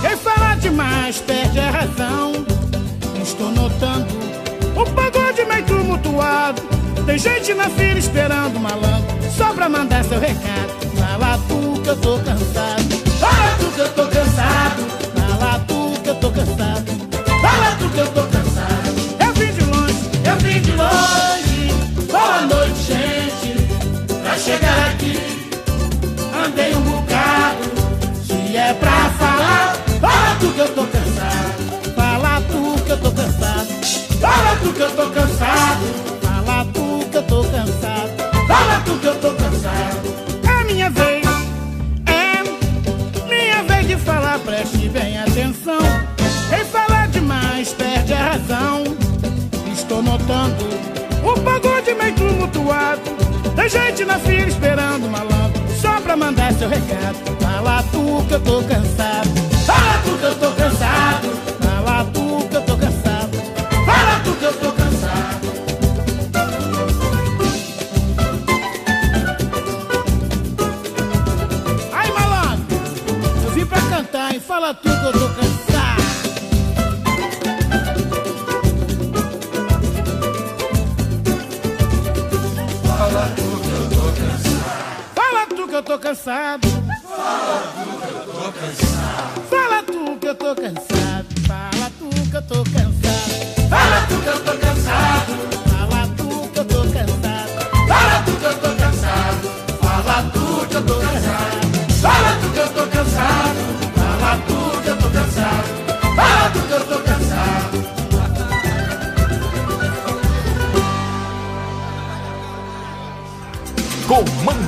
[0.00, 2.32] Quem fala demais perde a razão.
[3.20, 4.06] Estou notando
[4.76, 6.62] o pagode meio tumultuado.
[7.04, 10.70] Tem gente na fila esperando malandro só pra mandar seu recado.
[10.96, 12.75] Fala tu que eu tô cansado.
[34.76, 35.86] Que eu tô cansado.
[36.20, 38.10] Fala tu que eu tô cansado.
[38.46, 40.60] Fala tu que eu tô cansado.
[40.60, 41.26] É minha vez.
[42.06, 42.42] É
[43.26, 45.78] minha vez de falar, preste bem atenção.
[46.50, 48.84] Quem fala demais perde a razão.
[49.72, 50.66] Estou notando
[51.24, 53.00] o pagode meio tumultuado.
[53.56, 57.16] Tem gente na fila esperando malandro só pra mandar seu recado.
[57.40, 59.30] Fala tu que eu tô cansado.
[59.64, 60.85] Fala tu que eu tô cansado.
[75.06, 76.02] Que eu tô cansado.
[82.82, 84.60] Fala tu que eu tô cansado.
[85.14, 86.60] Fala tu que eu tô cansado.
[89.48, 91.26] Fala tu que eu tô cansado.
[91.46, 92.98] Fala tu que eu tô cansado.
[93.70, 95.32] Fala tu que eu tô cansado.
[97.86, 99.48] Fala tu que eu tô cansado.
[99.80, 101.66] Fala tu que eu tô cansado.
[102.02, 103.60] Fala tu que eu tô cansado.
[103.94, 104.65] Fala tu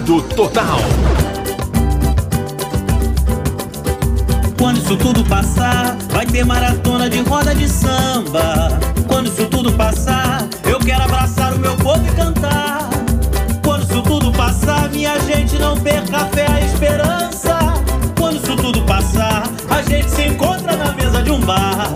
[0.08, 0.78] Comando Total.
[4.58, 8.70] Quando isso tudo passar, vai ter maratona de roda de samba.
[9.06, 12.88] Quando isso tudo passar, eu quero abraçar o meu povo e cantar.
[13.62, 17.58] Quando isso tudo passar, minha gente não perca a fé, a esperança.
[18.18, 21.92] Quando isso tudo passar, a gente se encontra na mesa de um bar.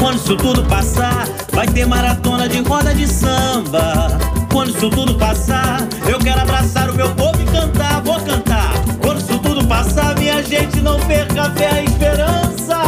[0.00, 4.25] Quando isso tudo passar, vai ter maratona de roda de samba.
[4.56, 8.72] Quando isso tudo passar, eu quero abraçar o meu povo e cantar, vou cantar.
[9.02, 12.78] Quando isso tudo passar, minha gente não perca a fé, a esperança.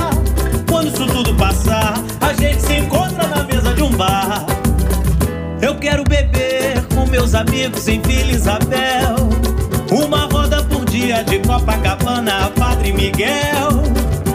[0.66, 4.46] Quando isso tudo passar, a gente se encontra na mesa de um bar.
[5.60, 9.16] Eu quero beber com meus amigos em Vila Isabel.
[9.90, 13.82] Uma roda por dia de Copacabana, Padre Miguel.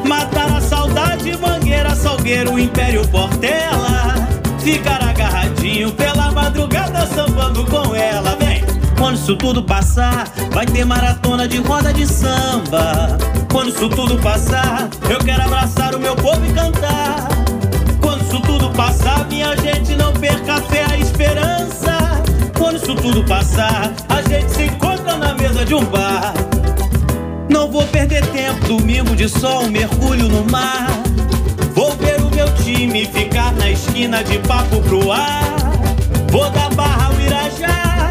[0.05, 4.13] Matar a saudade, Mangueira, Salgueiro, Império Portela.
[4.59, 8.63] Ficar agarradinho pela madrugada, sambando com ela, vem.
[8.97, 13.17] Quando isso tudo passar, vai ter maratona de roda de samba.
[13.51, 17.27] Quando isso tudo passar, eu quero abraçar o meu povo e cantar.
[17.99, 22.21] Quando isso tudo passar, minha gente não perca a fé, a esperança.
[22.55, 26.33] Quando isso tudo passar, a gente se encontra na mesa de um bar.
[27.49, 30.87] Não vou perder tempo, domingo de sol, mergulho no mar.
[31.73, 35.52] Vou ver o meu time ficar na esquina de papo pro ar.
[36.33, 38.09] Vou da Barra ao Irajá,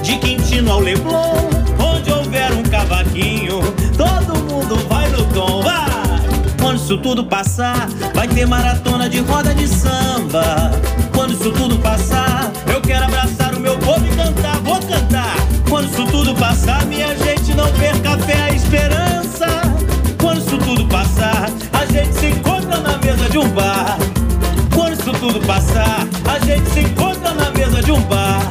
[0.00, 1.50] de Quintino ao Leblon.
[1.76, 3.62] Onde houver um cavaquinho,
[3.96, 5.90] todo mundo vai no tom, vai!
[6.60, 10.70] Quando isso tudo passar, vai ter maratona de roda de samba.
[11.12, 15.34] Quando isso tudo passar, eu quero abraçar o meu povo e cantar, vou cantar.
[15.68, 19.48] Quando isso tudo passar, minha gente não perca a fé, a esperança.
[20.20, 23.98] Quando isso tudo passar, a gente se encontra na mesa de um bar.
[25.24, 28.42] Quando isso tudo passar, a gente se encontra na mesa de um bar.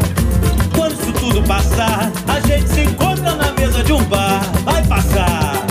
[0.76, 4.42] Quando isso tudo passar, a gente se encontra na mesa de um bar.
[4.64, 5.68] Vai passar.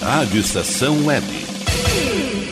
[0.00, 1.26] Rádio Estação Web.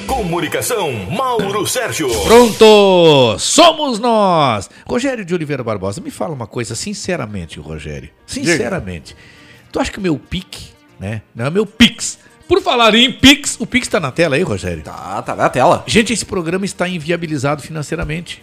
[0.09, 2.09] Comunicação, Mauro Sérgio.
[2.25, 3.39] Pronto!
[3.39, 4.69] Somos nós!
[4.85, 8.11] Rogério de Oliveira Barbosa, me fala uma coisa, sinceramente, Rogério.
[8.27, 9.17] Sinceramente.
[9.71, 11.23] Tu acha que o meu pique, né?
[11.33, 12.26] Não é meu pix.
[12.49, 14.83] Por falar em pix, o pix tá na tela aí, Rogério?
[14.83, 15.83] Tá, tá na tela.
[15.87, 18.43] Gente, esse programa está inviabilizado financeiramente.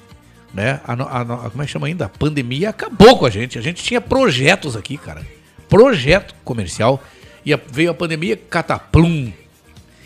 [0.54, 0.82] Né?
[0.86, 2.06] A, a no- como é que chama ainda?
[2.06, 3.58] A pandemia acabou com a gente.
[3.58, 5.26] A gente tinha projetos aqui, cara.
[5.70, 7.02] Projeto comercial.
[7.46, 9.32] E a- veio a pandemia, cataplum.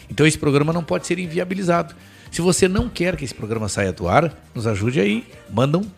[0.10, 1.96] Então esse programa não pode ser inviabilizado.
[2.32, 5.26] Se você não quer que esse programa saia do ar, nos ajude aí.
[5.50, 5.90] Manda um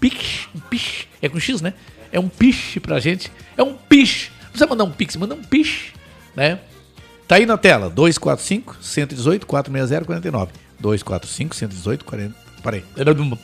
[0.00, 1.06] pix, um pix.
[1.22, 1.74] É com X, né?
[2.12, 3.30] É um pix pra gente.
[3.56, 4.30] É um pix.
[4.42, 5.92] Não precisa mandar um pix, manda um pix,
[6.34, 6.58] né?
[7.26, 10.52] Tá aí na tela, 245 118 460 49.
[10.78, 12.34] 245 118 40.
[12.62, 12.84] Parei.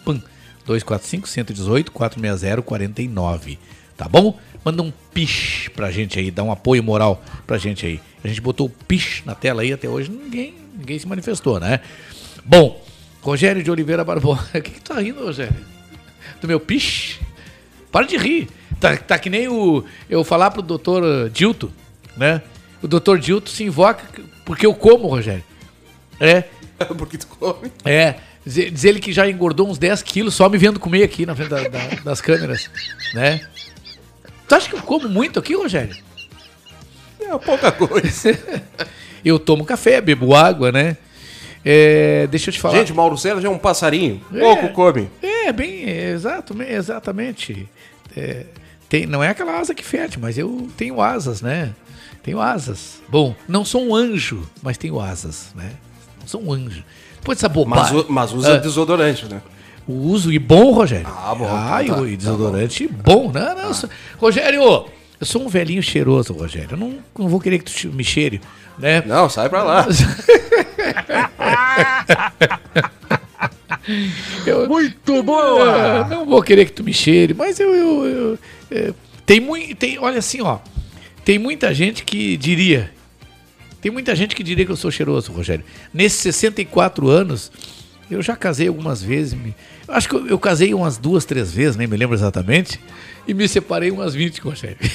[0.04, 0.20] Pum.
[0.64, 3.58] 245 118 460 49.
[3.96, 4.38] Tá bom?
[4.64, 8.00] Manda um pix pra gente aí, dá um apoio moral pra gente aí.
[8.22, 11.80] A gente botou o pix na tela aí até hoje, ninguém, ninguém se manifestou, né?
[12.44, 12.80] Bom,
[13.20, 14.42] Rogério de Oliveira Barbosa.
[14.54, 15.54] O que, que tá rindo, Rogério?
[16.40, 17.18] Do meu pix?
[17.90, 18.48] Para de rir.
[18.80, 19.84] Tá, tá que nem o.
[20.08, 21.72] Eu falar pro doutor Dilto,
[22.16, 22.42] né?
[22.82, 24.04] O doutor Dilto se invoca
[24.44, 25.44] porque eu como, Rogério.
[26.20, 26.44] É.
[26.98, 27.70] porque tu come.
[27.84, 28.16] É.
[28.44, 31.34] Diz, diz ele que já engordou uns 10 quilos só me vendo comer aqui na
[31.34, 32.68] frente da- da- das câmeras,
[33.14, 33.40] né?
[34.48, 35.96] Tu acha que eu como muito aqui, Rogério?
[37.20, 38.36] É pouca coisa.
[39.24, 40.96] eu tomo café, bebo água, né?
[41.64, 42.78] É, deixa eu te falar.
[42.78, 44.20] Gente, Mauro Sérgio é um passarinho.
[44.34, 44.40] É.
[44.40, 45.08] Pouco come.
[45.22, 47.68] É, bem, é, exato, me- exatamente.
[48.16, 48.46] É,
[48.88, 51.72] tem, não é aquela asa que fede, mas eu tenho asas, né?
[52.22, 53.02] Tenho asas.
[53.08, 55.72] Bom, não sou um anjo, mas tenho asas, né?
[56.20, 56.84] Não sou um anjo.
[57.18, 57.98] Depois dessa Mas, bobagem.
[57.98, 59.40] u- mas usa Ah, desodorante, né?
[59.86, 61.06] o uso e bom, Rogério.
[61.08, 61.46] Ah, bom.
[61.48, 63.30] Ah, tá, e desodorante bom.
[63.32, 63.62] Não, não.
[63.64, 66.70] eu sou- Rogério, eu sou um velhinho cheiroso, Rogério.
[66.72, 68.40] Eu não, não vou querer que tu me cheire,
[68.78, 69.02] né?
[69.04, 69.86] Não, sai pra lá.
[74.68, 76.04] Muito boa!
[76.08, 77.74] Não vou querer que tu me cheire, mas eu.
[77.74, 78.38] eu, eu-
[78.70, 78.92] é,
[79.26, 79.74] tem muito.
[79.76, 80.58] Tem, olha assim, ó.
[81.24, 82.90] Tem muita gente que diria.
[83.80, 85.64] Tem muita gente que diria que eu sou cheiroso, Rogério.
[85.92, 87.50] Nesses 64 anos,
[88.10, 89.34] eu já casei algumas vezes.
[89.34, 89.54] Me,
[89.88, 92.78] acho que eu, eu casei umas duas, três vezes, nem me lembro exatamente.
[93.26, 94.78] E me separei umas 20, Rogério.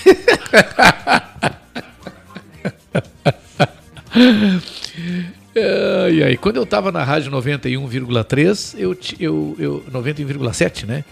[6.05, 6.37] Ai, ai.
[6.37, 11.03] Quando eu tava na rádio 91,3, eu, eu, eu 91,7, né?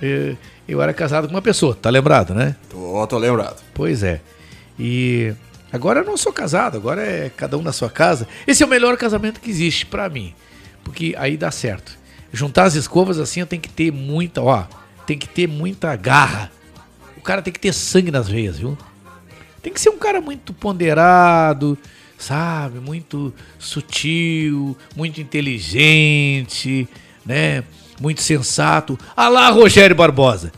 [0.00, 0.36] Eu,
[0.68, 2.56] eu era casado com uma pessoa, tá lembrado, né?
[2.68, 3.62] Tô, tô lembrado.
[3.74, 4.20] Pois é.
[4.82, 5.34] E
[5.70, 8.26] agora eu não sou casado, agora é cada um na sua casa.
[8.46, 10.34] Esse é o melhor casamento que existe pra mim,
[10.82, 11.98] porque aí dá certo.
[12.32, 14.64] Juntar as escovas assim, eu tenho que ter muita, ó,
[15.06, 16.50] tem que ter muita garra.
[17.14, 18.78] O cara tem que ter sangue nas veias, viu?
[19.62, 21.76] Tem que ser um cara muito ponderado,
[22.16, 22.80] sabe?
[22.80, 26.88] Muito sutil, muito inteligente,
[27.26, 27.64] né?
[28.00, 28.98] Muito sensato.
[29.14, 30.50] Ah lá, Rogério Barbosa.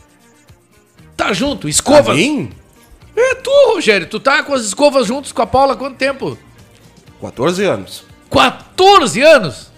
[1.17, 2.09] Tá junto, escovas.
[2.09, 2.51] A mim?
[3.15, 4.07] É tu, Rogério.
[4.07, 6.37] Tu tá com as escovas juntos com a Paula há quanto tempo?
[7.21, 8.03] 14 anos.
[8.31, 9.71] 14 anos?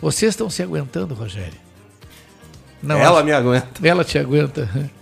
[0.00, 1.58] Vocês estão se aguentando, Rogério?
[2.88, 3.66] Ela acho- me aguenta.
[3.86, 4.68] Ela te aguenta.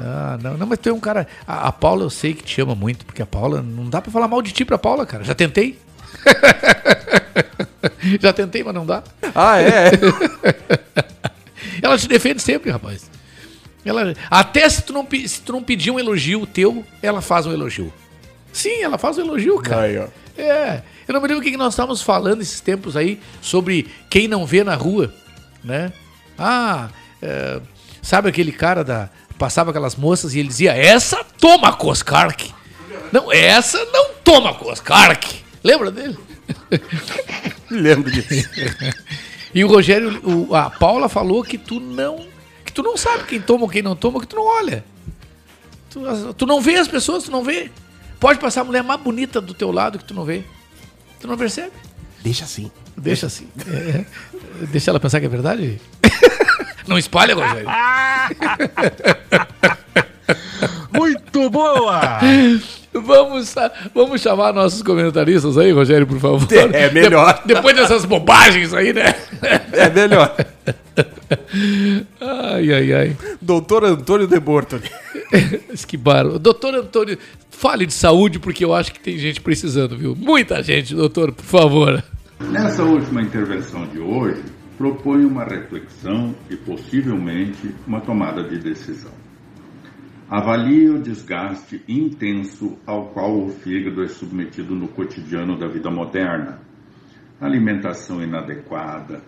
[0.00, 1.26] Ah, não, não, mas tu é um cara.
[1.44, 3.60] A, a Paula eu sei que te ama muito, porque a Paula.
[3.60, 5.24] Não dá pra falar mal de ti pra Paula, cara.
[5.24, 5.76] Já tentei.
[8.20, 9.02] Já tentei, mas não dá.
[9.34, 9.90] Ah, é?
[11.82, 13.10] ela te defende sempre, rapaz.
[13.84, 17.52] Ela, até se tu, não, se tu não pedir um elogio teu, ela faz um
[17.52, 17.92] elogio.
[18.52, 19.82] Sim, ela faz um elogio, cara.
[19.82, 20.06] Aí, ó.
[20.36, 20.82] É.
[21.06, 24.28] Eu não me lembro o que que nós estávamos falando esses tempos aí sobre quem
[24.28, 25.12] não vê na rua,
[25.64, 25.92] né?
[26.38, 26.88] Ah,
[27.22, 27.60] é,
[28.02, 29.08] sabe aquele cara da.
[29.38, 32.52] Passava aquelas moças e ele dizia: Essa toma Coscark.
[33.12, 35.42] Não, essa não toma Coscark.
[35.64, 36.16] Lembra dele?
[37.70, 38.48] Lembro disso.
[39.54, 42.26] E o Rogério, o- a Paula falou que tu não.
[42.78, 44.84] Tu não sabe quem toma ou quem não toma, que tu não olha.
[45.90, 46.00] Tu,
[46.34, 47.72] tu não vê as pessoas, tu não vê.
[48.20, 50.44] Pode passar a mulher mais bonita do teu lado que tu não vê.
[51.18, 51.72] Tu não percebe.
[52.22, 52.70] Deixa assim.
[52.96, 53.48] Deixa assim.
[53.66, 54.04] É.
[54.66, 55.80] Deixa ela pensar que é verdade.
[56.86, 57.68] Não espalha, Rogério.
[60.92, 62.20] Muito boa!
[62.92, 63.54] Vamos,
[63.94, 66.48] vamos chamar nossos comentaristas aí, Rogério, por favor.
[66.72, 67.42] É melhor.
[67.44, 69.14] De- depois dessas bobagens aí, né?
[69.72, 70.34] É melhor.
[72.20, 73.16] Ai, ai, ai.
[73.40, 74.90] Doutor Antônio de Bortoli.
[75.86, 75.98] que.
[76.40, 77.18] Doutor Antônio,
[77.50, 80.16] fale de saúde, porque eu acho que tem gente precisando, viu?
[80.16, 82.02] Muita gente, doutor, por favor.
[82.40, 84.42] Nessa última intervenção de hoje,
[84.76, 89.17] propõe uma reflexão e possivelmente uma tomada de decisão.
[90.30, 96.60] Avalie o desgaste intenso ao qual o fígado é submetido no cotidiano da vida moderna.
[97.40, 99.22] Alimentação inadequada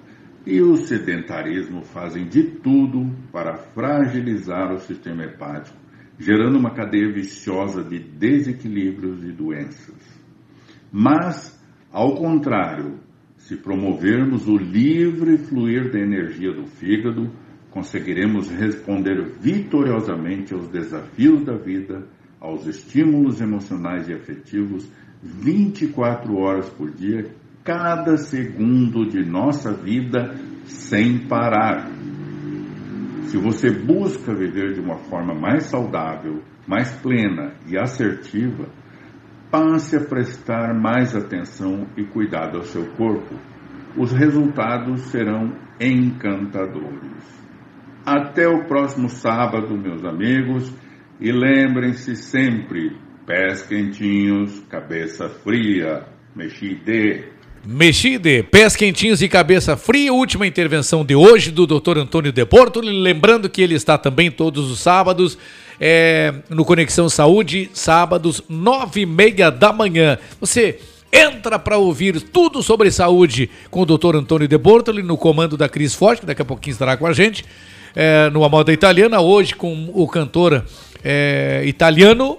[0.47, 5.78] e o sedentarismo fazem de tudo para fragilizar o sistema hepático,
[6.18, 10.20] gerando uma cadeia viciosa de desequilíbrios e doenças.
[10.93, 11.59] Mas,
[11.90, 13.01] ao contrário,
[13.39, 17.31] se promovermos o livre fluir da energia do fígado,
[17.70, 22.05] conseguiremos responder vitoriosamente aos desafios da vida,
[22.40, 24.90] aos estímulos emocionais e afetivos
[25.22, 27.30] 24 horas por dia,
[27.62, 30.34] cada segundo de nossa vida,
[30.64, 31.90] sem parar.
[33.24, 38.68] Se você busca viver de uma forma mais saudável, mais plena e assertiva,
[39.51, 43.34] passe a prestar mais atenção e cuidado ao seu corpo.
[43.97, 47.39] Os resultados serão encantadores.
[48.11, 50.73] Até o próximo sábado, meus amigos,
[51.20, 52.91] e lembrem-se sempre:
[53.24, 56.03] pés quentinhos, cabeça fria,
[56.35, 57.27] mexide.
[57.65, 61.99] Mexide, pés quentinhos e cabeça fria, última intervenção de hoje do Dr.
[61.99, 62.81] Antônio De Porto.
[62.81, 65.39] Lembrando que ele está também todos os sábados
[65.78, 70.19] é, no Conexão Saúde, sábados, nove e meia da manhã.
[70.41, 70.81] Você
[71.12, 74.16] entra para ouvir tudo sobre saúde com o Dr.
[74.16, 77.12] Antônio De Bortoli no comando da Cris Forte, que daqui a pouquinho estará com a
[77.12, 77.45] gente,
[77.94, 80.64] é, numa moda italiana, hoje com o cantor
[81.04, 82.38] é, italiano.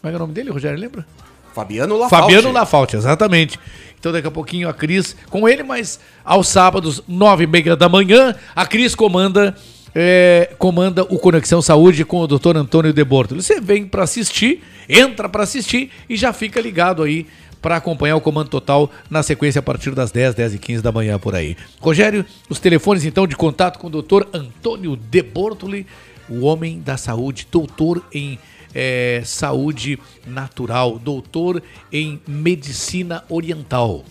[0.00, 0.78] Como é, é o nome dele, Rogério?
[0.78, 1.06] Lembra?
[1.54, 2.22] Fabiano Lafalte.
[2.22, 3.58] Fabiano Lafalte, exatamente.
[3.98, 7.88] Então daqui a pouquinho a Cris com ele, mas aos sábados, nove e meia da
[7.88, 9.54] manhã, a Cris comanda
[9.94, 12.56] é, comanda o Conexão Saúde com o Dr.
[12.56, 13.42] Antônio De Bortoli.
[13.42, 17.26] Você vem para assistir, entra para assistir e já fica ligado aí
[17.64, 20.92] para acompanhar o Comando Total na sequência a partir das 10, 10 e 15 da
[20.92, 21.56] manhã por aí.
[21.80, 24.26] Rogério, os telefones então de contato com o Dr.
[24.34, 25.86] Antônio De Bortoli,
[26.28, 28.38] o homem da saúde, doutor em
[28.74, 34.04] é, saúde natural, doutor em medicina oriental.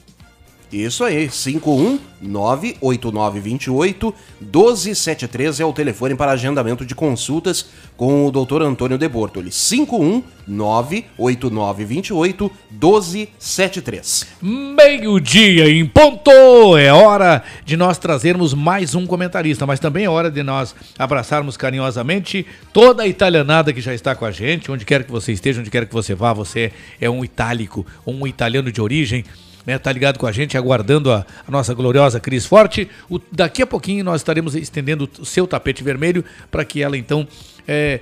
[0.73, 8.63] Isso aí, 5198928 1273 é o telefone para agendamento de consultas com o Dr.
[8.63, 9.51] Antônio De Bortoli.
[9.51, 14.25] 5198928 1273.
[14.41, 16.31] Meio-dia em ponto!
[16.75, 21.55] É hora de nós trazermos mais um comentarista, mas também é hora de nós abraçarmos
[21.55, 25.61] carinhosamente toda a italianada que já está com a gente, onde quer que você esteja,
[25.61, 29.23] onde quer que você vá, você é um itálico, um italiano de origem.
[29.65, 32.90] Né, tá ligado com a gente, aguardando a, a nossa gloriosa Cris Forte.
[33.10, 37.26] O- daqui a pouquinho nós estaremos estendendo o seu tapete vermelho para que ela então,
[37.68, 38.02] é,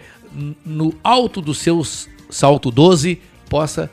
[0.66, 1.84] no alto do seu
[2.32, 3.92] salto 12, possa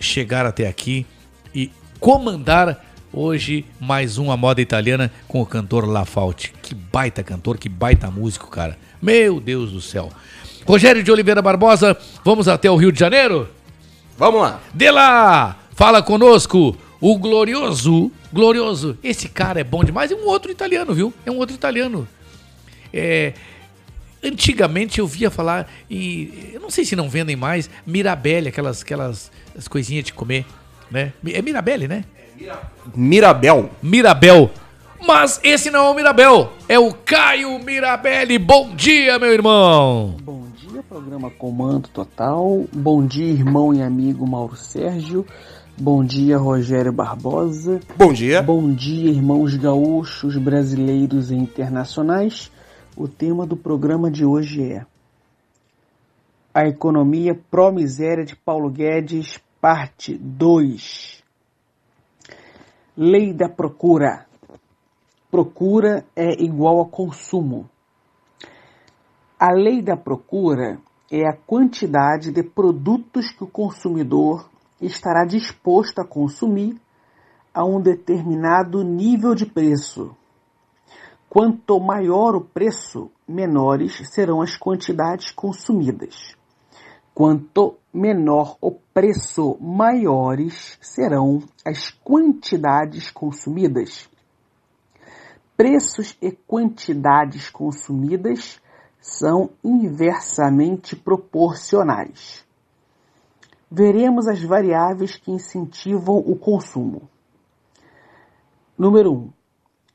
[0.00, 1.04] chegar até aqui
[1.54, 1.70] e
[2.00, 2.82] comandar
[3.12, 6.52] hoje mais uma moda italiana com o cantor Lafalte.
[6.62, 8.78] Que baita cantor, que baita músico, cara.
[9.02, 10.10] Meu Deus do céu.
[10.66, 13.48] Rogério de Oliveira Barbosa, vamos até o Rio de Janeiro?
[14.16, 14.60] Vamos lá.
[14.72, 16.76] De lá, fala conosco
[17.06, 18.96] o glorioso, glorioso.
[19.04, 20.10] Esse cara é bom demais.
[20.10, 21.12] É um outro italiano, viu?
[21.26, 22.08] É um outro italiano.
[22.94, 23.34] É,
[24.22, 29.30] antigamente eu via falar e eu não sei se não vendem mais Mirabelle, aquelas aquelas
[29.54, 30.46] as coisinhas de comer.
[30.90, 31.12] né?
[31.26, 32.06] É Mirabelle, né?
[32.94, 33.68] Mirabel.
[33.82, 34.50] Mirabel.
[35.06, 38.38] Mas esse não é o Mirabel, é o Caio Mirabelli.
[38.38, 40.16] Bom dia, meu irmão.
[40.22, 42.64] Bom dia, programa Comando Total.
[42.72, 45.26] Bom dia, irmão e amigo Mauro Sérgio.
[45.76, 47.80] Bom dia, Rogério Barbosa.
[47.96, 48.40] Bom dia.
[48.40, 52.48] Bom dia, irmãos gaúchos, brasileiros e internacionais.
[52.96, 54.86] O tema do programa de hoje é
[56.54, 61.24] A Economia Pró-Miséria de Paulo Guedes, parte 2.
[62.96, 64.26] Lei da Procura.
[65.28, 67.68] Procura é igual a consumo.
[69.36, 70.78] A lei da procura
[71.10, 74.53] é a quantidade de produtos que o consumidor
[74.84, 76.80] estará disposto a consumir
[77.52, 80.14] a um determinado nível de preço.
[81.28, 86.36] Quanto maior o preço, menores serão as quantidades consumidas.
[87.14, 94.08] Quanto menor o preço, maiores serão as quantidades consumidas.
[95.56, 98.60] Preços e quantidades consumidas
[99.00, 102.43] são inversamente proporcionais.
[103.76, 107.10] Veremos as variáveis que incentivam o consumo.
[108.78, 109.16] Número 1.
[109.16, 109.32] Um,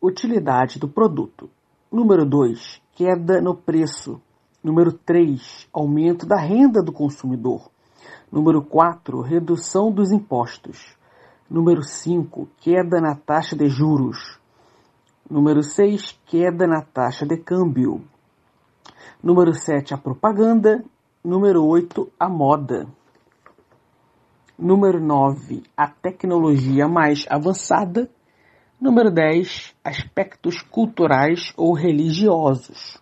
[0.01, 1.49] utilidade do produto.
[1.89, 2.81] Número 2.
[2.93, 4.22] Queda no preço.
[4.61, 5.69] Número 3.
[5.72, 7.72] Aumento da renda do consumidor.
[8.30, 9.22] Número 4.
[9.22, 10.97] Redução dos impostos.
[11.49, 12.49] Número 5.
[12.60, 14.38] Queda na taxa de juros.
[15.31, 16.19] Número 6.
[16.26, 18.03] Queda na taxa de câmbio.
[19.23, 19.93] Número 7.
[19.93, 20.84] A propaganda.
[21.23, 22.11] Número 8.
[22.19, 22.85] A moda.
[24.61, 25.64] Número 9.
[25.77, 28.10] A tecnologia mais avançada.
[28.80, 29.73] Número 10.
[29.81, 33.02] Aspectos culturais ou religiosos.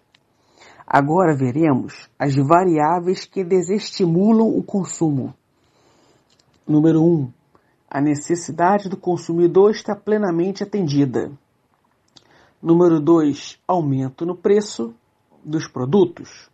[0.85, 5.33] Agora veremos as variáveis que desestimulam o consumo.
[6.67, 7.33] Número 1.
[7.89, 11.31] A necessidade do consumidor está plenamente atendida.
[12.61, 13.57] Número 2.
[13.67, 14.93] Aumento no preço
[15.43, 16.51] dos produtos.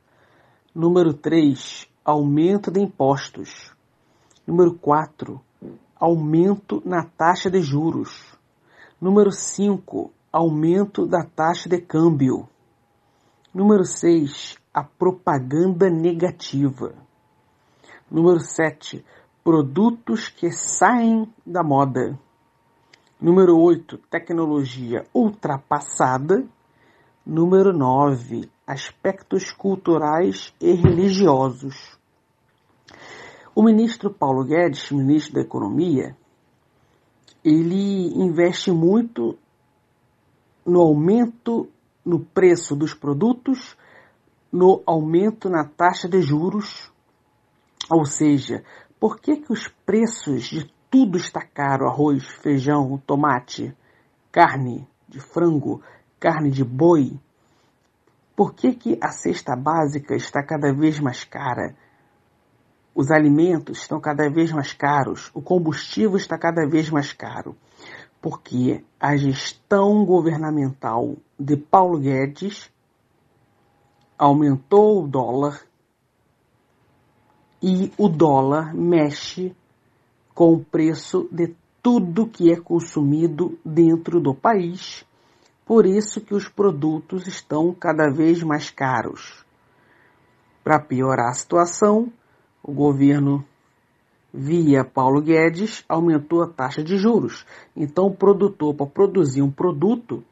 [0.73, 1.89] Número 3.
[2.05, 3.72] Aumento de impostos.
[4.45, 5.39] Número 4.
[5.95, 8.37] Aumento na taxa de juros.
[8.99, 10.11] Número 5.
[10.33, 12.49] Aumento da taxa de câmbio.
[13.53, 14.57] Número 6.
[14.73, 16.93] A propaganda negativa.
[18.11, 19.05] Número 7.
[19.45, 22.19] Produtos que saem da moda.
[23.21, 23.97] Número 8.
[24.09, 26.45] Tecnologia ultrapassada.
[27.25, 28.49] Número 9.
[28.67, 31.97] Aspectos culturais e religiosos.
[33.55, 36.17] O ministro Paulo Guedes, ministro da Economia,
[37.45, 39.37] ele investe muito
[40.65, 41.69] no aumento
[42.03, 43.77] no preço dos produtos,
[44.51, 46.91] no aumento na taxa de juros.
[47.91, 48.63] Ou seja,
[48.99, 51.87] por que, que os preços de tudo está caro?
[51.87, 53.75] Arroz, feijão, tomate,
[54.31, 55.79] carne de frango,
[56.19, 57.19] carne de boi.
[58.35, 61.75] Por que, que a cesta básica está cada vez mais cara?
[62.95, 67.55] Os alimentos estão cada vez mais caros, o combustível está cada vez mais caro,
[68.21, 72.71] porque a gestão governamental de Paulo Guedes
[74.17, 75.61] aumentou o dólar
[77.61, 79.55] e o dólar mexe
[80.35, 85.05] com o preço de tudo que é consumido dentro do país.
[85.65, 89.45] Por isso que os produtos estão cada vez mais caros.
[90.63, 92.11] Para piorar a situação,
[92.63, 93.45] o governo,
[94.33, 97.45] via Paulo Guedes, aumentou a taxa de juros.
[97.75, 100.23] Então, o produtor, para produzir um produto,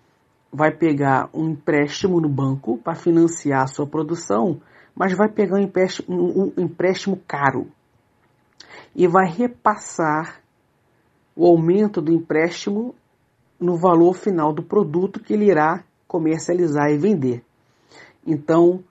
[0.51, 4.61] vai pegar um empréstimo no banco para financiar a sua produção,
[4.95, 7.67] mas vai pegar um empréstimo, um empréstimo caro
[8.95, 10.41] e vai repassar
[11.35, 12.93] o aumento do empréstimo
[13.59, 17.43] no valor final do produto que ele irá comercializar e vender.
[18.25, 18.83] Então,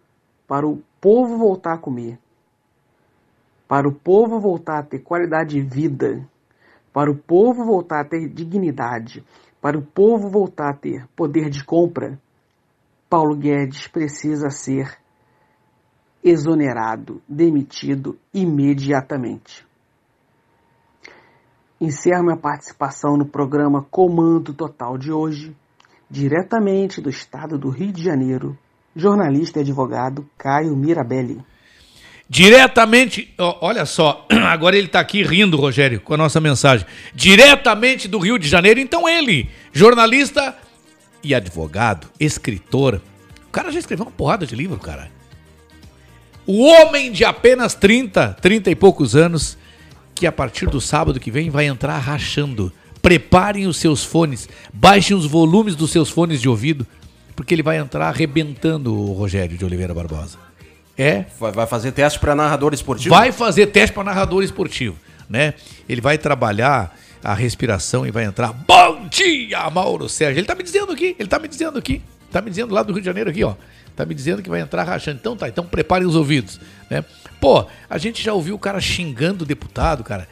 [0.48, 2.18] para o povo voltar a comer,
[3.70, 6.28] para o povo voltar a ter qualidade de vida,
[6.92, 9.24] para o povo voltar a ter dignidade,
[9.62, 12.20] para o povo voltar a ter poder de compra,
[13.08, 14.98] Paulo Guedes precisa ser
[16.20, 19.64] exonerado, demitido imediatamente.
[21.80, 25.56] Encerro minha participação no programa Comando Total de hoje,
[26.10, 28.58] diretamente do estado do Rio de Janeiro,
[28.96, 31.40] jornalista e advogado Caio Mirabelli.
[32.32, 36.86] Diretamente, olha só, agora ele está aqui rindo, Rogério, com a nossa mensagem.
[37.12, 40.56] Diretamente do Rio de Janeiro, então ele, jornalista
[41.24, 43.02] e advogado, escritor.
[43.48, 45.10] O cara já escreveu uma porrada de livro, cara.
[46.46, 49.58] O homem de apenas 30, 30 e poucos anos,
[50.14, 52.72] que a partir do sábado que vem vai entrar rachando.
[53.02, 56.86] Preparem os seus fones, baixem os volumes dos seus fones de ouvido,
[57.34, 60.49] porque ele vai entrar arrebentando o Rogério de Oliveira Barbosa.
[61.00, 61.24] É.
[61.38, 63.14] Vai, fazer teste para narrador esportivo?
[63.14, 64.98] Vai fazer teste para narrador esportivo,
[65.30, 65.54] né?
[65.88, 66.94] Ele vai trabalhar
[67.24, 68.52] a respiração e vai entrar.
[68.52, 70.40] Bom dia, Mauro Sérgio.
[70.40, 72.92] Ele tá me dizendo aqui, ele tá me dizendo aqui, tá me dizendo lá do
[72.92, 73.54] Rio de Janeiro aqui, ó.
[73.96, 75.16] Tá me dizendo que vai entrar rachando.
[75.18, 76.60] Então tá, então preparem os ouvidos,
[76.90, 77.02] né?
[77.40, 80.28] Pô, a gente já ouviu o cara xingando o deputado, cara,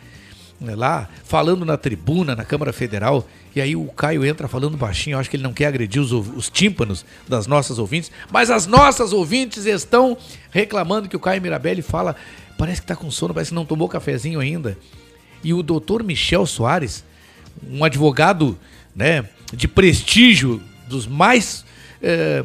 [0.60, 5.30] lá, falando na tribuna, na Câmara Federal, e aí o Caio entra falando baixinho, acho
[5.30, 9.66] que ele não quer agredir os, os tímpanos das nossas ouvintes, mas as nossas ouvintes
[9.66, 10.16] estão
[10.51, 12.16] reclamando que o Caio Mirabelli fala,
[12.56, 14.76] parece que tá com sono, parece que não tomou cafezinho ainda.
[15.43, 17.05] E o doutor Michel Soares,
[17.68, 18.59] um advogado
[18.94, 21.64] né, de prestígio, dos mais
[22.02, 22.44] eh,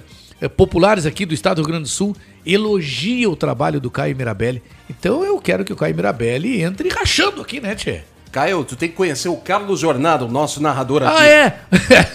[0.50, 2.16] populares aqui do estado do Rio Grande do Sul,
[2.46, 4.62] elogia o trabalho do Caio Mirabelli.
[4.90, 8.02] Então eu quero que o Caio Mirabelli entre rachando aqui, né, Tchê?
[8.34, 11.16] Caio, tu tem que conhecer o Carlos Jornado, nosso narrador aqui.
[11.20, 11.60] Ah, é?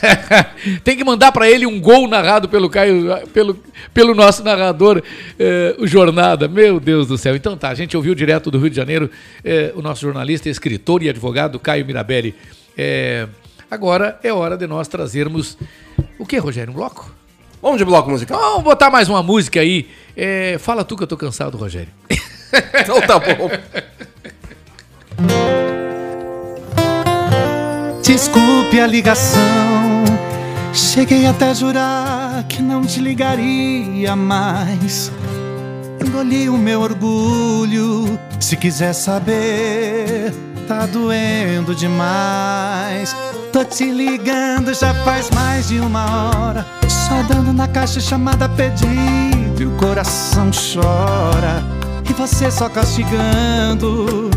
[0.82, 3.56] Tem que mandar pra ele um gol narrado pelo Caio, pelo,
[3.94, 5.00] pelo nosso narrador,
[5.38, 6.48] eh, o Jornada.
[6.48, 7.36] Meu Deus do céu.
[7.36, 9.08] Então tá, a gente ouviu direto do Rio de Janeiro
[9.44, 12.34] eh, o nosso jornalista, escritor e advogado Caio Mirabelli.
[12.76, 13.28] Eh,
[13.70, 15.56] agora é hora de nós trazermos.
[16.18, 16.72] O que, Rogério?
[16.72, 17.14] Um bloco?
[17.60, 18.38] Vamos de bloco musical.
[18.38, 19.88] Vamos botar mais uma música aí.
[20.16, 21.88] Eh, fala tu que eu tô cansado, Rogério.
[22.80, 23.50] então tá bom.
[28.02, 30.04] Desculpe a ligação.
[30.72, 35.10] Cheguei até a jurar que não te ligaria mais.
[36.00, 38.18] Engoli o meu orgulho.
[38.38, 40.32] Se quiser saber,
[40.68, 43.16] tá doendo demais.
[43.50, 46.66] Tô te ligando já faz mais de uma hora.
[46.86, 51.64] Só dando na caixa chamada pedido e o coração chora.
[52.08, 54.30] E você só castigando.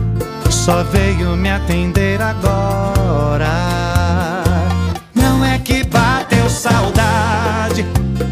[0.50, 3.50] Só veio me atender agora.
[5.14, 7.86] Não é que bateu saudade,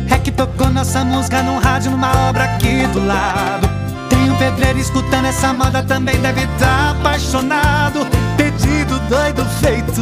[0.09, 3.68] é que tocou nossa música num rádio numa obra aqui do lado.
[4.09, 8.07] Tem um pedreiro escutando essa moda também deve estar apaixonado.
[8.35, 10.01] Pedido doido feito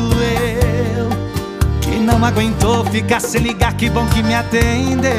[0.98, 1.10] eu,
[1.82, 5.12] que não aguentou ficar sem ligar, que bom que me atendeu.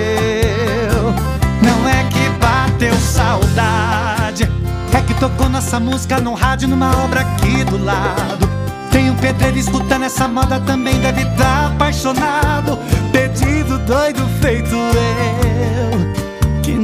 [1.63, 4.49] Não é que bateu saudade.
[4.93, 8.49] É que tocou nossa música num rádio numa obra aqui do lado.
[8.91, 12.79] Tem um pedreiro escutando essa moda também deve estar apaixonado.
[13.13, 16.18] Pedido doido feito eu,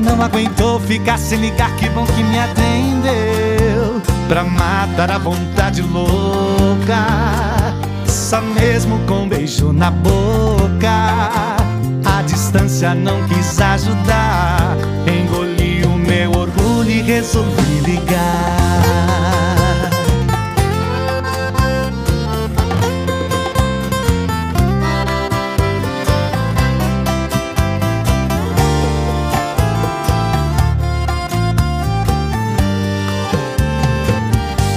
[0.05, 4.03] não aguentou ficar sem ligar, que bom que me atendeu.
[4.29, 7.07] Pra matar a vontade louca,
[8.07, 11.31] só mesmo com um beijo na boca.
[12.05, 14.77] A distância não quis ajudar,
[15.07, 19.44] engoli o meu orgulho e resolvi ligar.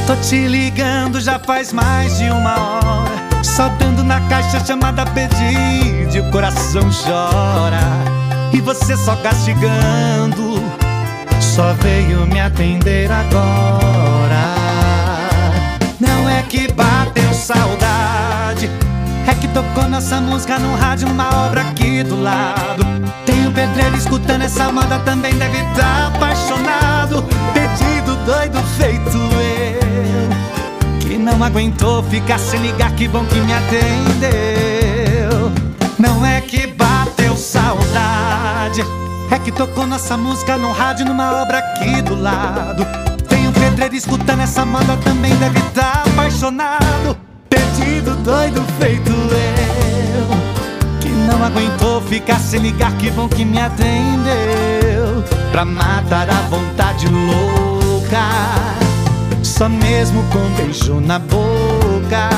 [0.07, 3.43] Tô te ligando já faz mais de uma hora.
[3.43, 7.81] Só dando na caixa chamada pedido o coração chora.
[8.53, 10.63] E você só castigando.
[11.41, 14.55] Só veio me atender agora.
[15.99, 18.71] Não é que bateu saudade.
[19.27, 22.85] É que tocou nossa música num rádio, uma obra aqui do lado.
[23.25, 27.25] Tem um pedreiro escutando essa moda também deve estar apaixonado.
[27.53, 29.86] Pedido doido feito eu,
[31.07, 35.51] que não aguentou ficar sem ligar, que bom que me atendeu.
[35.97, 38.83] Não é que bateu saudade,
[39.31, 42.85] é que tocou nossa música num rádio, numa obra aqui do lado.
[43.29, 47.17] Tem um pedreiro escutando essa moda também deve estar apaixonado.
[47.49, 50.27] Pedido doido feito eu,
[50.99, 55.23] que não aguentou ficar sem ligar, que bom que me atendeu.
[55.51, 58.19] Pra matar a vontade louca,
[59.43, 62.29] só mesmo com beijo na boca.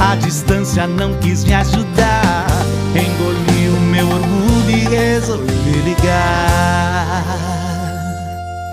[0.00, 2.46] A distância não quis me ajudar,
[2.90, 7.24] engoli o meu orgulho e resolvi ligar.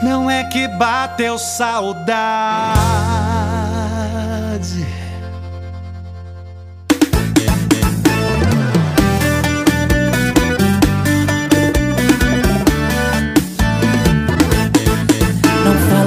[0.03, 2.11] Não é que bateu saudade.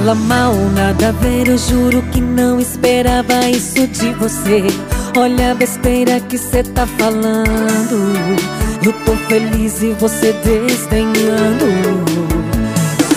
[0.05, 4.63] Fala mal, nada a ver, eu juro que não esperava isso de você.
[5.17, 8.13] Olha a besteira que cê tá falando.
[8.85, 11.65] Eu tô feliz e você desdenhando.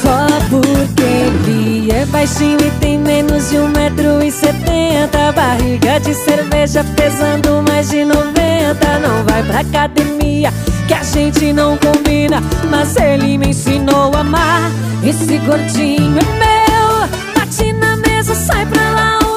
[0.01, 6.15] Só porque ele é baixinho e tem menos de um metro e setenta Barriga de
[6.15, 10.51] cerveja pesando mais de noventa Não vai pra academia
[10.87, 12.41] que a gente não combina
[12.71, 14.71] Mas ele me ensinou a amar
[15.05, 16.58] Esse gordinho é meu
[18.29, 19.28] na mesa, sai pra lá,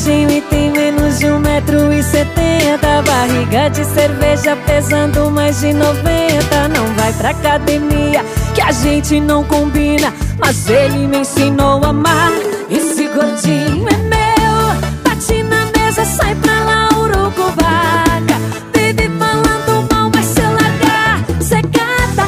[0.00, 3.02] baixinho e tem menos de um metro e setenta.
[3.02, 6.68] Barriga de cerveja pesando mais de noventa.
[6.68, 8.24] Não vai pra academia
[8.54, 10.12] que a gente não combina.
[10.38, 12.32] Mas ele me ensinou a amar.
[12.70, 15.00] Esse gordinho é meu.
[15.04, 18.36] Bate na mesa, sai pra lá, urucubaca
[18.72, 21.60] Vive falando mal, mas se largar Cê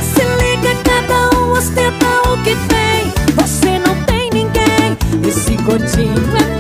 [0.03, 3.35] se liga, cada um ostenta o que tem.
[3.35, 4.99] Você não tem ninguém.
[5.27, 6.52] Esse gordinho é meu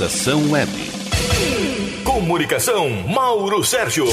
[0.00, 0.72] Estação Web.
[2.02, 4.06] Comunicação, Mauro Sérgio.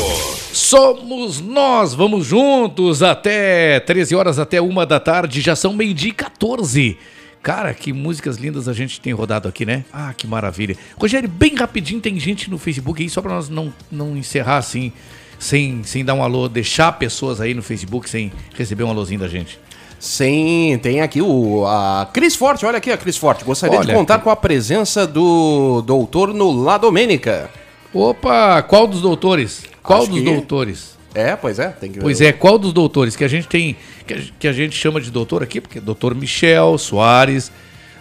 [0.51, 6.13] Somos nós, vamos juntos até 13 horas, até uma da tarde, já são meio-dia e
[6.13, 6.97] 14.
[7.41, 9.85] Cara, que músicas lindas a gente tem rodado aqui, né?
[9.93, 10.75] Ah, que maravilha.
[10.99, 14.91] Rogério, bem rapidinho, tem gente no Facebook aí, só pra nós não, não encerrar assim,
[15.39, 19.29] sem, sem dar um alô, deixar pessoas aí no Facebook sem receber um alôzinho da
[19.29, 19.57] gente.
[19.99, 23.43] Sim, tem aqui o a Cris Forte, olha aqui a Cris Forte.
[23.43, 24.23] Gostaria de Olha contar aqui.
[24.25, 27.49] com a presença do doutor no La Domênica.
[27.93, 29.63] Opa, qual dos doutores?
[29.81, 30.97] Qual Acho dos que- doutores?
[31.15, 33.75] É, pois é, tem que Pois é, qual dos doutores que a gente tem,
[34.05, 37.51] que a, que a gente chama de doutor aqui, porque é doutor Michel Soares,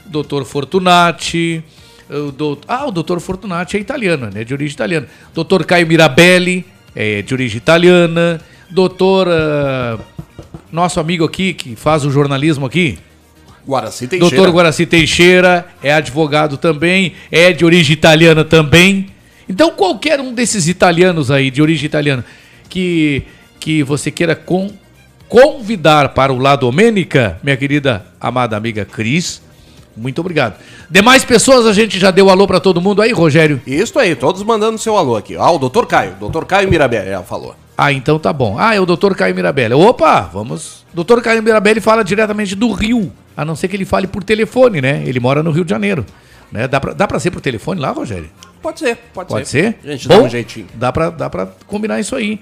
[0.05, 1.65] doutor Fortunati,
[2.11, 5.07] o doutor, ah, o doutor Fortunati é italiano, né, de origem italiana.
[5.33, 8.39] Doutor Caio Mirabelli, é de origem italiana.
[8.69, 9.99] Doutor, ah,
[10.77, 12.99] nosso amigo aqui, que faz o jornalismo aqui,
[13.67, 14.37] Guaraci Teixeira.
[14.37, 19.09] Doutor Guaraci Teixeira é advogado também, é de origem italiana também.
[19.49, 22.25] Então, qualquer um desses italianos aí, de origem italiana,
[22.69, 23.23] que,
[23.59, 24.71] que você queira con-
[25.29, 29.43] convidar para o La Domênica, minha querida amada amiga Cris,
[29.97, 30.57] muito obrigado.
[30.91, 33.61] Demais pessoas, a gente já deu alô para todo mundo aí, Rogério?
[33.67, 35.35] Isso aí, todos mandando seu alô aqui.
[35.37, 37.57] Ah, o doutor Caio, doutor Caio Mirabelli, ela falou.
[37.77, 38.59] Ah, então tá bom.
[38.59, 39.75] Ah, é o doutor Caio Mirabelli.
[39.75, 40.85] Opa, vamos.
[40.95, 44.81] Doutor Caio Mirabelli fala diretamente do Rio, a não ser que ele fale por telefone,
[44.81, 45.03] né?
[45.05, 46.07] Ele mora no Rio de Janeiro.
[46.51, 46.67] Né?
[46.67, 48.31] Dá, pra, dá pra ser por telefone lá, Rogério?
[48.63, 49.79] Pode ser, pode, Pode ser?
[49.85, 50.67] A gente dá um jeitinho.
[50.75, 52.41] Dá pra, dá pra combinar isso aí.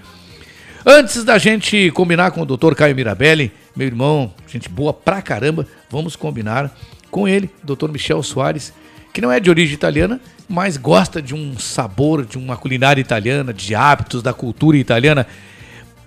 [0.86, 5.66] Antes da gente combinar com o doutor Caio Mirabelli, meu irmão, gente boa pra caramba,
[5.90, 6.70] vamos combinar
[7.10, 8.72] com ele, doutor Michel Soares,
[9.14, 13.54] que não é de origem italiana, mas gosta de um sabor, de uma culinária italiana,
[13.54, 15.24] de hábitos, da cultura italiana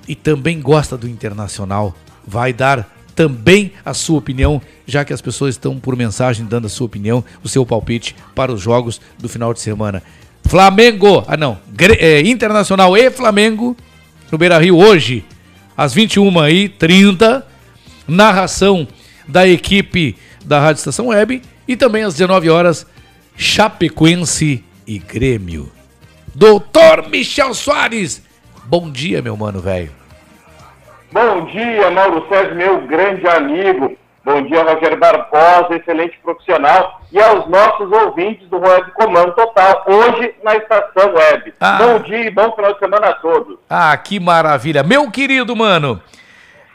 [0.06, 1.96] e também gosta do internacional.
[2.28, 2.86] Vai dar
[3.16, 7.24] também a sua opinião, já que as pessoas estão por mensagem dando a sua opinião,
[7.42, 10.04] o seu palpite para os jogos do final de semana.
[10.44, 11.58] Flamengo, ah não,
[12.00, 13.76] é, Internacional e Flamengo
[14.30, 15.24] no Beira Rio hoje,
[15.78, 17.42] às 21h30,
[18.06, 18.86] narração
[19.26, 22.88] da equipe da Rádio Estação Web e também às 19 horas
[23.36, 25.72] Chapecoense e Grêmio.
[26.34, 28.24] Doutor Michel Soares,
[28.66, 29.92] bom dia, meu mano velho.
[31.12, 33.98] Bom dia, Mauro Sérgio, meu grande amigo.
[34.24, 37.02] Bom dia, Rogério Barbosa, excelente profissional.
[37.12, 41.54] E aos nossos ouvintes do Web Comando Total, hoje na Estação Web.
[41.62, 41.78] Ah.
[41.78, 43.58] Bom dia e bom final de semana a todos.
[43.70, 44.84] Ah, que maravilha.
[44.84, 46.02] Meu querido mano,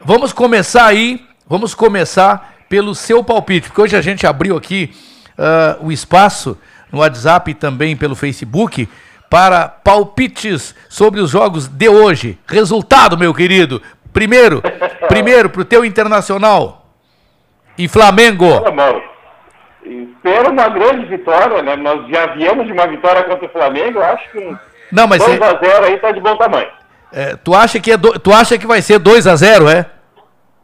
[0.01, 4.95] vamos começar aí, vamos começar pelo seu palpite, porque hoje a gente abriu aqui
[5.37, 6.57] ah, o espaço
[6.91, 8.89] no WhatsApp e também pelo Facebook
[9.29, 12.39] para palpites sobre os jogos de hoje.
[12.49, 13.83] Resultado, meu querido.
[14.11, 14.63] Primeiro,
[15.07, 16.87] primeiro pro teu internacional.
[17.77, 18.47] E Flamengo?
[18.47, 19.03] Olha,
[19.85, 21.77] espero uma grande vitória, né?
[21.77, 24.57] Nós já viemos de uma vitória contra o Flamengo, acho que um
[24.91, 26.69] Não, mas 2x0 aí tá de bom tamanho.
[27.13, 29.85] É, tu, acha que é do- tu acha que vai ser 2 a 0 é?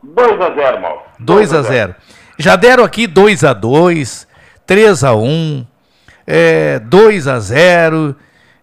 [0.05, 1.03] 2x0, Mauro.
[1.19, 1.95] 2 a 0
[2.39, 4.27] Já deram aqui 2 a 2
[4.67, 5.67] 3 a 1
[6.27, 8.15] é, 2 a 0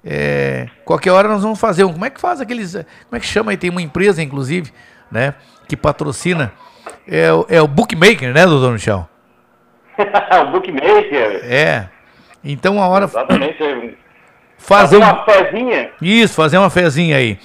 [0.04, 1.92] é, Qualquer hora nós vamos fazer um.
[1.94, 2.74] Como é que faz aqueles.
[2.74, 3.58] Como é que chama aí?
[3.58, 4.72] Tem uma empresa, inclusive,
[5.12, 5.34] né?
[5.68, 6.52] Que patrocina.
[7.08, 9.10] É, o- é o Bookmaker, né, doutor Michel?
[9.98, 11.42] o bookmaker.
[11.44, 11.88] É.
[12.44, 13.06] Então a hora.
[13.06, 13.98] Exatamente.
[14.58, 15.90] Fazer uma um- fezinha.
[16.02, 17.38] Isso, fazer uma fezinha aí.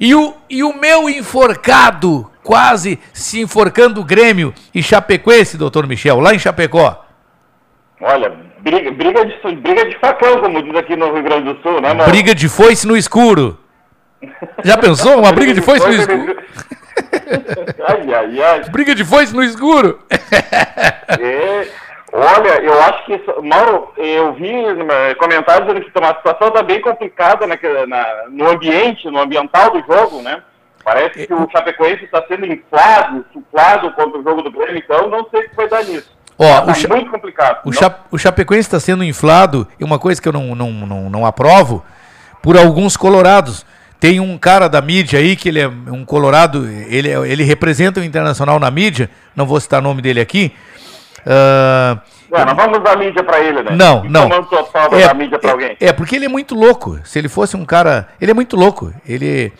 [0.00, 6.20] E o, e o meu enforcado, quase se enforcando o Grêmio e Chapecoense, doutor Michel,
[6.20, 7.04] lá em Chapecó.
[8.00, 11.80] Olha, briga, briga, de, briga de facão, como diz aqui no Rio Grande do Sul,
[11.80, 12.10] né, Mauro?
[12.12, 13.58] Briga de foice no escuro.
[14.64, 15.18] Já pensou?
[15.18, 16.36] Uma briga de foice no escuro?
[17.88, 18.60] Ai, ai, ai.
[18.70, 19.98] Briga de foice no escuro?
[21.20, 21.68] É,
[22.12, 26.80] olha, eu acho que, Mauro, eu vi eh, comentários dizendo que a situação está bem
[26.80, 27.56] complicada na,
[27.86, 30.42] na- no ambiente, no ambiental do jogo, né?
[30.86, 35.26] Parece que o Chapecoense está sendo inflado, suplado contra o jogo do Grêmio, então não
[35.28, 36.08] sei o que vai dar nisso.
[36.38, 37.60] Ó, Tá o Cha- muito complicado.
[37.64, 41.10] O, Cha o Chapecoense está sendo inflado, e uma coisa que eu não, não, não,
[41.10, 41.84] não aprovo,
[42.40, 43.66] por alguns colorados.
[43.98, 47.98] Tem um cara da mídia aí, que ele é um colorado, ele, é- ele representa
[47.98, 50.54] o Internacional na mídia, não vou citar o nome dele aqui.
[52.30, 53.70] Ué, não vamos dar mídia para ele, né?
[53.72, 54.28] Não, Que não.
[55.48, 55.76] É, alguém.
[55.80, 57.00] É, porque ele é muito louco.
[57.04, 58.08] Se ele fosse um cara.
[58.20, 58.92] Ele é muito louco.
[59.04, 59.52] Ele.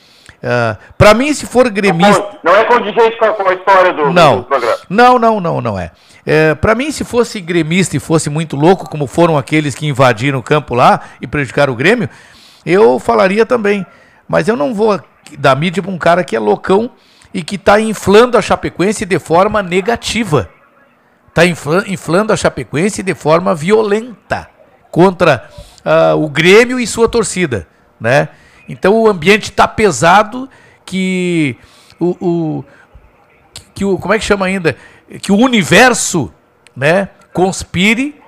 [0.49, 2.39] Ah, pra mim, se for gremista.
[2.45, 4.37] Não é condigente com a, com a história do, Não.
[4.39, 4.79] do programa.
[4.89, 5.91] Não, não, não, não é.
[6.25, 10.39] é para mim, se fosse gremista e fosse muito louco, como foram aqueles que invadiram
[10.39, 12.09] o campo lá e prejudicaram o Grêmio,
[12.65, 13.85] eu falaria também.
[14.29, 15.01] Mas eu não vou
[15.37, 16.93] dar mídia para um cara que é loucão
[17.35, 20.49] e que está inflando a Chapecoense de forma negativa.
[21.29, 24.49] Está inflando a Chapecoense de forma violenta
[24.93, 25.49] contra
[25.85, 27.67] ah, o Grêmio e sua torcida,
[28.01, 28.29] né?
[28.69, 30.49] Então o ambiente está pesado
[30.85, 31.57] que
[31.99, 32.65] o, o-
[33.75, 34.77] que o como é que chama ainda
[35.23, 36.33] que o universo,
[36.77, 38.21] né, conspire,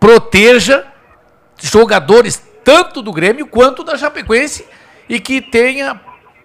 [0.00, 0.84] proteja
[1.60, 4.66] jogadores tanto do Grêmio quanto da Chapecoense
[5.08, 6.00] e que tenha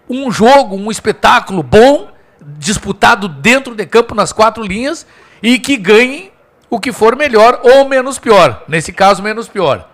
[0.09, 2.09] um jogo, um espetáculo bom
[2.41, 5.05] disputado dentro de campo nas quatro linhas
[5.41, 6.31] e que ganhe
[6.69, 8.63] o que for melhor ou menos pior.
[8.67, 9.89] Nesse caso, menos pior.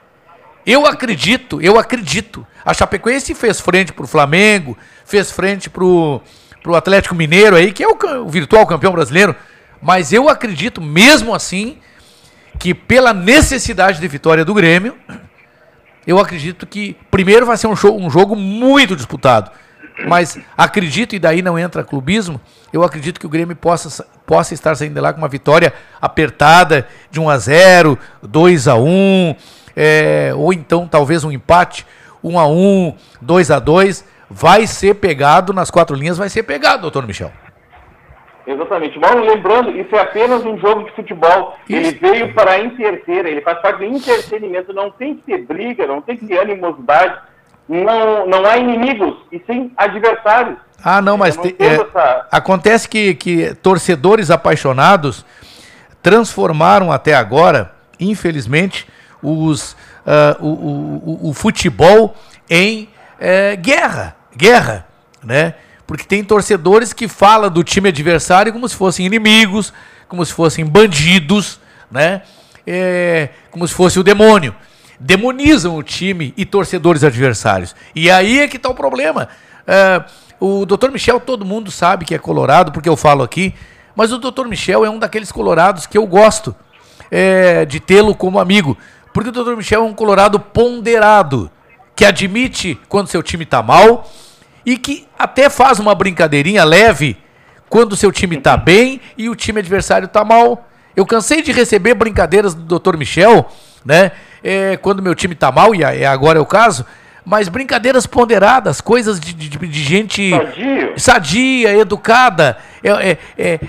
[0.65, 2.45] Eu acredito, eu acredito.
[2.65, 6.21] A Chapecoense fez frente pro Flamengo, fez frente pro,
[6.63, 9.35] pro Atlético Mineiro aí, que é o, o virtual campeão brasileiro.
[9.81, 11.77] Mas eu acredito, mesmo assim,
[12.57, 14.95] que pela necessidade de vitória do Grêmio,
[16.07, 19.51] eu acredito que primeiro vai ser um, show- um jogo muito disputado.
[20.07, 22.41] Mas acredito, e daí não entra clubismo,
[22.73, 25.73] eu acredito que o Grêmio possa, sa- possa estar saindo de lá com uma vitória
[26.01, 29.35] apertada de 1 a 0 2 a 1
[29.75, 31.85] é, ou então talvez um empate,
[32.23, 36.81] 1 a 1 2 a 2 Vai ser pegado nas quatro linhas, vai ser pegado,
[36.81, 37.31] doutor Michel.
[38.47, 38.97] Exatamente.
[38.99, 41.55] Mauro, lembrando, isso é apenas um jogo de futebol.
[41.69, 44.73] Ele veio para interter, ele faz parte do entretenimento.
[44.73, 47.17] Não tem que ter briga, não tem que ter animosidade.
[47.67, 50.57] Não, não há inimigos, e sim adversários.
[50.83, 55.25] Ah, não, mas não te- é, essa- acontece que, que torcedores apaixonados
[56.03, 58.87] transformaram até agora, infelizmente,
[59.31, 59.75] os,
[60.39, 62.15] o, o- o- o futebol
[62.49, 62.89] em
[63.19, 64.15] eh, guerra.
[64.35, 64.85] Guerra,
[65.23, 65.55] né?
[65.87, 69.71] Porque tem torcedores que falam do time adversário como se fossem inimigos,
[70.07, 71.59] como se fossem bandidos,
[71.91, 72.21] né?
[72.67, 74.55] É, como se fosse o demônio.
[74.99, 77.75] Demonizam o time e torcedores adversários.
[77.93, 79.29] E aí é que está o problema.
[79.67, 80.03] É,
[80.39, 80.89] o Dr.
[80.89, 83.53] Michel, todo mundo sabe que é colorado, porque eu falo aqui,
[83.95, 84.45] mas o Dr.
[84.47, 86.55] Michel é um daqueles colorados que eu gosto
[87.11, 88.77] é, de tê-lo como amigo.
[89.15, 89.55] Porque o Dr.
[89.55, 91.49] Michel é um colorado ponderado,
[91.95, 94.11] que admite quando seu time está mal
[94.65, 97.15] e que até faz uma brincadeirinha leve
[97.69, 100.67] quando seu time está bem e o time adversário está mal.
[100.97, 102.97] Eu cansei de receber brincadeiras do Dr.
[102.97, 103.49] Michel,
[103.85, 104.11] né?
[104.43, 106.85] é, quando meu time está mal, e é agora é o caso,
[107.25, 110.29] mas brincadeiras ponderadas, coisas de, de- de gente
[110.97, 112.57] sadia, educada.
[112.85, 113.59] É, é, é,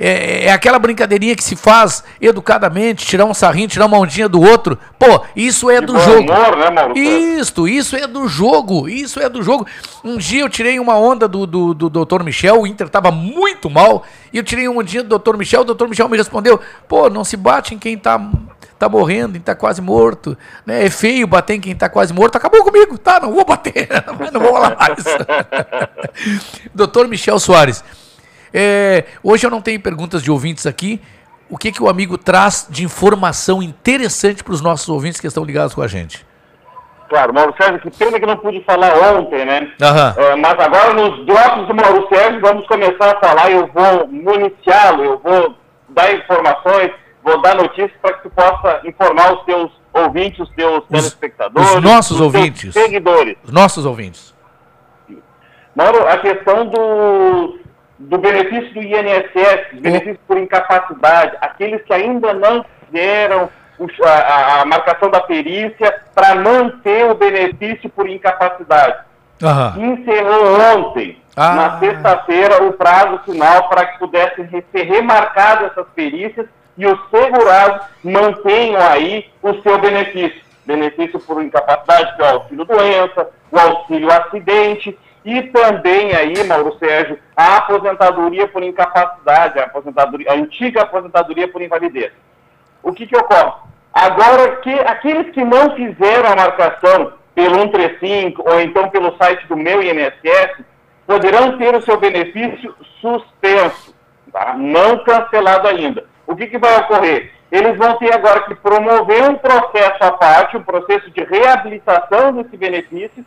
[0.00, 4.40] é- é aquela brincadeirinha que se faz educadamente, tirar um sarrinho, tirar uma ondinha do
[4.40, 4.76] outro.
[4.98, 6.32] Pô, isso é do jogo.
[6.32, 6.98] humor, né, Mauro?
[6.98, 9.64] Isto, isso é do jogo, isso é do jogo.
[10.02, 12.24] Um dia eu tirei uma onda do, do, do Dr.
[12.24, 15.36] Michel, o Inter tava muito mal, e eu tirei uma ondinha do Dr.
[15.36, 15.86] Michel, o Dr.
[15.86, 18.20] Michel me respondeu, pô, não se bate em quem tá,
[18.78, 20.36] tá morrendo, em tá quase morto,
[20.66, 20.84] né?
[20.84, 23.88] É feio bater em quem tá quase morto, acabou comigo, tá, não vou bater,
[24.32, 25.04] não vou falar mais.
[26.74, 27.06] Dr.
[27.08, 27.84] Michel Soares,
[28.54, 31.00] é, hoje eu não tenho perguntas de ouvintes aqui,
[31.50, 35.44] o que, que o amigo traz de informação interessante para os nossos ouvintes que estão
[35.44, 36.24] ligados com a gente.
[37.08, 39.70] Claro, Mauro Sérgio, que pena que não pude falar ontem, né?
[39.80, 40.14] Aham.
[40.16, 45.04] É, mas agora nos drops do Mauro Sérgio vamos começar a falar, eu vou municiá-lo,
[45.04, 45.54] eu vou
[45.90, 50.82] dar informações, vou dar notícias para que tu possa informar os teus ouvintes, os teus
[50.88, 52.72] telespectadores, Os nossos os ouvintes.
[52.72, 53.36] seguidores.
[53.44, 54.34] Os nossos ouvintes.
[55.76, 57.58] Mauro, a questão do,
[58.08, 63.48] do benefício do INSS, dos benefícios por incapacidade, aqueles que ainda não fizeram
[64.02, 68.98] a, a- marcação da perícia para manter o benefício por incapacidade.
[69.42, 69.74] Aham.
[69.78, 71.54] Encerrou ontem, Ah.
[71.54, 76.46] na sexta-feira, o prazo final para que pudessem ser remarcadas essas perícias
[76.78, 80.42] e os segurados mantenham aí o seu benefício.
[80.64, 86.76] Benefício por incapacidade, que é o auxílio doença, o auxílio acidente e também aí, Mauro
[86.78, 92.12] Sérgio, a aposentadoria por incapacidade, a, aposentadoria, a antiga aposentadoria por invalidez.
[92.82, 93.52] O que, que ocorre?
[93.92, 99.56] Agora, que aqueles que não fizeram a marcação pelo 135 ou então pelo site do
[99.56, 100.62] meu INSS
[101.06, 103.94] poderão ter o seu benefício suspenso,
[104.32, 104.54] tá?
[104.54, 106.04] não cancelado ainda.
[106.26, 107.32] O que, que vai ocorrer?
[107.50, 112.56] Eles vão ter agora que promover um processo à parte, um processo de reabilitação desse
[112.56, 113.24] benefício.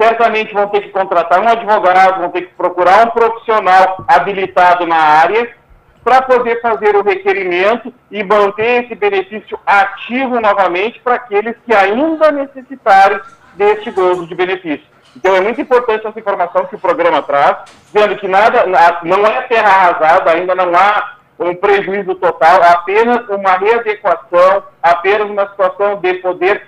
[0.00, 4.96] Certamente vão ter que contratar um advogado, vão ter que procurar um profissional habilitado na
[4.96, 5.50] área
[6.02, 12.32] para poder fazer o requerimento e manter esse benefício ativo novamente para aqueles que ainda
[12.32, 13.20] necessitarem
[13.56, 14.86] deste gozo de benefício.
[15.14, 17.58] Então é muito importante essa informação que o programa traz,
[17.92, 23.28] dizendo que nada, na- não é terra arrasada, ainda não há um prejuízo total, apenas
[23.28, 26.66] uma readequação, apenas uma situação de poder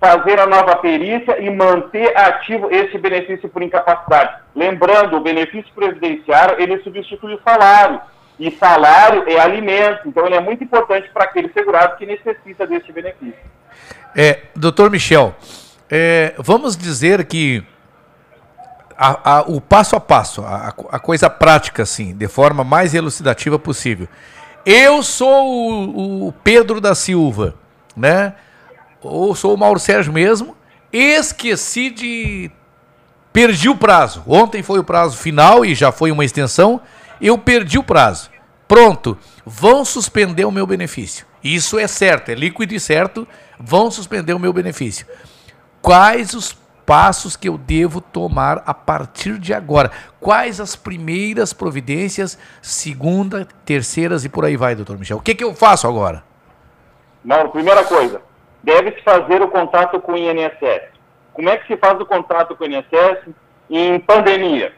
[0.00, 4.38] fazer a nova perícia e manter ativo esse benefício por incapacidade.
[4.56, 8.00] Lembrando, o benefício previdenciário, ele substitui o salário.
[8.38, 12.90] E salário é alimento, então ele é muito importante para aquele segurado que necessita deste
[12.90, 13.34] benefício.
[14.16, 15.34] É, doutor Michel,
[15.90, 17.62] é, vamos dizer que
[18.96, 23.58] a- a- o passo a passo, a, a coisa prática, assim, de forma mais elucidativa
[23.58, 24.08] possível.
[24.64, 27.54] Eu sou o, o Pedro da Silva,
[27.94, 28.32] né?
[29.02, 30.56] Ou sou o Mauro Sérgio mesmo,
[30.92, 32.50] esqueci de.
[33.32, 34.22] Perdi o prazo.
[34.26, 36.80] Ontem foi o prazo final e já foi uma extensão.
[37.20, 38.30] Eu perdi o prazo.
[38.66, 41.26] Pronto, vão suspender o meu benefício.
[41.42, 43.26] Isso é certo, é líquido e certo.
[43.58, 45.06] Vão suspender o meu benefício.
[45.80, 49.90] Quais os passos que eu devo tomar a partir de agora?
[50.18, 55.18] Quais as primeiras providências, segunda, terceiras e por aí vai, doutor Michel?
[55.18, 56.24] O que, que eu faço agora?
[57.24, 58.20] Mauro, primeira coisa,
[58.62, 60.82] deve-se fazer o contato com o INSS.
[61.32, 63.18] Como é que se faz o contato com o INSS
[63.70, 64.72] em pandemia?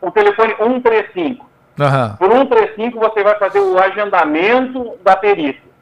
[0.00, 1.50] O telefone 135.
[1.80, 2.16] Aham.
[2.18, 5.72] Por 135 você vai fazer o agendamento da perícia.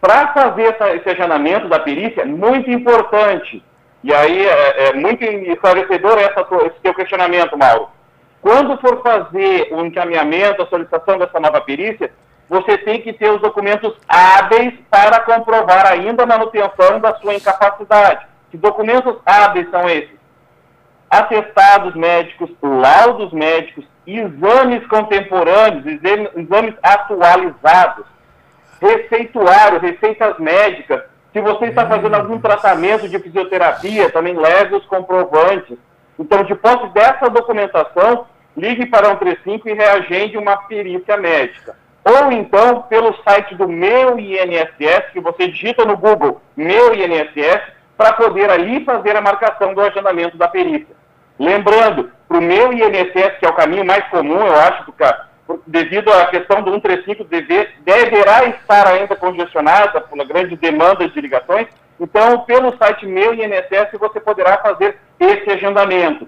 [0.00, 3.62] Para fazer essa- esse agendamento da perícia, muito importante,
[4.02, 7.88] e aí é, é muito esclarecedor essa, esse teu questionamento, Mauro.
[8.40, 12.10] Quando for fazer o encaminhamento, a solicitação dessa nova perícia,
[12.50, 18.26] você tem que ter os documentos hábeis para comprovar ainda a manutenção da sua incapacidade.
[18.50, 20.18] Que documentos hábeis são esses?
[21.08, 28.04] atestados médicos, laudos médicos, exames contemporâneos, exame- exames atualizados,
[28.80, 31.02] receituário, receitas médicas.
[31.32, 35.76] Se você está fazendo algum tratamento de fisioterapia, também leve os comprovantes.
[36.18, 41.76] Então, de posse dessa documentação, ligue para o 135 e reagende uma perícia médica.
[42.04, 47.60] Ou então, pelo site do Meu INSS, que você digita no Google Meu INSS,
[47.96, 50.96] para poder ali fazer a marcação do agendamento da perícia.
[51.38, 55.26] Lembrando, para o meu INSS, que é o caminho mais comum, eu acho, do ca-
[55.46, 61.20] por- devido à questão do 135, deve, deverá estar ainda congestionada pela grande demanda de
[61.20, 61.66] ligações,
[61.98, 66.26] então, pelo site meu INSS, você poderá fazer esse agendamento.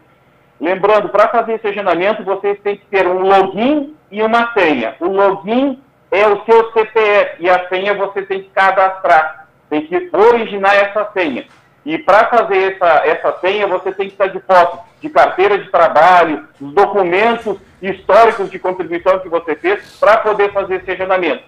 [0.60, 4.94] Lembrando, para fazer esse agendamento, vocês têm que ter um login e uma senha.
[5.00, 5.80] O login
[6.10, 9.48] é o seu CPF e a senha você tem que cadastrar.
[9.68, 11.46] Tem que originar essa senha.
[11.84, 15.68] E para fazer essa, essa senha, você tem que estar de posse de carteira de
[15.68, 21.42] trabalho, os documentos históricos de contribuição que você fez para poder fazer esse agendamento.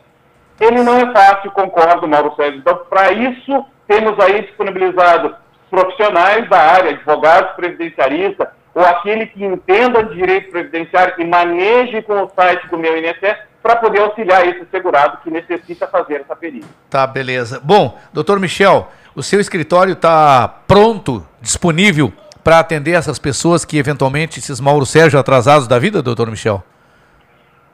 [0.60, 2.58] Ele não é fácil, concordo, Mauro Sérgio.
[2.58, 5.36] Então, para isso, temos aí disponibilizado
[5.70, 12.22] profissionais da área, advogados, previdenciaristas, ou aquele que entenda de direito previdenciário e maneje com
[12.22, 16.68] o site do meu INSS para poder auxiliar esse segurado que necessita fazer essa perícia.
[16.90, 17.60] Tá, beleza.
[17.62, 22.12] Bom, doutor Michel, o seu escritório está pronto, disponível
[22.42, 26.62] para atender essas pessoas que eventualmente, esses Mauro Sérgio atrasados da vida, doutor Michel?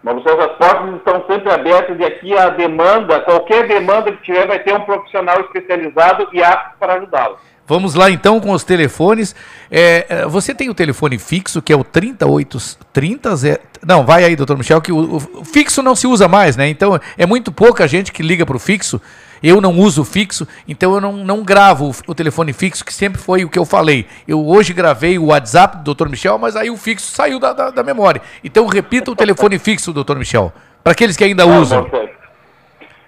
[0.03, 4.47] Mauro Sérgio, as portas estão sempre abertas e aqui a demanda, qualquer demanda que tiver,
[4.47, 7.39] vai ter um profissional especializado e apto para ajudá-lo.
[7.71, 9.33] Vamos lá então com os telefones.
[9.71, 13.37] É, é, você tem o telefone fixo, que é o 3830.
[13.37, 13.61] Ze...
[13.87, 16.69] Não, vai aí, doutor Michel, que o, o fixo não se usa mais, né?
[16.69, 19.01] Então é muito pouca gente que liga para o fixo.
[19.41, 23.23] Eu não uso fixo, então eu não, não gravo o, o, telefone fixo, que sempre
[23.23, 24.05] foi o que eu falei.
[24.27, 27.71] Eu hoje gravei o WhatsApp do doutor Michel, mas aí o fixo saiu da, da,
[27.71, 28.21] da memória.
[28.43, 31.89] Então repita o telefone fixo, doutor Michel, para aqueles que ainda usam.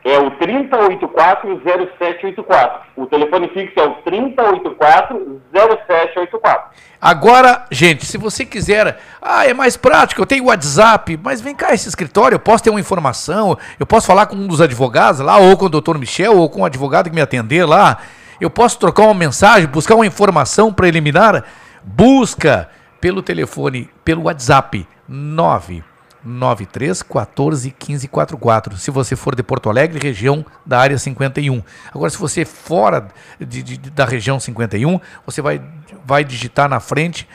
[0.04, 2.80] É o 3084-0784.
[2.96, 6.62] O telefone fixo é o 3084-0784.
[7.00, 11.72] Agora, gente, se você quiser, ah, é mais prático, eu tenho WhatsApp, mas vem cá
[11.72, 15.38] esse escritório, eu posso ter uma informação, eu posso falar com um dos advogados lá,
[15.38, 17.98] ou com o doutor Michel, ou com o advogado que me atender lá,
[18.40, 21.44] eu posso trocar uma mensagem, buscar uma informação preliminar,
[21.82, 22.68] busca
[23.00, 25.91] pelo telefone, pelo WhatsApp 9
[26.24, 28.76] 93 14 15 44.
[28.76, 31.62] Se você for de Porto Alegre, região da área 51.
[31.92, 33.08] Agora, se você fora
[33.40, 35.60] de, de, da região 51, você vai,
[36.04, 37.28] vai digitar na frente,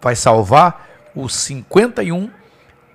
[0.00, 2.30] vai salvar o 51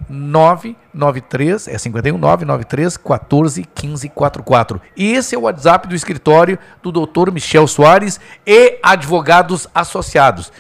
[0.07, 4.81] 993, é 51 993 14 15 44.
[4.95, 7.31] E esse é o WhatsApp do escritório do Dr.
[7.31, 10.51] Michel Soares e advogados associados.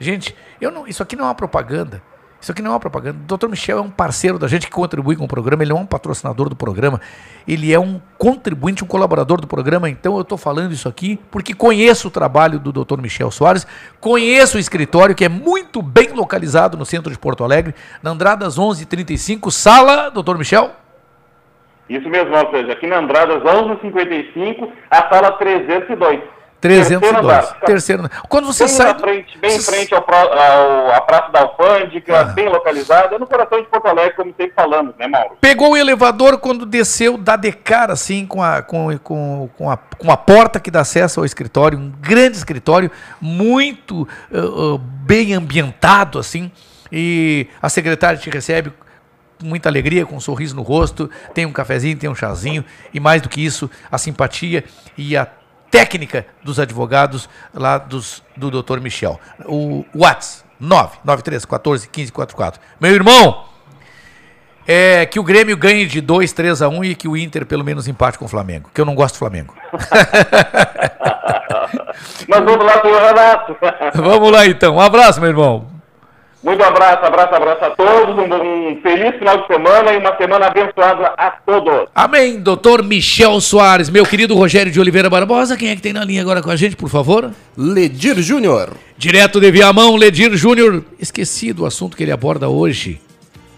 [0.00, 2.02] Gente, eu não, isso aqui não é uma propaganda.
[2.40, 3.18] Isso aqui não é uma propaganda.
[3.18, 3.48] O Dr.
[3.48, 6.48] Michel é um parceiro da gente que contribui com o programa, ele é um patrocinador
[6.48, 7.00] do programa,
[7.46, 9.90] ele é um contribuinte, um colaborador do programa.
[9.90, 13.00] Então eu estou falando isso aqui porque conheço o trabalho do Dr.
[13.00, 13.66] Michel Soares,
[14.00, 18.56] conheço o escritório que é muito bem localizado no centro de Porto Alegre, na Andradas
[18.56, 20.36] 1135, sala, Dr.
[20.36, 20.70] Michel.
[21.88, 26.37] Isso mesmo, seja, aqui na Andradas 1155, a sala 302.
[26.60, 27.54] 302.
[27.64, 28.22] Terceiro andar.
[28.28, 28.98] Quando você bem sai.
[28.98, 32.24] Frente, bem em frente ao, ao, à Praça da Alfândega, ah.
[32.24, 35.36] bem localizada, no coração de Porto Alegre, como sempre falamos, né, Mauro?
[35.40, 39.76] Pegou o elevador quando desceu, dá de cara, assim, com a, com, com, com, a,
[39.76, 45.34] com a porta que dá acesso ao escritório, um grande escritório, muito uh, uh, bem
[45.34, 46.50] ambientado, assim,
[46.90, 48.72] e a secretária te recebe
[49.40, 52.98] com muita alegria, com um sorriso no rosto, tem um cafezinho, tem um chazinho, e
[52.98, 54.64] mais do que isso, a simpatia
[54.96, 55.28] e a
[55.70, 58.80] técnica dos advogados lá dos, do Dr.
[58.80, 59.20] Michel.
[59.44, 62.60] O Whats 993 14 15 44.
[62.80, 63.44] Meu irmão,
[64.66, 67.64] é que o Grêmio ganhe de 2, 3 a 1 e que o Inter pelo
[67.64, 69.54] menos empate com o Flamengo, que eu não gosto do Flamengo.
[72.28, 73.56] Mas vamos lá, senhor Renato.
[73.94, 74.76] vamos lá então.
[74.76, 75.77] Um abraço, meu irmão.
[76.42, 78.16] Muito abraço, abraço, abraço a todos.
[78.16, 81.88] Um, um, feliz final de semana e uma semana abençoada a todos.
[81.94, 83.90] Amém, doutor Michel Soares.
[83.90, 86.56] Meu querido Rogério de Oliveira Barbosa, quem é que tem na linha agora com a
[86.56, 87.32] gente, por favor?
[87.56, 88.70] Ledir Júnior.
[88.96, 90.84] Direto de Viamão, Ledir Júnior.
[90.98, 93.00] Esqueci do assunto que ele aborda hoje,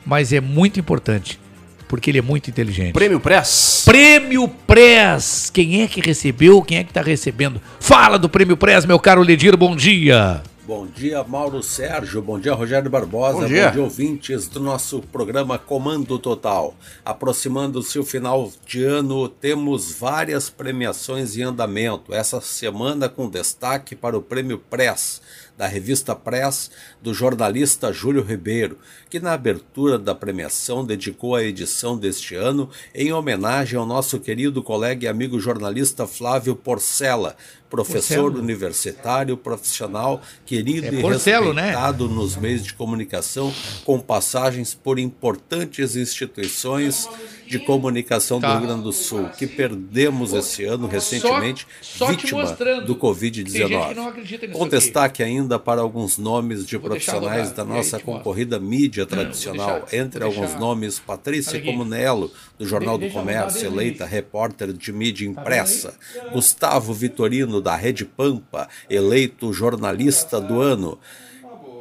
[0.07, 1.39] mas é muito importante,
[1.86, 2.94] porque ele é muito inteligente.
[2.94, 3.83] Prêmio Press.
[3.84, 5.50] Prêmio Press.
[5.52, 6.62] Quem é que recebeu?
[6.62, 7.60] Quem é que está recebendo?
[7.78, 10.42] Fala do Prêmio Press, meu caro Ledir, bom dia.
[10.67, 12.21] Bom dia, Mauro Sérgio.
[12.21, 13.41] Bom dia, Rogério Barbosa.
[13.41, 16.75] Bom dia, Bom dia ouvintes do nosso programa Comando Total.
[17.03, 22.15] Aproximando-se o final de ano, temos várias premiações em andamento.
[22.15, 25.23] Essa semana com destaque para o Prêmio Press
[25.61, 26.71] da revista Press,
[27.03, 28.79] do jornalista Júlio Ribeiro,
[29.11, 34.63] que na abertura da premiação dedicou a edição deste ano em homenagem ao nosso querido
[34.63, 37.37] colega e amigo jornalista Flávio Porcela,
[37.69, 38.39] professor Porcelo.
[38.39, 41.63] universitário, profissional, querido É e Porcelo, né?
[41.67, 43.53] respeitado nos meios de comunicação,
[43.85, 47.09] com passagens por importantes instituições
[47.47, 48.53] de comunicação Tá.
[48.55, 52.65] do Rio Grande do Sul, que perdemos esse ano recentemente, só te vítima do Tem
[52.65, 54.09] gente que não Covid-19.
[54.09, 54.77] acredita nisso Com aqui.
[54.77, 58.13] destaque ainda para alguns nomes de Vou profissionais da e aí nossa mostro.
[58.13, 61.61] concorrida mídia tradicional, entre alguns nomes Patrícia.
[61.61, 65.95] Comunello, do Jornal do Comércio, eleita repórter de mídia Tá impressa,
[66.33, 70.99] Gustavo Vitorino, da Rede Pampa, eleito jornalista do ano.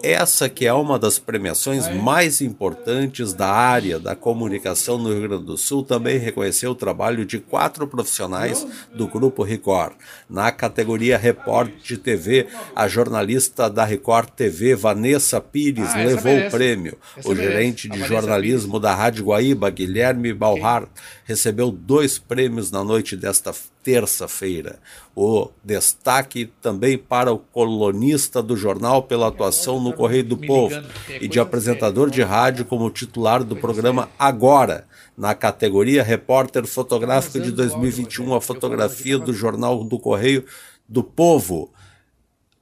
[0.03, 5.43] Essa que é uma das premiações mais importantes da área da comunicação no Rio Grande
[5.45, 9.93] do Sul também reconheceu o trabalho de quatro profissionais do Grupo Record.
[10.29, 16.47] Na categoria Repórter de TV, a jornalista da Record TV, Vanessa Pires, Ah, levou merece.
[16.47, 16.97] o prêmio.
[17.17, 17.51] Essa o merece.
[17.51, 20.87] gerente de jornalismo da Rádio Guaíba, Guilherme Balhar,
[21.29, 24.79] recebeu dois prêmios na noite desta terça-feira.
[25.15, 30.81] O destaque também para o colunista do jornal pela atuação no Correio do Povo
[31.21, 37.51] e de apresentador de rádio como titular do programa Agora, na categoria Repórter Fotográfico de
[37.51, 40.43] 2021, a fotografia do Jornal do Correio
[40.87, 41.71] do Povo,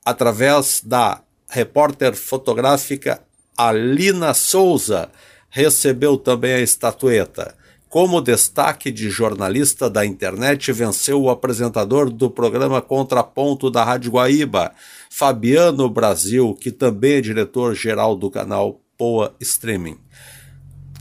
[0.04, 3.22] através da repórter fotográfica
[3.58, 5.10] Alina Souza,
[5.50, 7.56] recebeu também a estatueta.
[7.90, 14.74] Como destaque de jornalista da internet, venceu o apresentador do programa Contraponto da Rádio Guaíba,
[15.10, 19.98] Fabiano Brasil, que também é diretor-geral do canal Poa Streaming.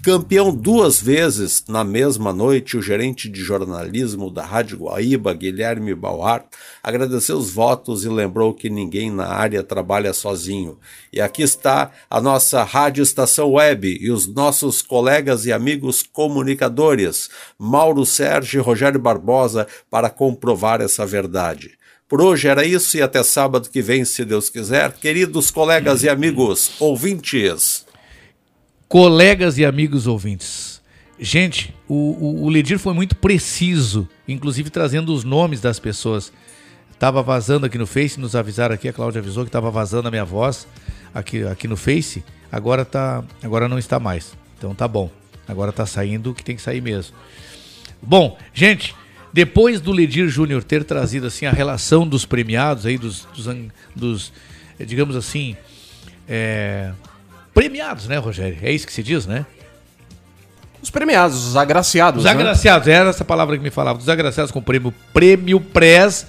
[0.06, 6.44] Campeão duas vezes na mesma noite, o gerente de jornalismo da Rádio Guaíba, Guilherme Bauart,
[6.80, 10.78] agradeceu os votos e lembrou que ninguém na área trabalha sozinho.
[11.12, 17.28] E aqui está a nossa Rádio Estação Web e os nossos colegas e amigos comunicadores,
[17.58, 21.72] Mauro Sérgio e Rogério Barbosa, para comprovar essa verdade.
[22.08, 24.92] Por hoje era isso e até sábado que vem, se Deus quiser.
[24.92, 27.85] Queridos colegas e amigos ouvintes.
[28.88, 30.80] Colegas e amigos ouvintes.
[31.18, 36.32] Gente, o, o, o Ledir foi muito preciso, inclusive trazendo os nomes das pessoas.
[36.98, 40.10] Tava vazando aqui no Face, nos avisaram aqui, a Cláudia avisou que tava vazando a
[40.10, 40.68] minha voz
[41.12, 42.24] aqui, aqui no Face.
[42.50, 44.36] Agora tá, agora não está mais.
[44.56, 45.10] Então tá bom.
[45.48, 47.16] Agora tá saindo o que tem que sair mesmo.
[48.00, 48.94] Bom, gente,
[49.32, 53.46] depois do Ledir Júnior ter trazido assim a relação dos premiados aí dos, dos,
[53.94, 54.32] dos
[54.78, 55.56] digamos assim,
[56.28, 56.92] é,
[57.56, 58.58] premiados, né, Rogério?
[58.60, 59.46] É isso que se diz, né?
[60.82, 62.18] Os premiados, os agraciados.
[62.18, 62.30] Os né?
[62.30, 63.96] agraciados, era essa palavra que me falava.
[63.96, 66.26] Dos agraciados com o prêmio Prêmio Press.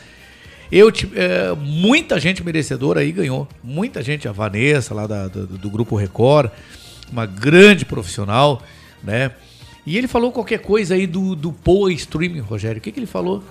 [0.71, 3.45] Eu, é, muita gente merecedora aí ganhou.
[3.61, 6.49] Muita gente, a Vanessa lá da, do, do Grupo Record,
[7.11, 8.63] uma grande profissional,
[9.03, 9.31] né?
[9.85, 12.79] E ele falou qualquer coisa aí do, do Poa Streaming, Rogério.
[12.79, 13.43] O que, que ele falou?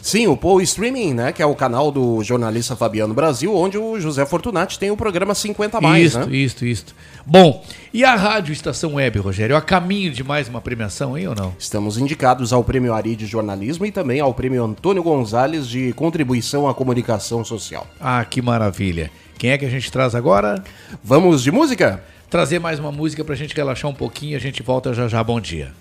[0.00, 1.32] Sim, o Poa Streaming, né?
[1.32, 5.34] Que é o canal do jornalista Fabiano Brasil, onde o José Fortunati tem o programa
[5.34, 6.36] 50 mais, isto, né?
[6.36, 6.94] Isto, isto.
[7.26, 9.56] Bom, e a Rádio Estação Web, Rogério?
[9.56, 11.54] A caminho de mais uma premiação aí ou não?
[11.58, 16.68] Estamos indicados ao Prêmio Ari de Jornalismo e também ao Prêmio Antônio Gonzalez de Contribuição
[16.68, 17.86] à Comunicação Social.
[18.00, 19.10] Ah, que maravilha.
[19.36, 20.62] Quem é que a gente traz agora?
[21.02, 22.02] Vamos de música?
[22.30, 25.22] Trazer mais uma música pra gente relaxar um pouquinho, a gente volta já já.
[25.24, 25.72] Bom dia.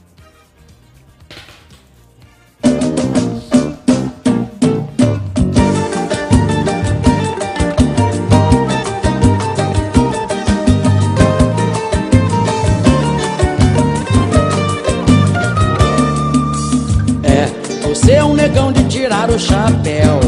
[19.28, 20.20] Tirar o chapéu.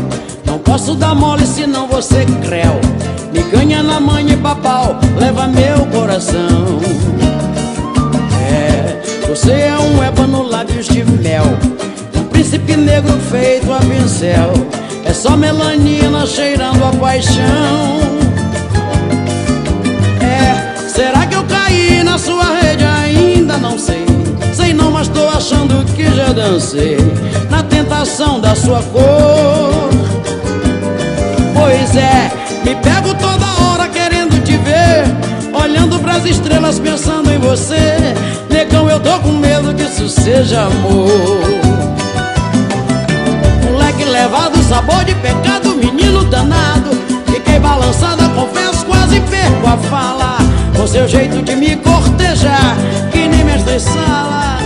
[0.45, 2.79] Não posso dar mole senão você creu.
[3.31, 6.79] Me ganha na mãe e papau, leva meu coração.
[8.51, 11.45] É, você é um ébano lábios de mel.
[12.15, 14.53] Um príncipe negro feito a pincel.
[15.05, 17.99] É só melanina cheirando a paixão.
[20.21, 22.83] É, será que eu caí na sua rede?
[22.83, 24.08] Ainda não sei.
[24.73, 26.97] Não, mas tô achando que já dancei
[27.49, 29.89] na tentação da sua cor.
[31.53, 32.31] Pois é,
[32.63, 35.05] me pego toda hora querendo te ver,
[35.53, 37.97] olhando pras estrelas pensando em você.
[38.49, 41.41] Negão, eu tô com medo que isso seja amor.
[43.71, 46.91] Moleque levado, sabor de pecado, menino danado.
[47.25, 50.37] Fiquei balançada, confesso, quase perco a fala.
[50.75, 52.77] Com seu jeito de me cortejar,
[53.49, 54.59] mestre sala.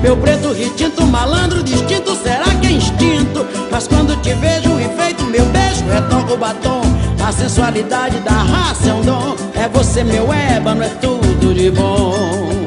[0.00, 3.46] Meu preto retinto, malandro distinto, será que é instinto?
[3.70, 6.82] Mas quando te vejo enfeito, meu beijo retoca o batom.
[7.24, 9.36] A sensualidade da raça é um dom.
[9.54, 12.61] É você, meu ébano, é tudo de bom.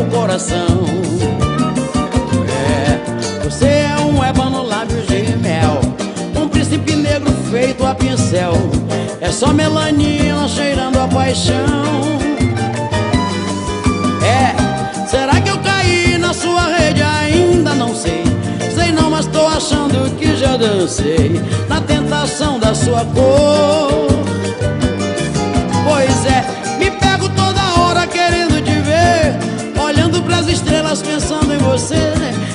[0.00, 0.84] Meu coração.
[2.48, 5.80] É, você é um ébano lábios de mel.
[6.36, 8.54] Um príncipe negro feito a pincel.
[9.20, 12.18] É só melanina cheirando a paixão.
[14.22, 17.02] É, será que eu caí na sua rede?
[17.02, 18.24] Ainda não sei.
[18.74, 24.09] Sei não, mas tô achando que já dancei na tentação da sua cor.
[30.60, 32.12] Estrelas pensando em você.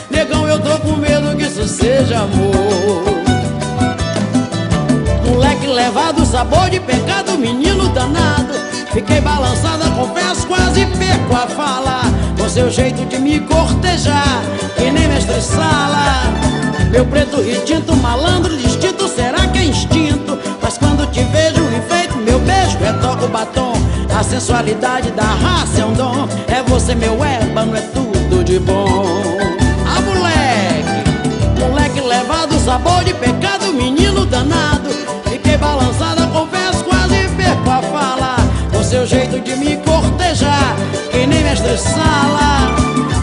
[0.10, 3.04] Negão, eu tô com medo que isso seja amor.
[5.26, 8.54] Moleque levado, sabor de pecado, menino danado.
[8.94, 12.02] Fiquei balançada, confesso, quase perco a fala.
[12.38, 14.42] Com seu jeito de me cortejar,
[14.78, 16.34] que nem mestre sala.
[16.92, 20.38] Meu preto retinto, malandro distinto, será que é instinto?
[20.62, 23.74] Mas quando te vejo enfeito, meu beijo retoca o batom.
[24.18, 26.28] A sensualidade da raça é um dom.
[26.48, 29.06] É você, meu ébano, é tudo de bom.
[29.86, 34.90] Ah, moleque, moleque levado, sabor de pecado, menino danado.
[35.30, 37.16] Fiquei balançada, confesso, quase
[38.86, 40.76] seu jeito de me cortejar,
[41.12, 42.74] que nem mestre sala.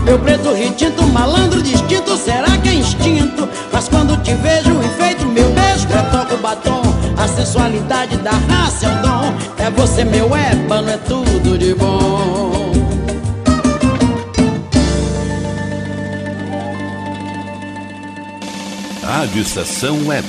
[0.05, 3.49] Meu preto retinto, malandro distinto, será que é instinto?
[3.73, 6.82] Mas quando te vejo enfeito, meu beijo, retoco o batom.
[7.43, 9.37] Sensualidade da raça é o dom.
[9.59, 12.53] É você, meu ébano, é tudo de bom.
[19.03, 20.29] Rádio Estação Web.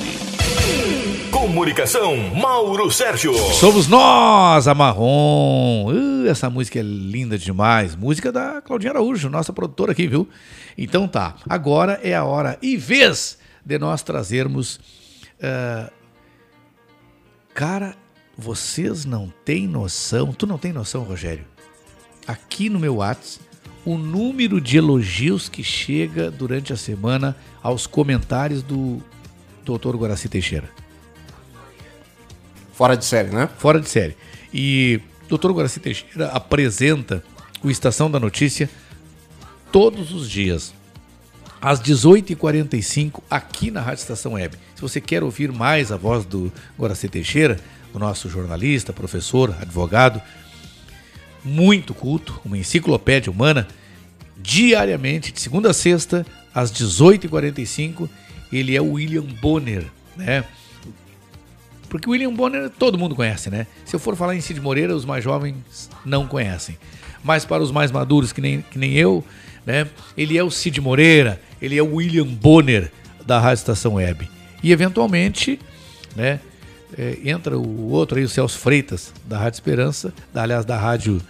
[1.30, 3.36] Comunicação, Mauro Sérgio.
[3.36, 5.94] Somos nós, a Marrom.
[5.94, 7.96] Uh, essa música é linda demais.
[7.96, 10.28] Música da Claudinha Araújo, nossa produtora aqui, viu?
[10.76, 14.78] Então tá, agora é a hora e vez de nós trazermos.
[15.38, 16.03] uh,
[17.54, 17.96] Cara,
[18.38, 20.34] vocês não têm noção.
[20.34, 21.46] Tu não tem noção, Rogério?
[22.26, 23.46] Aqui no meu WhatsApp,
[23.86, 29.02] o número de elogios que chega durante a semana aos comentários do
[29.64, 29.96] Dr.
[29.96, 30.70] Guaraci Teixeira.
[32.74, 33.48] Fora de série, né?
[33.58, 34.18] Fora de série.
[34.54, 35.00] E
[35.30, 35.52] Dr.
[35.52, 37.24] Guaraci Teixeira apresenta
[37.64, 38.70] o Estação da Notícia
[39.72, 40.74] todos os dias,
[41.64, 44.58] às 18h45, aqui na Rádio Estação Web.
[44.76, 47.58] Se você quer ouvir mais a voz do Guaraci Teixeira,
[47.94, 50.22] o nosso jornalista, professor, advogado,
[51.42, 53.66] muito culto, uma enciclopédia humana,
[54.36, 58.10] diariamente, de segunda a sexta, às 18h45,
[58.52, 59.86] ele é o William Bonner,
[60.18, 60.44] né?
[61.88, 63.68] Porque o William Bonner todo mundo conhece, né?
[63.86, 66.78] Se eu for falar em Cid Moreira, os mais jovens não conhecem.
[67.24, 69.24] Mas para os mais maduros, que nem, que nem eu,
[69.66, 69.88] né?
[70.18, 72.92] Ele é o Cid Moreira, ele é o William Bonner
[73.26, 74.30] da Rádio Estação Web.
[74.62, 75.60] E eventualmente,
[76.16, 76.40] né?
[76.98, 81.22] é, entra o outro aí, o Celso Freitas, da Rádio Esperança, da, aliás, da Rádio.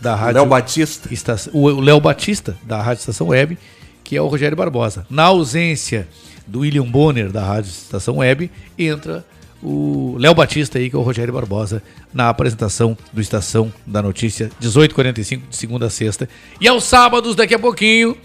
[0.00, 1.08] Da Rádio Léo Batista.
[1.12, 3.58] Esta- o Léo Batista, da Rádio Estação Web,
[4.04, 5.06] que é o Rogério Barbosa.
[5.10, 6.06] Na ausência
[6.46, 9.24] do William Bonner, da Rádio Estação Web, entra
[9.62, 11.82] o Léo Batista aí, que é o Rogério Barbosa,
[12.14, 16.28] na apresentação do Estação da Notícia, 18h45, de segunda a sexta.
[16.60, 18.16] E aos sábados, daqui a pouquinho,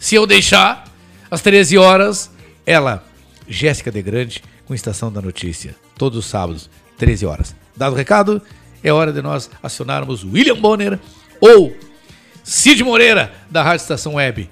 [0.00, 0.84] se eu deixar,
[1.30, 2.30] às 13 horas,
[2.66, 3.04] ela,
[3.46, 7.54] Jéssica De Grande, com Estação da Notícia, todos os sábados, 13 horas.
[7.76, 8.42] Dado o recado,
[8.82, 10.98] é hora de nós acionarmos William Bonner
[11.40, 11.76] ou
[12.42, 14.48] Cid Moreira, da Rádio Estação Web.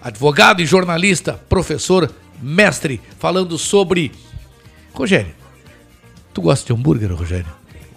[0.00, 4.12] Advogado e jornalista, professor, mestre, falando sobre.
[4.92, 5.34] Rogério,
[6.34, 7.46] tu gosta de hambúrguer, Rogério?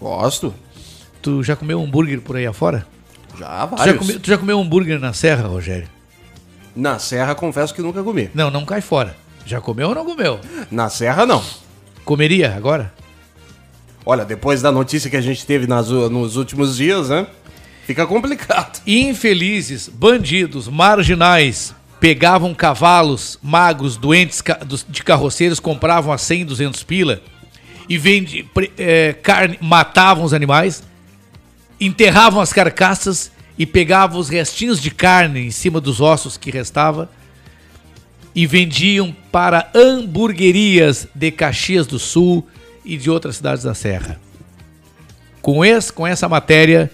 [0.00, 0.54] Gosto.
[1.20, 2.86] Tu já comeu hambúrguer por aí afora?
[3.36, 3.98] Já, Tu já, vários.
[3.98, 5.88] comeu, tu já comeu hambúrguer na Serra, Rogério?
[6.76, 8.30] Na Serra, confesso que nunca comi.
[8.34, 9.16] Não, não cai fora.
[9.46, 10.38] Já comeu ou não comeu?
[10.70, 11.42] Na Serra, não.
[12.04, 12.92] Comeria agora?
[14.04, 17.26] Olha, depois da notícia que a gente teve nas nos últimos dias, né?
[17.86, 18.80] Fica complicado.
[18.86, 24.42] Infelizes, bandidos, marginais, pegavam cavalos magros, doentes
[24.88, 27.20] de carroceiros, compravam a 100, 200 pila
[27.88, 30.82] e vendi, pre- é, carne, matavam os animais,
[31.80, 37.08] enterravam as carcaças e pegavam os restinhos de carne em cima dos ossos que restava
[38.34, 42.46] e vendiam para hamburguerias de Caxias do Sul
[42.84, 44.20] e de outras cidades da Serra.
[45.40, 46.90] Com, esse, com essa matéria,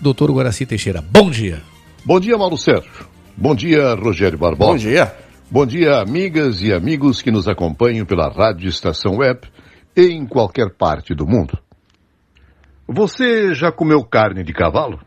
[0.00, 1.62] Doutor Guaraci Teixeira, bom dia.
[2.04, 3.06] Bom dia, Mauro Sérgio.
[3.36, 4.72] Bom dia, Rogério Barbosa.
[4.72, 5.14] Bom dia.
[5.50, 9.40] Bom dia, amigas e amigos que nos acompanham pela Rádio Estação Web
[9.94, 11.58] e em qualquer parte do mundo.
[12.88, 15.00] Você já comeu carne de cavalo?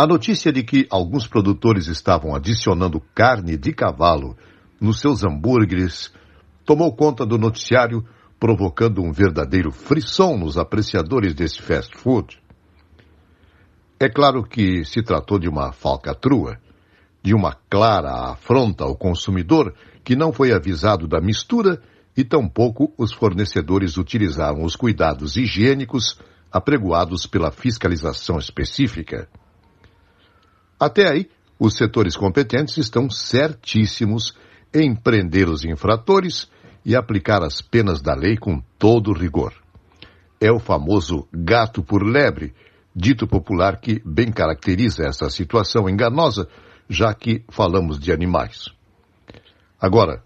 [0.00, 4.34] A notícia de que alguns produtores estavam adicionando carne de cavalo
[4.80, 6.10] nos seus hambúrgueres
[6.64, 8.02] tomou conta do noticiário,
[8.38, 12.42] provocando um verdadeiro frisson nos apreciadores desse fast food.
[14.00, 16.56] É claro que se tratou de uma falcatrua,
[17.22, 21.78] de uma clara afronta ao consumidor que não foi avisado da mistura
[22.16, 26.18] e tampouco os fornecedores utilizaram os cuidados higiênicos
[26.50, 29.28] apregoados pela fiscalização específica.
[30.80, 31.28] Até aí,
[31.58, 34.34] os setores competentes estão certíssimos
[34.72, 36.50] em prender os infratores
[36.82, 39.52] e aplicar as penas da lei com todo rigor.
[40.40, 42.54] É o famoso gato por lebre,
[42.96, 46.48] dito popular que bem caracteriza essa situação enganosa,
[46.88, 48.70] já que falamos de animais.
[49.78, 50.22] Agora,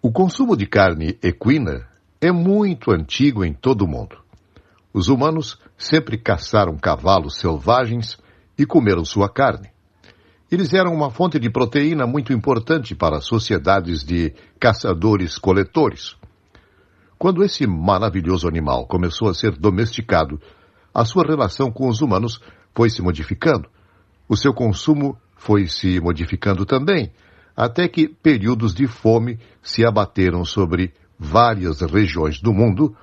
[0.00, 1.86] o consumo de carne equina
[2.18, 4.16] é muito antigo em todo o mundo.
[4.90, 8.18] Os humanos sempre caçaram cavalos selvagens
[8.56, 9.71] e comeram sua carne.
[10.52, 16.14] Eles eram uma fonte de proteína muito importante para sociedades de caçadores-coletores.
[17.18, 20.38] Quando esse maravilhoso animal começou a ser domesticado,
[20.92, 22.38] a sua relação com os humanos
[22.74, 23.66] foi se modificando.
[24.28, 27.10] O seu consumo foi se modificando também,
[27.56, 32.94] até que períodos de fome se abateram sobre várias regiões do mundo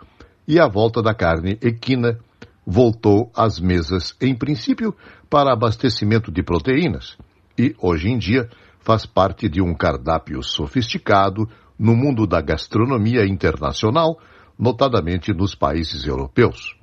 [0.48, 2.20] e a volta da carne equina,
[2.64, 4.96] voltou às mesas, em princípio,
[5.28, 7.18] para abastecimento de proteínas
[7.60, 11.46] e, hoje em dia, faz parte de um cardápio sofisticado
[11.78, 14.18] no mundo da gastronomia internacional,
[14.58, 16.76] notadamente nos países europeus.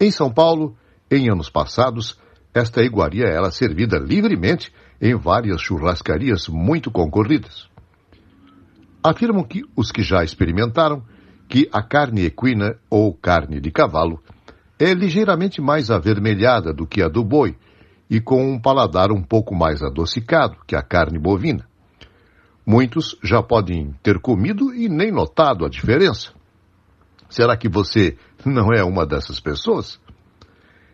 [0.00, 0.76] Em São Paulo,
[1.10, 2.16] em anos passados,
[2.54, 7.68] esta iguaria era servida livremente em várias churrascarias muito concorridas.
[9.02, 11.02] Afirmam que os que já experimentaram
[11.48, 14.22] que a carne equina ou carne de cavalo
[14.78, 17.56] é ligeiramente mais avermelhada do que a do boi
[18.12, 21.66] e com um paladar um pouco mais adocicado que a carne bovina.
[22.64, 26.30] Muitos já podem ter comido e nem notado a diferença.
[27.30, 29.98] Será que você não é uma dessas pessoas?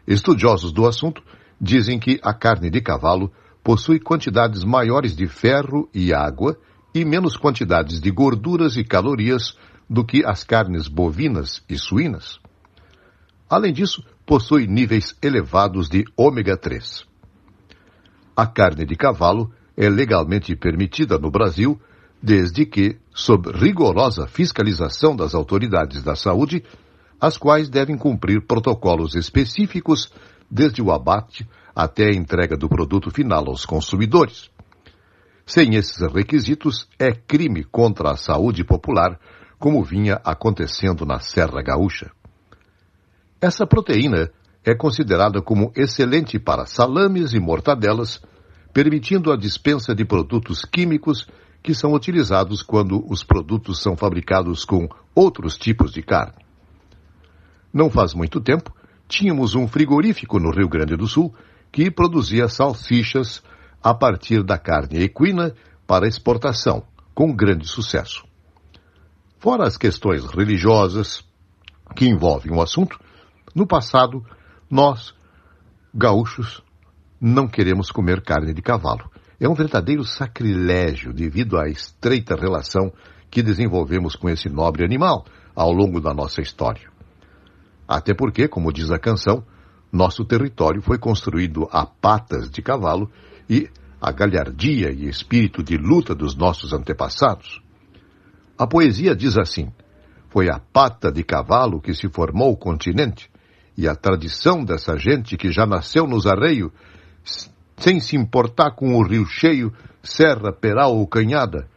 [0.07, 1.21] Estudiosos do assunto
[1.61, 3.33] dizem que a carne de cavalo
[3.65, 6.57] possui quantidades maiores de ferro e água
[6.95, 9.59] e menos quantidades de gorduras e calorias
[9.91, 12.39] do que as carnes bovinas e suínas.
[13.51, 17.03] Além disso, possui níveis elevados de ômega 3.
[18.37, 21.81] A carne de cavalo é legalmente permitida no Brasil,
[22.23, 26.63] desde que, sob rigorosa fiscalização das autoridades da saúde,
[27.19, 30.13] as quais devem cumprir protocolos específicos
[30.51, 34.51] desde o abate até a entrega do produto final aos consumidores.
[35.47, 39.19] Sem esses requisitos, é crime contra a saúde popular,
[39.59, 42.11] como vinha acontecendo na Serra Gaúcha.
[43.41, 44.31] Essa proteína
[44.65, 48.21] é considerada como excelente para salames e mortadelas,
[48.73, 51.27] permitindo a dispensa de produtos químicos
[51.63, 56.45] que são utilizados quando os produtos são fabricados com outros tipos de carne.
[57.73, 58.75] Não faz muito tempo,
[59.07, 61.33] tínhamos um frigorífico no Rio Grande do Sul
[61.71, 63.43] que produzia salsichas
[63.83, 65.55] a partir da carne equina
[65.87, 66.83] para exportação,
[67.15, 68.25] com grande sucesso.
[69.39, 71.25] Fora as questões religiosas
[71.95, 72.99] que envolvem o assunto,
[73.55, 74.25] no passado,
[74.71, 75.15] nós,
[75.95, 76.63] gaúchos,
[77.21, 79.11] não queremos comer carne de cavalo.
[79.41, 82.93] É um verdadeiro sacrilégio devido à estreita relação
[83.31, 86.89] que desenvolvemos com esse nobre animal ao longo da nossa história.
[87.87, 89.45] Até porque, como diz a canção,
[89.91, 93.11] nosso território foi construído a patas de cavalo
[93.49, 93.69] e
[94.01, 97.63] a galhardia e espírito de luta dos nossos antepassados.
[98.57, 99.73] A poesia diz assim:
[100.29, 103.31] Foi a pata de cavalo que se formou o continente,
[103.79, 106.73] e a tradição dessa gente que já nasceu nos arreios,
[107.77, 111.69] sem se importar com o rio cheio, serra, peral ou canhada,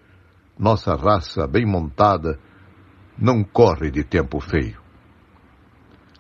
[0.58, 2.40] nossa raça bem montada
[3.16, 4.82] não corre de tempo feio.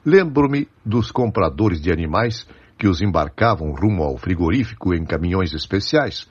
[0.05, 6.29] Lembro-me dos compradores de animais que os embarcavam rumo ao frigorífico em caminhões especiais,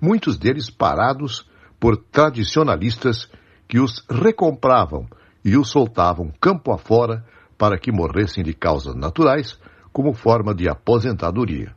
[0.00, 1.44] muitos deles parados
[1.80, 3.28] por tradicionalistas
[3.66, 5.08] que os recompravam
[5.44, 7.24] e os soltavam campo afora
[7.58, 9.58] para que morressem de causas naturais
[9.92, 11.74] como forma de aposentadoria.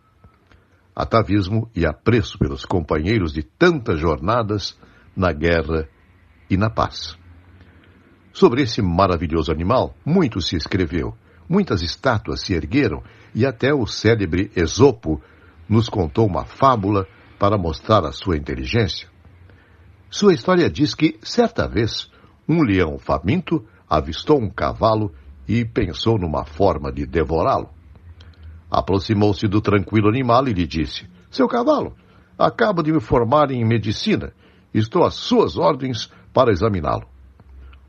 [0.96, 4.78] Atavismo e apreço pelos companheiros de tantas jornadas
[5.16, 5.88] na guerra
[6.50, 7.18] e na paz.
[8.34, 11.16] Sobre esse maravilhoso animal, muito se escreveu,
[11.48, 13.02] muitas estátuas se ergueram
[13.34, 15.22] e até o célebre Esopo
[15.68, 19.08] nos contou uma fábula para mostrar a sua inteligência.
[20.10, 22.12] Sua história diz que, certa vez,
[22.48, 25.14] um leão faminto avistou um cavalo
[25.50, 27.72] e pensou numa forma de devorá-lo.
[28.70, 31.96] Aproximou-se do tranquilo animal e lhe disse: Seu cavalo,
[32.38, 34.32] acabo de me formar em medicina.
[34.72, 37.08] Estou às suas ordens para examiná-lo.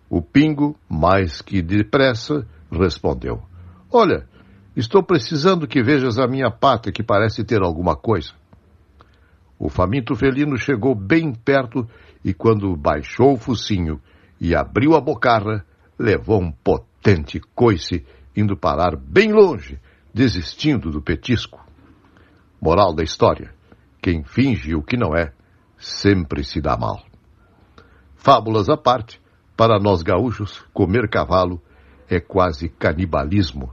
[0.09, 3.43] O pingo, mais que depressa, respondeu:
[3.93, 4.27] Olha,
[4.75, 8.33] estou precisando que vejas a minha pata que parece ter alguma coisa.
[9.59, 11.87] O faminto felino chegou bem perto
[12.25, 14.01] e, quando baixou o focinho
[14.41, 15.63] e abriu a bocarra,
[15.99, 16.90] levou um potente
[17.55, 18.05] coice,
[18.37, 19.79] indo parar bem longe,
[20.13, 21.65] desistindo do petisco.
[22.61, 23.55] Moral da história:
[24.03, 25.33] quem finge o que não é,
[25.79, 27.03] sempre se dá mal.
[28.17, 29.21] Fábulas à parte,
[29.57, 31.61] para nós gaúchos, comer cavalo
[32.09, 33.73] é quase canibalismo,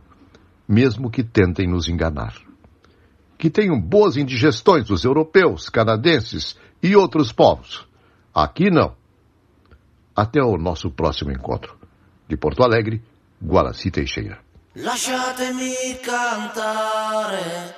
[0.67, 2.33] mesmo que tentem nos enganar.
[3.37, 7.87] Que tenham boas indigestões os europeus, canadenses e outros povos.
[8.33, 8.95] Aqui não.
[10.15, 11.77] Até o nosso próximo encontro.
[12.27, 13.01] De Porto Alegre,
[13.39, 14.41] Guaraci Teixeira.
[14.73, 17.75] Lasciatemi cantare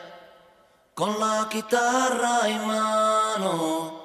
[0.93, 3.97] con la chitarra in mano.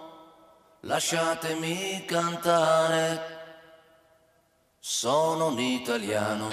[0.80, 3.34] Lasciatemi cantare
[4.80, 6.48] sono un italiano.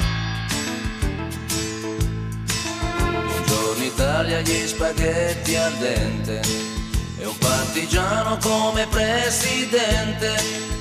[3.26, 6.42] Buongiorno Italia, gli spaghetti al dente
[7.20, 10.81] e un partigiano come presidente.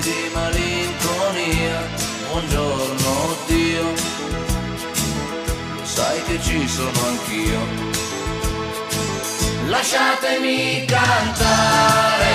[0.00, 1.80] di malinconia.
[2.30, 3.94] Buongiorno Dio,
[5.82, 7.60] sai che ci sono anch'io.
[9.66, 12.34] Lasciatemi cantare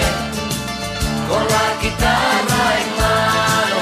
[1.27, 3.81] con la chitarra in mano.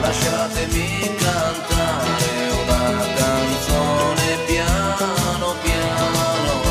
[0.00, 6.62] Lasciatemi cantare una canzone piano piano.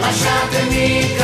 [0.00, 1.17] Lasciatemi cantare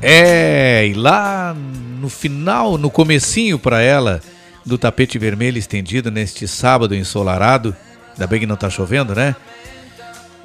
[0.00, 1.54] É, e lá
[2.00, 4.20] no final, no comecinho para ela,
[4.64, 7.74] do tapete vermelho estendido neste sábado ensolarado,
[8.12, 9.34] ainda bem que não tá chovendo, né?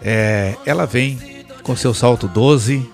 [0.01, 1.19] É, ela vem
[1.61, 2.89] com seu salto 12,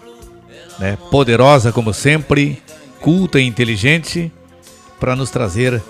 [0.77, 2.61] né, poderosa como sempre,
[3.01, 4.31] culta e inteligente,
[4.99, 5.81] para nos trazer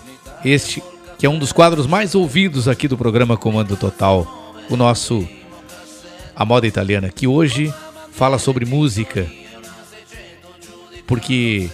[0.45, 0.81] este
[1.17, 5.27] que é um dos quadros mais ouvidos aqui do programa Comando Total, o nosso
[6.33, 7.73] A Moda Italiana, que hoje
[8.13, 9.29] fala sobre música,
[11.09, 11.71] porque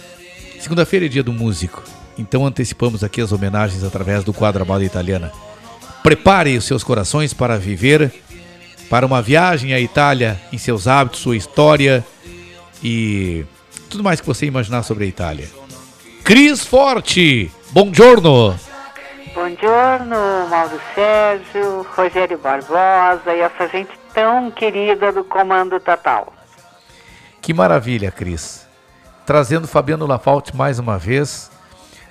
[0.58, 1.82] segunda-feira é dia do músico,
[2.16, 5.30] então antecipamos aqui as homenagens através do quadro A Moda Italiana.
[6.02, 8.10] Prepare os seus corações para viver,
[8.88, 12.02] para uma viagem à Itália em seus hábitos, sua história
[12.82, 13.44] e
[13.90, 15.50] tudo mais que você imaginar sobre a Itália.
[16.24, 18.58] Cris Forte, buongiorno!
[19.34, 26.32] Buongiorno, Mauro Sérgio, Rogério Barbosa e essa gente tão querida do Comando Total.
[27.42, 28.65] Que maravilha, Cris.
[29.26, 31.50] Trazendo Fabiano Lafalte mais uma vez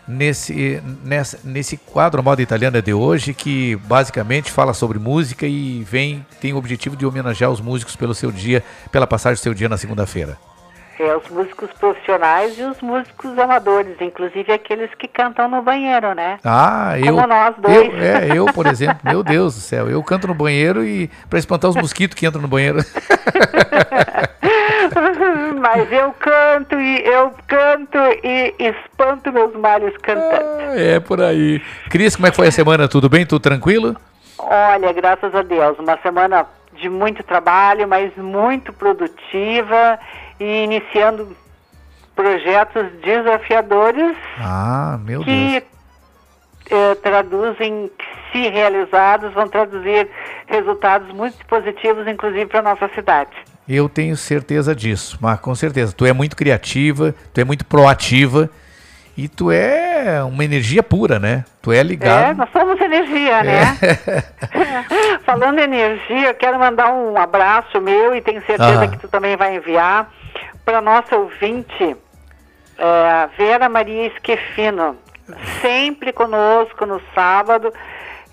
[0.06, 6.26] nesse, nessa, nesse quadro Moda Italiana de hoje, que basicamente fala sobre música e vem
[6.42, 8.62] tem o objetivo de homenagear os músicos pelo seu dia,
[8.92, 10.38] pela passagem do seu dia na segunda-feira.
[11.00, 16.38] É, os músicos profissionais e os músicos amadores, inclusive aqueles que cantam no banheiro, né?
[16.44, 17.16] Ah, eu.
[17.16, 17.94] Como nós dois.
[17.94, 21.40] Eu, é, eu, por exemplo, meu Deus do céu, eu canto no banheiro e para
[21.40, 22.80] espantar os mosquitos que entram no banheiro.
[25.68, 30.78] Mas eu canto e eu canto e espanto meus males cantando.
[30.78, 31.60] É por aí.
[31.90, 32.88] Cris, como é que foi a semana?
[32.88, 33.26] Tudo bem?
[33.26, 33.96] Tudo tranquilo?
[34.38, 39.98] Olha, graças a Deus, uma semana de muito trabalho, mas muito produtiva
[40.40, 41.36] e iniciando
[42.16, 45.26] projetos desafiadores Ah, meu Deus.
[45.26, 45.64] que
[46.70, 47.90] eh, traduzem,
[48.32, 50.08] se realizados, vão traduzir
[50.46, 53.32] resultados muito positivos, inclusive para nossa cidade.
[53.68, 55.92] Eu tenho certeza disso, mas com certeza.
[55.94, 58.50] Tu é muito criativa, tu é muito proativa
[59.18, 61.44] e tu é uma energia pura, né?
[61.62, 62.38] Tu é É, ligado.
[62.38, 63.62] nós somos energia, né?
[65.26, 68.88] Falando em energia, eu quero mandar um abraço meu e tenho certeza Ah.
[68.88, 70.12] que tu também vai enviar
[70.64, 71.96] para nossa ouvinte,
[72.78, 74.96] é, Vera Maria Esquefino,
[75.62, 77.72] sempre conosco no sábado.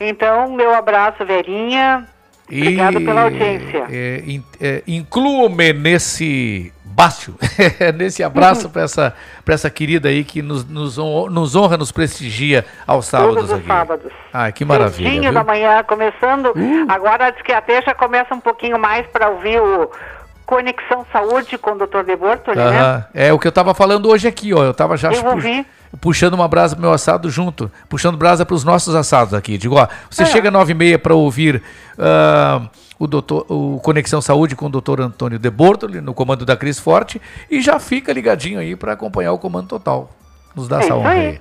[0.00, 2.06] Então, meu abraço, Verinha.
[2.46, 3.86] Obrigado pela audiência.
[3.90, 4.22] É,
[4.60, 7.34] é, Inclua-me nesse bácio,
[7.96, 9.14] nesse abraço para essa,
[9.44, 13.50] pra essa querida aí que nos, nos, hon- nos honra, nos prestigia aos sábados Todos
[13.50, 13.66] os aqui.
[13.66, 14.12] sábados.
[14.32, 15.08] Ah, que maravilha.
[15.10, 15.30] Cedinho?
[15.30, 15.34] Uh.
[15.34, 16.52] da manhã, começando.
[16.88, 19.90] Agora diz que até já começa um pouquinho mais para ouvir o
[20.46, 22.02] Conexão Saúde com o Dr.
[22.04, 23.04] De Bortoli, né?
[23.14, 24.62] É o que eu tava falando hoje aqui, ó.
[24.64, 25.66] Eu tava já Eu pu- ouvi.
[26.00, 29.56] puxando uma brasa pro meu assado junto, puxando brasa para os nossos assados aqui.
[29.56, 30.26] Digo, ó, você É.
[30.26, 31.62] chega às nove e meia para ouvir
[31.98, 32.62] ah,
[32.98, 36.78] o, doutor, o Conexão Saúde com o doutor Antônio De Bortoli, no comando da Cris
[36.78, 40.10] Forte, e já fica ligadinho aí para acompanhar o comando total.
[40.54, 41.26] Nos dá É essa honra aí.
[41.26, 41.40] aí.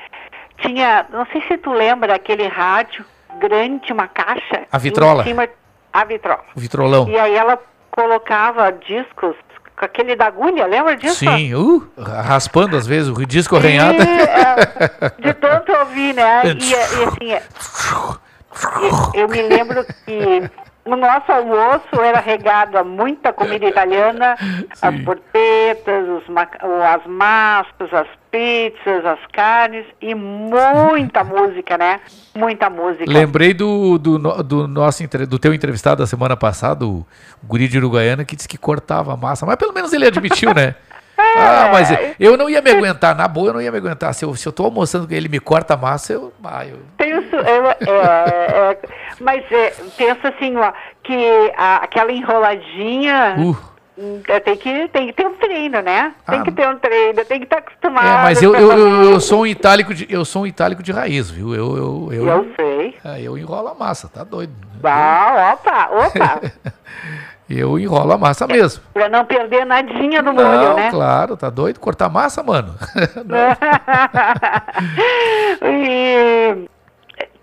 [0.58, 3.06] tinha, não sei se tu lembra aquele rádio
[3.40, 4.64] grande, uma caixa.
[4.72, 5.24] A vitrola.
[5.24, 5.48] Cima,
[5.94, 6.44] a vitrola.
[6.56, 7.10] O vitrolão.
[7.10, 7.58] E aí ela
[7.92, 9.36] colocava discos
[9.78, 11.16] com aquele da agulha, lembra disso?
[11.16, 14.02] Sim, uh, raspando às vezes, o disco arranhado.
[14.02, 16.42] é, de tanto ouvir, né?
[16.60, 17.44] E, e assim, é,
[19.22, 20.50] eu me lembro que
[20.86, 24.36] o nosso almoço era regado a muita comida italiana,
[24.82, 32.00] as porpetas, as massas, as pizzas, as carnes e muita música, né?
[32.36, 33.06] Muita música.
[33.08, 37.06] Lembrei do, do, do nosso do teu entrevistado da semana passada, o
[37.44, 39.46] guri de Uruguaiana, que disse que cortava a massa.
[39.46, 40.76] Mas pelo menos ele admitiu, né?
[41.38, 44.14] Ah, mas eu não ia me aguentar, na boa eu não ia me aguentar.
[44.14, 46.34] Se eu, se eu tô almoçando com ele e me corta a massa, eu.
[46.44, 47.76] Ah, eu Penso, eu, é,
[48.72, 48.78] é,
[49.20, 50.72] mas é, pensa assim, ó,
[51.04, 53.58] que a- aquela enroladinha Uh.
[54.28, 56.14] é, tem, que, tem que ter um treino, né?
[56.30, 56.44] Tem Ah.
[56.44, 58.08] que ter um treino, tem que estar acostumado.
[58.08, 60.92] É, mas eu, eu, eu, eu sou um itálico de, eu sou um itálico de
[60.92, 61.54] raiz, viu?
[61.54, 62.96] Eu, eu, eu, Eu sei.
[63.04, 64.54] É, eu enrolo a massa, tá doido.
[64.84, 66.42] Ah, opa, opa.
[67.52, 68.84] Eu enrolo a massa mesmo.
[68.94, 70.92] pra não perder nadinha do Não, molho, né?
[70.92, 71.80] claro, tá doido?
[71.80, 72.76] Cortar massa, mano.
[75.64, 76.70] e,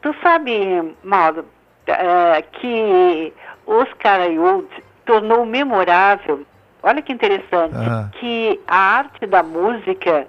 [0.06, 1.44] tu sabe, Mauro,
[1.86, 3.32] eh, que
[3.66, 4.68] Oscar Wilde
[5.04, 6.46] tornou memorável,
[6.82, 8.08] olha que interessante, Ah.
[8.20, 10.26] que a arte da música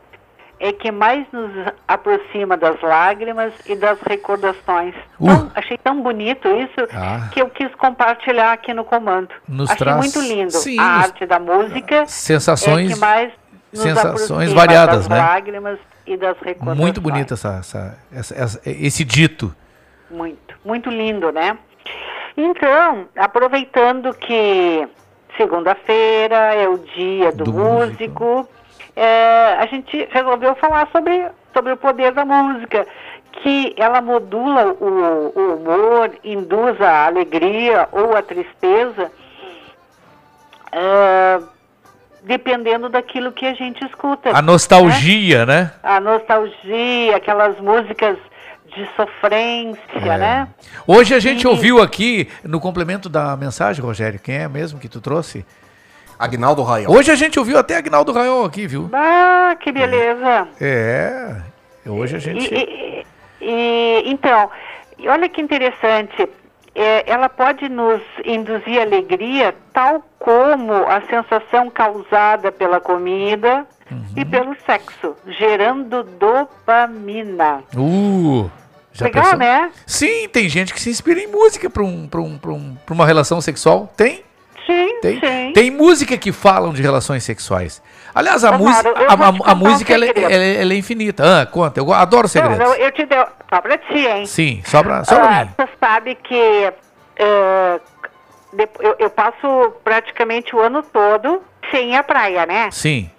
[0.59, 1.51] é que mais nos
[1.87, 4.95] aproxima das lágrimas e das recordações.
[5.23, 6.87] Tão- achei tão bonito isso Uh.
[6.95, 7.29] Ah.
[7.31, 9.29] que eu quis compartilhar aqui no comando.
[9.47, 10.51] Nos achei traz- muito lindo.
[10.51, 13.31] Sim, a nos- arte da música Sensações- é que mais
[13.71, 15.17] nos sensações variadas, das né?
[15.17, 16.79] lágrimas e das recordações.
[16.79, 19.53] Muito bonito essa, essa, essa- essa- esse dito.
[20.09, 21.57] Muito, muito lindo, né?
[22.35, 24.87] Então, aproveitando que
[25.35, 28.47] segunda-feira é o dia do, Do músico,
[28.95, 32.85] é, a gente resolveu falar sobre, sobre o poder da música,
[33.43, 39.11] que ela modula o, o humor, induz a alegria ou a tristeza,
[40.71, 41.39] é,
[42.23, 44.31] dependendo daquilo que a gente escuta.
[44.35, 45.71] A nostalgia, né?
[45.83, 48.17] A nostalgia, aquelas músicas
[48.77, 50.17] de sofrência, É.
[50.17, 50.47] né?
[50.85, 54.87] Hoje a gente E- ouviu aqui, no complemento da mensagem, Rogério, quem é mesmo que
[54.87, 55.45] tu trouxe?
[56.19, 56.93] Agnaldo Raiol.
[56.95, 58.89] Hoje a gente ouviu até Agnaldo Raiol aqui, viu?
[58.93, 60.47] Ah, que beleza!
[60.61, 61.35] É,
[61.85, 62.53] hoje a gente...
[62.53, 63.05] E, e-
[63.41, 64.49] e- então,
[64.97, 66.27] e olha que interessante,
[66.73, 73.65] é, ela pode nos induzir alegria, tal como a sensação causada pela comida
[74.15, 74.29] e Uhum.
[74.29, 77.63] pelo sexo, gerando dopamina.
[77.75, 78.49] Uh,
[78.97, 79.39] já Legal, pensou?
[79.39, 79.71] né?
[79.85, 82.93] Sim, tem gente que se inspira em música para um, pra um, pra um, pra
[82.93, 83.91] uma relação sexual.
[83.95, 84.23] Tem.
[84.65, 85.51] Sim, Tem, sim.
[85.53, 87.81] tem música que falam de relações sexuais.
[88.13, 90.75] Aliás, a, música, a, a- a contar um música ela, é- ela é- ela é
[90.75, 91.23] infinita.
[91.41, 92.57] Ah, conta, eu adoro segredos.
[92.59, 93.17] não, eu te dei,
[93.49, 94.25] só pra ti, hein?
[94.25, 95.51] Sim, só pra, só pra Ah, mim.
[95.57, 96.73] Você sabe que
[98.53, 102.69] depo- eu, eu passo praticamente o ano todo sem ir à praia, né?
[102.71, 103.09] Sim.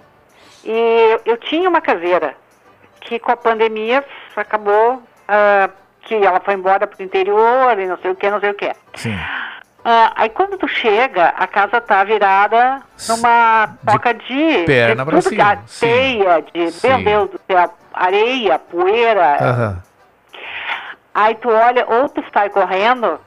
[0.64, 0.70] E
[1.12, 2.34] eu, eu tinha uma caseira
[3.00, 4.04] que com a pandemia
[4.36, 5.70] acabou ah,
[6.02, 8.72] que ela foi embora pro interior e não sei o que, não sei o que.
[8.94, 9.16] Sim.
[9.84, 15.22] Ah, aí quando tu chega, a casa tá virada numa toca de, perna de tudo,
[15.22, 16.88] cima, a teia, de Sim.
[16.88, 19.36] meu Deus do céu, areia, poeira.
[19.40, 19.82] Aham.
[21.14, 23.20] Aí tu olha, ou tu sai correndo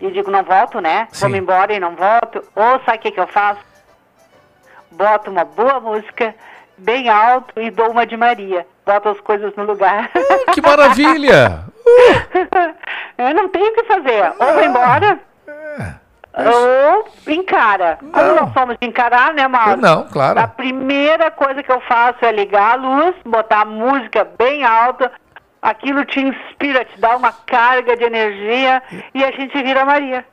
[0.00, 1.08] e digo, não volto, né?
[1.10, 1.20] Sim.
[1.20, 2.42] Vou-me embora e não volto.
[2.54, 3.60] Ou sabe o que, que eu faço?
[4.92, 6.34] Boto uma boa música,
[6.76, 8.66] bem alto, e dou uma de Maria.
[8.88, 10.10] Boto as coisas no lugar.
[10.54, 11.62] Que maravilha!
[13.18, 14.32] eu não tenho o que fazer.
[14.40, 15.20] Ou vou embora,
[16.34, 17.98] ou encara.
[18.00, 19.78] Como nós somos de encarar, né, Mauro?
[19.78, 20.40] Não, claro.
[20.40, 25.12] A primeira coisa que eu faço é ligar a luz, botar a música bem alta,
[25.60, 30.24] aquilo te inspira, te dá uma carga de energia e a gente vira Maria.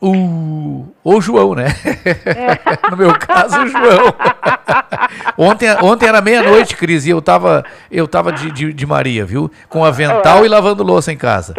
[0.00, 1.68] O, o João, né?
[2.90, 4.14] no meu caso, o João.
[5.38, 9.50] ontem, ontem era meia-noite, Cris, e eu tava, eu tava de, de, de Maria, viu?
[9.68, 11.54] Com avental e lavando louça em casa.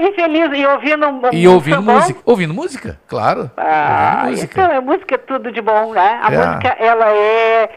[0.00, 2.20] E feliz, e ouvindo um E ouvindo música.
[2.24, 3.50] Ouvindo música, claro.
[3.56, 4.62] Ah, ouvindo música.
[4.62, 6.20] então, a música é tudo de bom, né?
[6.22, 6.46] A É.
[6.46, 7.70] música, ela é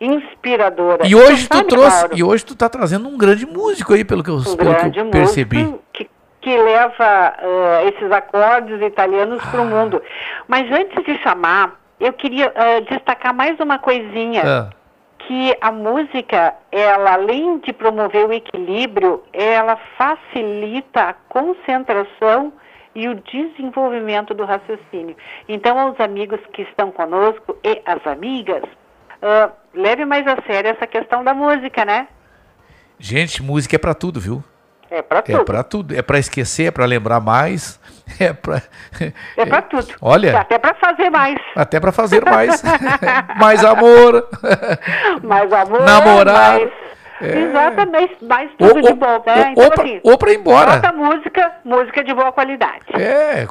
[0.00, 1.06] inspiradora.
[1.06, 4.04] E hoje tu sabe, trouxe, Mauro, e hoje tu tá trazendo um grande músico aí,
[4.04, 5.74] pelo que eu, um pelo que eu percebi.
[5.92, 6.08] que,
[6.48, 10.02] que leva eh, esses acordes italianos para o mundo.
[10.46, 14.42] Mas antes de chamar, eu queria eh, destacar mais uma coisinha.
[14.46, 14.70] Ah.
[15.18, 22.50] Que a música, ela além de promover o equilíbrio, ela facilita a concentração
[22.94, 25.14] e o desenvolvimento do raciocínio.
[25.46, 28.62] Então, aos amigos que estão conosco e às amigas,
[29.20, 32.08] ah, leve mais a sério essa questão da música, né?
[32.98, 34.42] Gente, música é pra tudo, viu?
[34.90, 35.44] É pra É tudo.
[35.44, 35.94] pra tudo.
[35.96, 37.78] É pra esquecer, é pra lembrar mais.
[38.18, 38.62] É pra.
[39.36, 39.86] É pra tudo.
[40.00, 40.38] Olha.
[40.40, 41.36] Até pra fazer mais.
[41.54, 42.62] Até pra fazer mais.
[43.38, 44.26] mais amor.
[45.22, 45.82] mais amor.
[45.82, 46.58] Namorar.
[46.58, 46.70] Mais...
[47.20, 47.38] É.
[47.38, 49.34] Exatamente, mais tudo Ou- de bom, né?
[49.34, 50.72] ou- então, ou pra- assim, ou pra ir embora.
[50.76, 52.84] Bota música, música de boa qualidade.
[52.94, 53.44] É,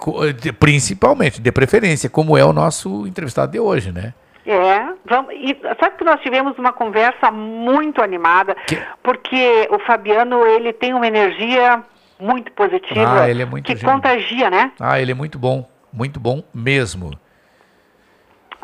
[0.57, 4.13] principalmente, de preferência, como é o nosso entrevistado de hoje, né?
[4.49, 8.55] É, vamos, e sabe que nós tivemos uma conversa muito animada,
[9.03, 11.83] porque o Fabiano, ele tem uma energia
[12.17, 13.93] muito positiva, Ah, ele é muito que gênio.
[13.93, 14.71] contagia, né?
[14.79, 15.69] Ah, ele é muito bom.
[15.91, 17.11] Muito bom mesmo.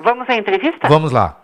[0.01, 0.87] Vamos à entrevista?
[0.87, 1.37] Vamos lá.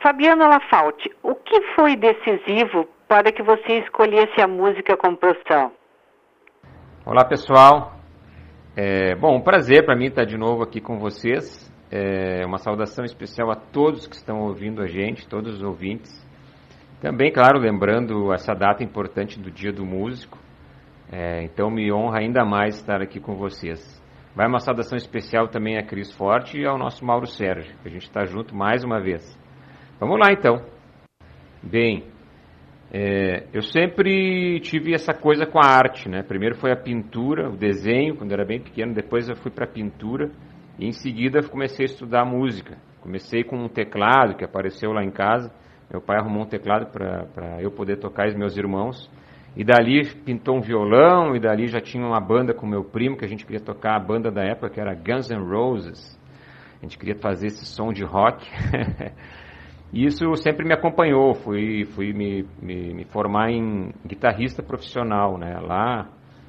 [0.00, 5.72] Fabiano Lafalte, o que foi decisivo para que você escolhesse a música como profissão?
[7.04, 7.94] Olá pessoal,
[8.76, 11.67] é, bom, um prazer para mim estar de novo aqui com vocês.
[11.90, 16.12] É, uma saudação especial a todos que estão ouvindo a gente, todos os ouvintes.
[17.00, 20.38] Também, claro, lembrando essa data importante do Dia do Músico.
[21.10, 23.80] É, então me honra ainda mais estar aqui com vocês.
[24.36, 27.90] Vai uma saudação especial também a Cris Forte e ao nosso Mauro Sérgio, que a
[27.90, 29.22] gente está junto mais uma vez.
[29.98, 30.62] Vamos lá então.
[31.62, 32.04] Bem,
[32.92, 36.22] é, eu sempre tive essa coisa com a arte, né?
[36.22, 39.72] Primeiro foi a pintura, o desenho, quando era bem pequeno, depois eu fui para a
[39.72, 40.30] pintura
[40.78, 42.78] e em seguida comecei a estudar música.
[43.00, 45.52] Comecei com um teclado que apareceu lá em casa.
[45.90, 49.10] Meu pai arrumou um teclado para eu poder tocar e os meus irmãos.
[49.56, 53.24] E dali pintou um violão, e dali já tinha uma banda com meu primo, que
[53.24, 56.16] a gente queria tocar a banda da época, que era Guns N' Roses.
[56.78, 58.46] A gente queria fazer esse som de rock.
[59.92, 61.34] E isso sempre me acompanhou.
[61.34, 65.58] Fui, fui me, me, me formar em guitarrista profissional, né?
[65.60, 66.08] Lá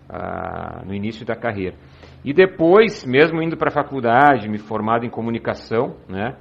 [0.10, 1.76] ah, no início da carreira.
[2.24, 6.36] E depois, mesmo indo para a faculdade, me formado em comunicação, né?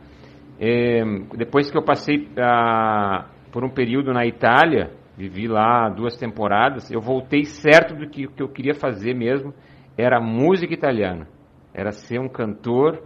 [0.60, 1.04] Eh,
[1.36, 7.00] depois que eu passei ah, por um período na Itália, vivi lá duas temporadas, eu
[7.00, 9.54] voltei certo do que, que eu queria fazer mesmo,
[9.96, 11.28] era música italiana.
[11.72, 13.00] Era ser um cantor,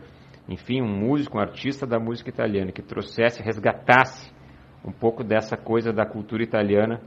[0.49, 4.33] enfim, um músico, um artista da música italiana, que trouxesse, resgatasse
[4.85, 7.01] um pouco dessa coisa da cultura italiana,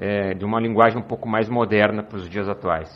[0.00, 2.90] eh, de uma linguagem um pouco mais moderna para os dias atuais.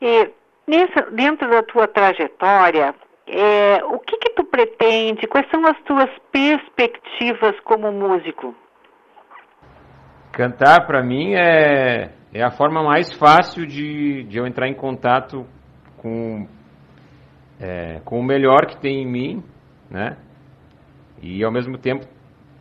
[0.00, 0.30] E
[0.66, 2.94] nessa, dentro da tua trajetória,
[3.26, 5.26] é, o que que tu pretende?
[5.26, 8.54] Quais são as tuas perspectivas como músico?
[10.32, 15.46] Cantar, para mim, é, é a forma mais fácil de, de eu entrar em contato
[15.98, 16.46] com,
[17.60, 19.44] é, com o melhor que tem em mim,
[19.90, 20.16] né?
[21.22, 22.06] E, ao mesmo tempo,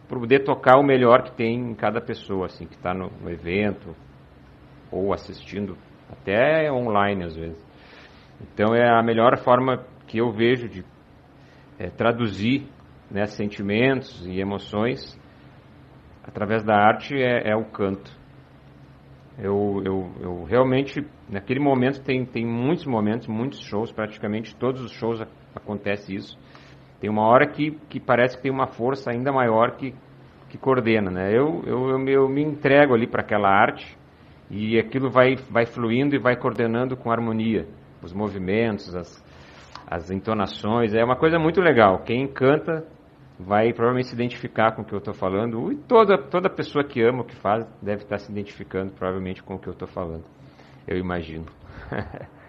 [0.07, 3.95] poder tocar o melhor que tem em cada pessoa, assim, que está no, no evento
[4.91, 5.77] ou assistindo,
[6.11, 7.69] até online, às vezes.
[8.41, 10.83] Então, é a melhor forma que eu vejo de
[11.77, 12.67] é, traduzir
[13.09, 15.17] né, sentimentos e emoções
[16.23, 18.17] através da arte é, é o canto.
[19.37, 24.91] Eu, eu, eu, realmente, naquele momento, tem, tem muitos momentos, muitos shows, praticamente todos os
[24.91, 25.21] shows
[25.55, 26.37] acontece isso.
[26.99, 29.95] Tem uma hora que, que parece que tem uma força ainda maior que,
[30.49, 31.29] que coordena, né?
[31.31, 33.97] Eu, eu, eu, eu me entrego ali para aquela arte
[34.49, 37.67] e aquilo vai, vai fluindo e vai coordenando com harmonia
[38.01, 39.23] os movimentos, as,
[39.87, 40.93] as entonações.
[40.93, 41.99] É uma coisa muito legal.
[41.99, 42.85] Quem canta
[43.39, 45.71] vai provavelmente se identificar com o que eu estou falando.
[45.71, 49.55] E toda, toda pessoa que ama o que faz deve estar se identificando provavelmente com
[49.55, 50.25] o que eu estou falando.
[50.87, 51.45] Eu imagino.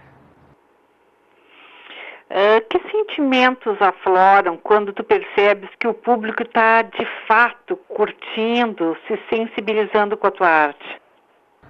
[2.32, 9.18] Ah, que sentimentos afloram quando tu percebes que o público está de fato curtindo, se
[9.34, 10.99] sensibilizando com a tua arte?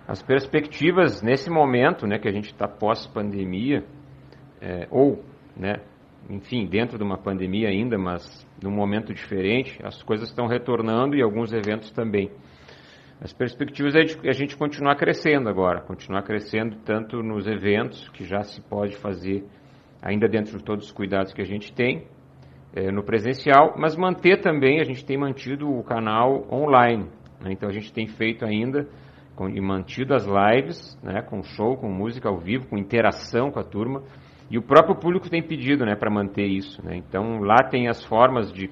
[0.07, 3.85] As perspectivas nesse momento, né, que a gente está pós-pandemia,
[4.61, 5.25] é, ou,
[5.57, 5.81] né,
[6.29, 11.23] enfim, dentro de uma pandemia ainda, mas num momento diferente, as coisas estão retornando e
[11.23, 12.31] alguns eventos também.
[13.21, 18.25] As perspectivas é de a gente continuar crescendo agora, continuar crescendo tanto nos eventos, que
[18.25, 19.45] já se pode fazer
[20.01, 22.07] ainda dentro de todos os cuidados que a gente tem,
[22.75, 27.11] é, no presencial, mas manter também, a gente tem mantido o canal online.
[27.41, 27.53] Né?
[27.53, 28.89] Então a gente tem feito ainda
[29.49, 33.65] e mantido as lives, né, com show, com música ao vivo, com interação com a
[33.65, 34.03] turma.
[34.51, 36.85] E o próprio público tem pedido né, para manter isso.
[36.85, 36.97] Né?
[36.97, 38.69] Então lá tem as formas de,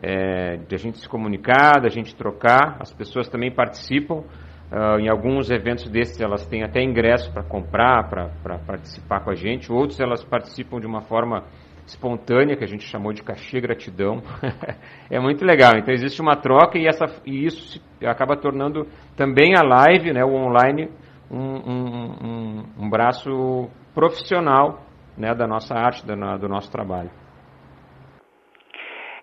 [0.00, 4.22] é, de a gente se comunicar, da gente trocar, as pessoas também participam.
[4.70, 9.34] Uh, em alguns eventos desses elas têm até ingresso para comprar, para participar com a
[9.34, 11.44] gente, outros elas participam de uma forma
[11.88, 14.22] espontânea, que a gente chamou de cachê gratidão.
[15.10, 15.76] é muito legal.
[15.76, 18.86] Então existe uma troca e, essa, e isso acaba tornando
[19.16, 20.88] também a live, né, o online,
[21.30, 24.82] um, um, um, um braço profissional
[25.16, 27.10] né, da nossa arte, do, do nosso trabalho.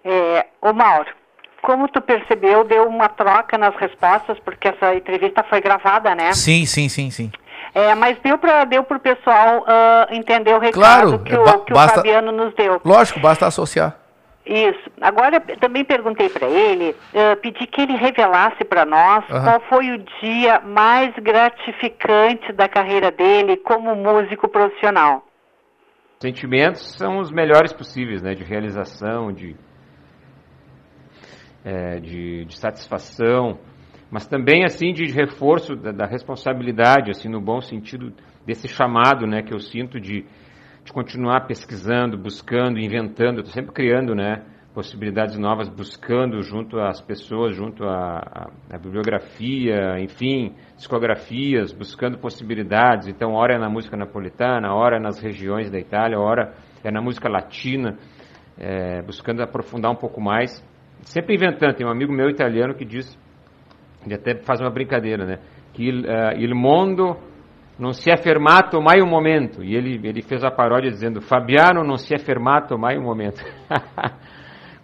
[0.03, 1.11] É, ô Mauro,
[1.61, 6.32] como tu percebeu, deu uma troca nas respostas, porque essa entrevista foi gravada, né?
[6.34, 7.32] Sim, sim, sim, sim.
[7.76, 11.74] É, mas deu para deu o pessoal uh, entender o recado claro, que, o, que
[11.74, 12.80] basta, o Fabiano nos deu.
[12.86, 13.98] Lógico, basta associar.
[14.45, 14.90] Isso.
[15.02, 19.44] Agora, também perguntei para ele, uh, pedi que ele revelasse para nós uhum.
[19.44, 25.26] qual foi o dia mais gratificante da carreira dele como músico profissional.
[26.22, 28.36] Sentimentos são os melhores possíveis, né?
[28.36, 29.54] De realização, de,
[31.66, 33.60] é, de, de satisfação
[34.11, 38.14] mas também assim de reforço da, da, responsabilidade, assim no bom sentido
[38.45, 40.25] desse chamado, né, que eu sinto de,
[40.84, 44.43] de continuar pesquisando, buscando, inventando, estou sempre criando, né,
[44.75, 53.08] possibilidades novas, buscando junto às pessoas, junto à, à, bibliografia, enfim, discografias, buscando possibilidades.
[53.08, 56.53] Então, hora é na música napolitana, hora é nas regiões da Itália, hora
[56.84, 57.98] é na música latina,
[58.58, 60.61] é, buscando aprofundar um pouco mais.
[61.03, 61.74] Sempre inventando.
[61.74, 63.17] Tem um amigo meu italiano que diz
[64.06, 65.40] ele até faz uma brincadeira, né?
[65.74, 67.17] Que uh, il mondo
[67.77, 69.61] non si è fermato mai un momento.
[69.61, 73.42] E ele, ele fez a paródia dizendo: Fabiano non si è fermato mai un momento.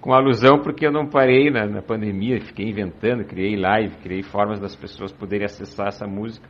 [0.02, 4.60] Com alusão porque eu não parei na, na pandemia, fiquei inventando, criei live, criei formas
[4.60, 6.50] das pessoas poderem acessar essa música.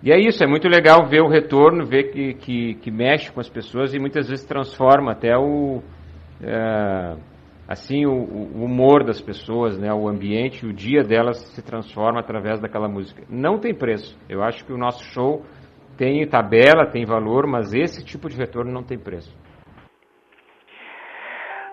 [0.00, 3.40] E é isso, é muito legal ver o retorno, ver que, que, que mexe com
[3.40, 5.82] as pessoas e muitas vezes transforma até o.
[6.40, 7.31] Uh,
[7.66, 12.60] assim o, o, humor das pessoas, né, o ambiente, o dia delas se transforma através
[12.60, 13.22] daquela música.
[13.28, 14.18] Não tem preço.
[14.28, 15.44] Eu acho que o nosso show
[15.96, 19.34] tem tabela, tem valor, mas esse tipo de retorno não tem preço.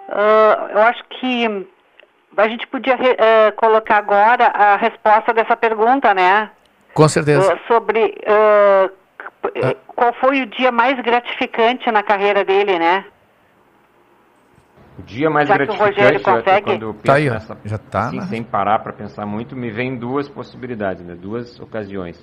[0.09, 1.67] Uh, eu acho que
[2.35, 6.51] a gente podia uh, colocar agora a resposta dessa pergunta, né?
[6.93, 7.53] Com certeza.
[7.53, 8.15] Uh, sobre
[9.95, 13.05] qual foi o dia mais gratificante na carreira dele, né?
[14.99, 16.61] O dia mais Já gratificante consegue...
[16.61, 18.23] quando eu penso tá aí, nessa, já tá, assim, né?
[18.23, 21.15] sem parar para pensar muito, me vem duas possibilidades, né?
[21.15, 22.21] duas ocasiões.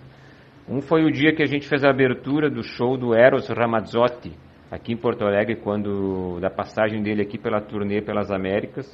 [0.68, 4.32] Um foi o dia que a gente fez a abertura do show do Eros Ramazzotti,
[4.70, 8.86] aqui em Porto Alegre, quando da passagem dele aqui pela turnê pelas Américas.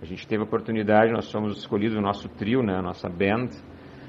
[0.00, 3.50] A gente teve a oportunidade, nós fomos escolhidos, o nosso trio, né, a nossa band,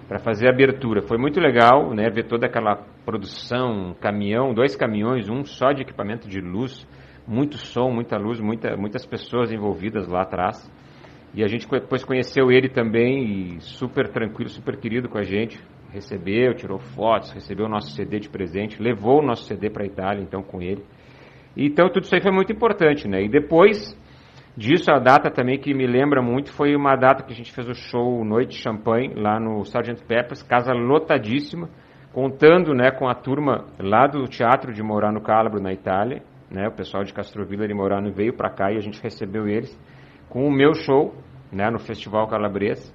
[0.08, 1.02] para fazer a abertura.
[1.02, 5.82] Foi muito legal, né, ver toda aquela produção, um caminhão, dois caminhões, um só de
[5.82, 6.88] equipamento de luz,
[7.28, 10.70] muito som, muita luz, muita, muitas pessoas envolvidas lá atrás.
[11.34, 15.60] E a gente depois conheceu ele também, super tranquilo, super querido com a gente.
[15.92, 19.88] Recebeu, tirou fotos, recebeu o nosso CD de presente, levou o nosso CD para a
[19.88, 20.84] Itália, então, com ele.
[21.56, 23.24] Então, tudo isso aí foi muito importante, né?
[23.24, 23.96] E depois
[24.56, 27.68] disso, a data também que me lembra muito foi uma data que a gente fez
[27.68, 30.04] o show Noite Champanhe, lá no Sgt.
[30.06, 31.70] Peppers, casa lotadíssima,
[32.12, 36.22] contando né, com a turma lá do Teatro de Morano Calabro, na Itália,
[36.54, 36.68] né?
[36.68, 39.76] O pessoal de Castrovila de Morano veio para cá e a gente recebeu eles
[40.30, 41.14] com o meu show,
[41.52, 41.70] né?
[41.70, 42.94] No Festival Calabres.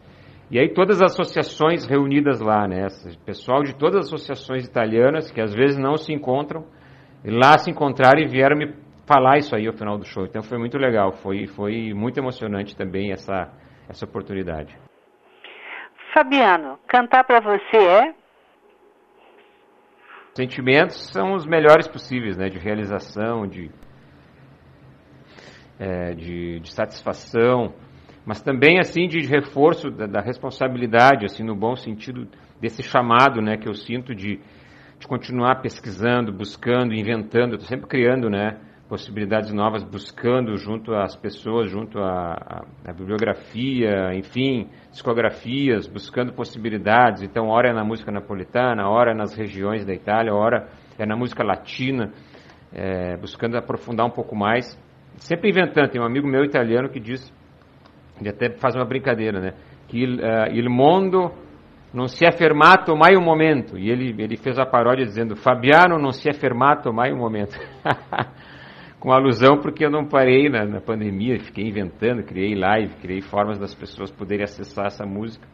[0.51, 2.87] E aí todas as associações reunidas lá, né?
[3.27, 6.65] Pessoal de todas as associações italianas que às vezes não se encontram,
[7.25, 8.73] lá se encontraram e vieram me
[9.07, 10.25] falar isso aí ao final do show.
[10.25, 13.53] Então foi muito legal, foi foi muito emocionante também essa
[13.89, 14.77] essa oportunidade.
[16.15, 18.15] Fabiano, cantar para você é
[20.39, 22.49] sentimentos são os melhores possíveis, né?
[22.49, 23.68] De realização, de,
[25.81, 27.75] é, de, de, satisfação,
[28.25, 32.28] mas também assim de reforço da, da, responsabilidade, assim no bom sentido
[32.60, 33.57] desse chamado, né?
[33.57, 34.39] Que eu sinto de,
[34.99, 38.60] de continuar pesquisando, buscando, inventando, estou sempre criando, né?
[38.89, 47.23] Possibilidades novas, buscando junto às pessoas, junto à, à, bibliografia, enfim, discografias, buscando possibilidades.
[47.23, 50.68] Então, hora é na música napolitana, hora é nas regiões da Itália, hora
[50.99, 52.12] é na música latina,
[52.73, 54.67] é, buscando aprofundar um pouco mais.
[55.18, 55.91] Sempre inventando.
[55.91, 57.33] Tem um amigo meu italiano que diz,
[58.18, 59.52] ele até faz uma brincadeira, né?
[59.86, 61.33] Que uh, il mondo
[61.92, 63.76] non si è fermato mai un momento.
[63.76, 67.57] E ele, ele fez a paródia dizendo: Fabiano non si è fermato mai un momento.
[69.01, 73.59] Com alusão porque eu não parei na, na pandemia, fiquei inventando, criei live, criei formas
[73.59, 75.47] das pessoas poderem acessar essa música.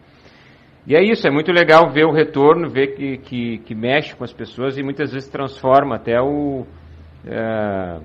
[0.86, 4.24] E é isso, é muito legal ver o retorno, ver que, que, que mexe com
[4.24, 6.66] as pessoas e muitas vezes transforma até o.
[7.26, 8.00] É,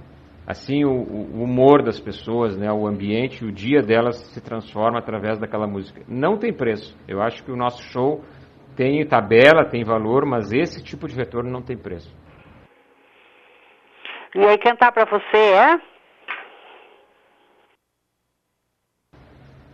[0.48, 5.38] assim, o, o, humor das pessoas, né, o ambiente, o dia delas se transforma através
[5.38, 6.02] daquela música.
[6.08, 6.98] Não tem preço.
[7.08, 8.24] Eu acho que o nosso show
[8.78, 12.10] tem tabela, tem valor, mas esse tipo de retorno não tem preço.
[14.36, 15.82] E aí cantar para você é?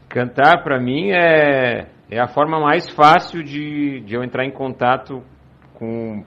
[0.08, 5.22] Cantar para mim é, é a forma mais fácil de, de eu entrar em contato
[5.74, 6.24] com,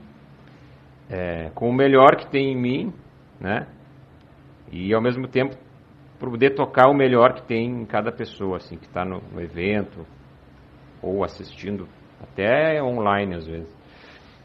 [1.09, 2.93] é, com o melhor que tem em mim,
[3.41, 3.67] né?
[4.71, 5.57] E ao mesmo tempo
[6.21, 10.07] poder tocar o melhor que tem em cada pessoa, assim, que está no, no evento
[11.01, 11.89] ou assistindo,
[12.21, 13.75] até online às vezes.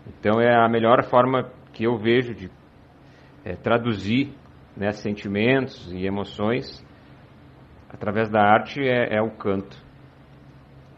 [0.07, 2.49] Então é a melhor forma que eu vejo de
[3.43, 4.33] é, traduzir
[4.75, 6.83] né, sentimentos e emoções
[7.89, 9.77] através da arte é, é o canto.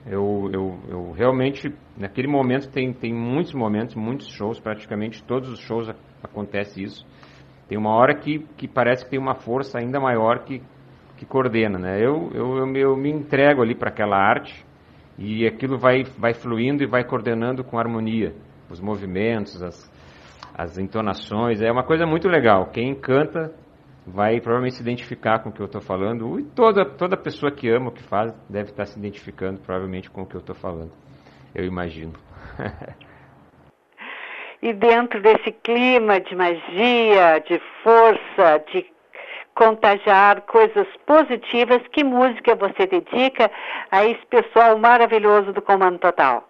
[0.06, 5.60] Eu, eu, eu, realmente, naquele momento, tem, tem muitos momentos, muitos shows, praticamente todos os
[5.60, 5.90] shows
[6.24, 7.06] acontece isso.
[7.68, 10.62] Tem uma hora que, que parece que tem uma força ainda maior que,
[11.18, 11.98] que coordena, né?
[11.98, 14.64] Eu, eu, eu, eu me entrego ali para aquela arte
[15.18, 18.36] e aquilo vai, vai fluindo e vai coordenando com harmonia.
[18.70, 19.92] Os movimentos, as,
[20.58, 22.68] as entonações, é uma coisa muito legal.
[22.68, 23.54] Quem canta
[24.08, 27.70] vai provavelmente se identificar com o que eu estou falando, e toda, toda pessoa que
[27.70, 30.92] ama o que faz deve estar se identificando provavelmente com o que eu estou falando,
[31.54, 32.14] eu imagino.
[34.62, 38.86] e dentro desse clima de magia, de força, de
[39.54, 43.52] contagiar coisas positivas, que música você dedica
[43.92, 46.48] a esse pessoal maravilhoso do Comando Total?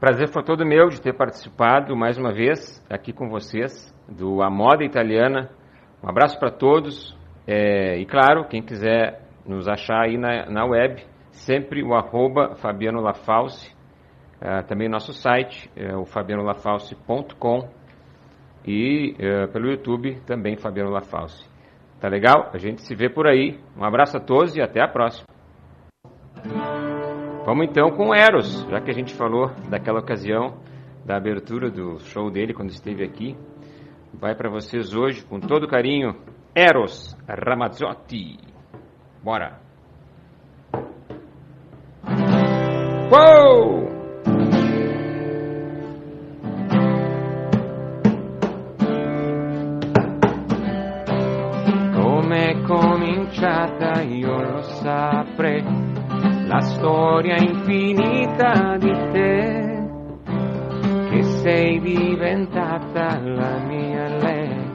[0.00, 4.48] Prazer foi todo meu de ter participado mais uma vez aqui com vocês do A
[4.48, 5.50] Moda Italiana.
[6.02, 7.14] Um abraço para todos
[7.46, 13.02] é, e claro, quem quiser nos achar aí na, na web, sempre o arroba Fabiano
[13.02, 13.76] Lafalce,
[14.40, 17.68] é, também nosso site, é, o fabianolafalce.com
[18.66, 21.46] e é, pelo YouTube também Fabiano Lafalce.
[22.00, 22.48] Tá legal?
[22.54, 23.60] A gente se vê por aí.
[23.76, 25.26] Um abraço a todos e até a próxima.
[27.50, 30.54] Vamos então com Eros, já que a gente falou daquela ocasião
[31.04, 33.36] da abertura do show dele quando esteve aqui.
[34.14, 36.14] Vai para vocês hoje com todo carinho,
[36.54, 38.38] Eros Ramazzotti.
[39.20, 39.58] Bora!
[43.10, 43.90] Uou!
[51.96, 55.89] Come cominciata io lo saprei
[56.50, 59.88] la storia infinita di te,
[61.08, 64.72] che sei diventata la mia lei,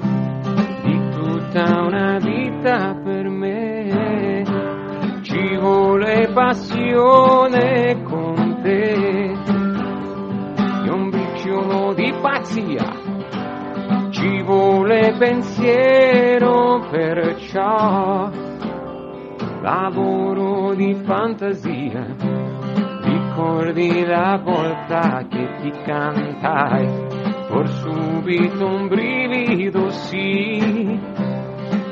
[0.86, 4.44] di tutta una vita per me.
[5.22, 9.34] Ci vuole passione con te,
[10.86, 12.90] e un briciolo di pazzia,
[14.12, 18.45] ci vuole pensiero perciò
[19.66, 22.06] lavoro di fantasia,
[23.02, 26.86] ricordi la volta che ti cantai,
[27.50, 31.00] por subito un brivido sì,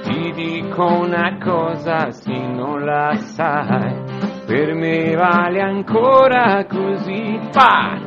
[0.04, 4.04] ti dico una cosa se non la sai,
[4.46, 8.00] per me vale ancora così, pa!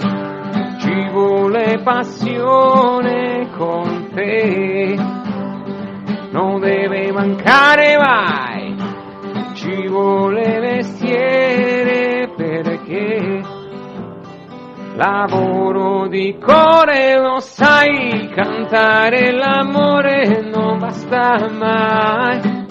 [0.79, 4.95] Ci vuole passione con te,
[6.31, 8.66] non deve mancare mai
[9.67, 13.43] ci vuole mestiere perché
[14.95, 22.65] lavoro di cuore lo sai cantare l'amore non basta mai.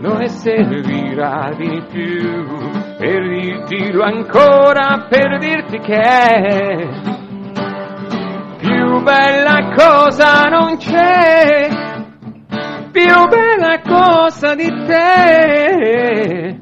[0.00, 2.46] Noi servirà di più
[2.96, 6.88] per dirtelo ancora per dirti che
[8.58, 11.77] più bella cosa non c'è
[12.90, 16.58] più bella cosa di te,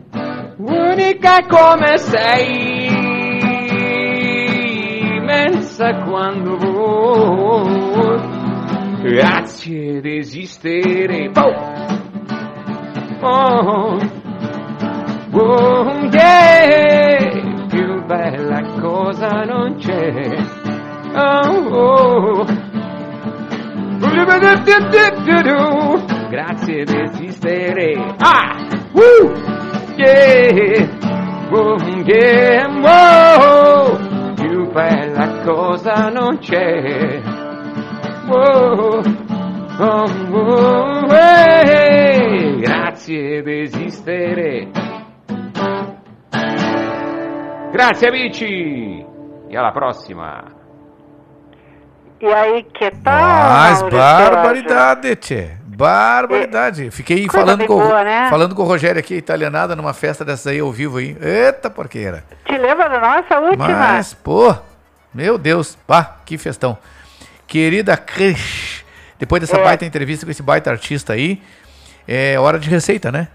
[0.56, 2.86] unica come sei,
[5.16, 8.20] immensa quando vuoi,
[9.02, 11.30] grazie di esistere.
[11.34, 11.54] Oh,
[13.20, 13.98] oh,
[15.32, 20.36] oh yeah, più bella cosa non c'è.
[21.14, 22.64] Oh, oh.
[26.36, 28.14] Grazie di esistere.
[28.18, 28.68] Ah!
[28.92, 29.32] Woo!
[29.96, 30.86] Yeah!
[31.50, 32.68] Oh, yeah!
[32.68, 33.96] Whoa!
[34.70, 37.22] bella cosa non c'è.
[38.28, 39.00] Oh,
[39.78, 44.70] oh, oh, eh, grazie di esistere.
[47.72, 49.06] Grazie amici
[49.48, 50.44] e alla prossima.
[52.18, 53.14] E aí, que tal?
[53.14, 55.64] Mas Mauro barbaridade, tchê.
[55.76, 56.90] Barbaridade.
[56.90, 58.28] Fiquei Coisa falando com, boa, né?
[58.30, 61.16] falando com o Rogério aqui, italianada, numa festa dessa aí ao vivo aí.
[61.20, 62.24] Eita porqueira.
[62.46, 63.68] Te lembra da nossa última?
[63.68, 64.54] Mas, pô,
[65.12, 66.78] meu Deus, pá, que festão.
[67.46, 68.84] Querida Cris,
[69.18, 69.62] depois dessa É.
[69.64, 71.42] baita entrevista com esse baita artista aí,
[72.08, 73.28] é hora de receita, né?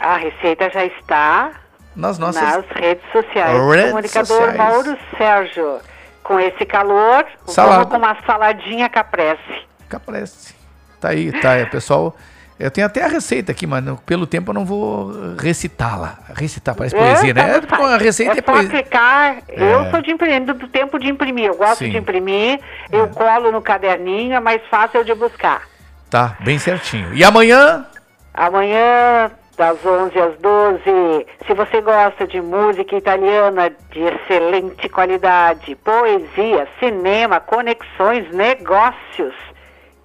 [0.00, 1.52] A receita já está
[1.94, 3.56] Nas nossas nas redes sociais.
[3.68, 4.56] redes Comunicador sociais.
[4.56, 5.78] Mauro Sérgio.
[6.24, 7.74] Com esse calor, Salada.
[7.84, 9.66] vamos com uma saladinha caprese.
[9.88, 10.54] Caprese.
[11.02, 12.14] Tá aí, tá aí, pessoal.
[12.60, 16.16] Eu tenho até a receita aqui, mas não- pelo tempo eu não vou recitá-la.
[16.32, 17.58] Recitar parece poesia, né?
[17.60, 18.70] tanto É, a receita é, é poesia.
[18.70, 19.38] clicar.
[19.48, 19.74] É.
[19.74, 21.46] Eu sou de imprimir, do, tempo de imprimir.
[21.46, 21.86] Eu gosto Sim.
[21.86, 21.88] É.
[21.90, 22.60] de imprimir,
[22.92, 25.62] eu colo no caderninho, é mais fácil de buscar.
[26.08, 27.12] Tá, bem certinho.
[27.12, 27.84] E amanhã?
[28.32, 36.68] Amanhã, das 11 às 12, se você gosta de música italiana de excelente qualidade, poesia,
[36.78, 39.34] cinema, conexões, negócios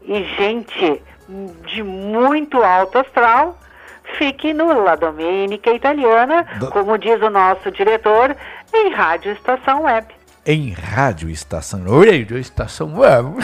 [0.07, 1.01] e gente
[1.65, 3.57] de muito alto astral,
[4.17, 8.35] fique no La Domenica Italiana, Do- como diz o nosso diretor,
[8.73, 10.07] em Rádio Estação Web.
[10.45, 11.81] Em Rádio Estação.
[11.83, 13.35] Radio Estação Web.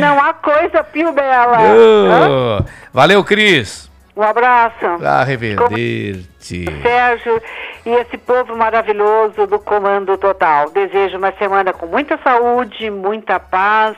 [0.00, 1.58] Não há coisa pio bela.
[1.58, 3.90] Oh, valeu, Cris.
[4.16, 4.86] Um abraço.
[5.04, 6.64] A reverter-te.
[6.82, 7.42] Sérgio
[7.84, 10.70] e esse povo maravilhoso do Comando Total.
[10.70, 13.94] Desejo uma semana com muita saúde, muita paz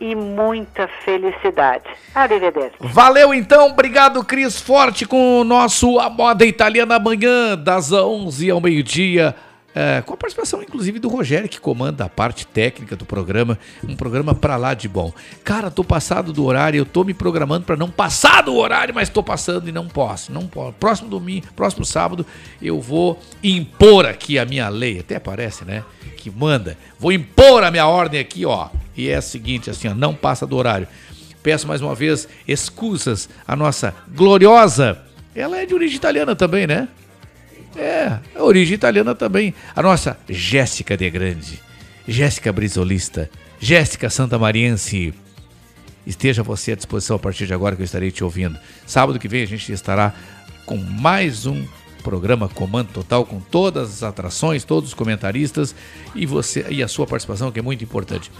[0.00, 1.84] e muita felicidade.
[2.14, 2.76] Arrivederci.
[2.80, 8.60] Valeu então, obrigado Cris Forte com o nosso A Moda Italiana amanhã, das 11 ao
[8.60, 9.34] meio-dia.
[9.72, 13.56] é, com a participação, inclusive, do Rogério, que comanda a parte técnica do programa.
[13.88, 15.12] Um programa pra lá de bom.
[15.44, 19.08] Cara, tô passado do horário, eu tô me programando pra não passar do horário, mas
[19.08, 20.32] tô passando e não posso.
[20.32, 20.72] Não posso.
[20.72, 22.26] Próximo domingo, próximo sábado,
[22.60, 24.98] eu vou impor aqui a minha lei.
[24.98, 25.84] Até parece, né?
[26.20, 26.76] Que manda.
[26.98, 28.68] Vou impor a minha ordem aqui, ó.
[28.94, 30.86] E é a seguinte, assim, ó, não passa do horário.
[31.42, 35.00] Peço mais uma vez excusas à nossa gloriosa.
[35.34, 36.88] Ela é de origem italiana também, né?
[37.74, 39.54] É, a origem italiana também.
[39.74, 41.58] A nossa Jéssica de Grande,
[42.06, 45.14] Jéssica Brisolista, Jéssica Santamariense.
[46.06, 48.58] Esteja você à disposição a partir de agora que eu estarei te ouvindo.
[48.86, 50.12] Sábado que vem a gente estará
[50.66, 51.64] com mais um
[52.02, 55.74] programa Comando Total com todas as atrações, todos os comentaristas
[56.14, 58.30] e você e a sua participação que é muito importante.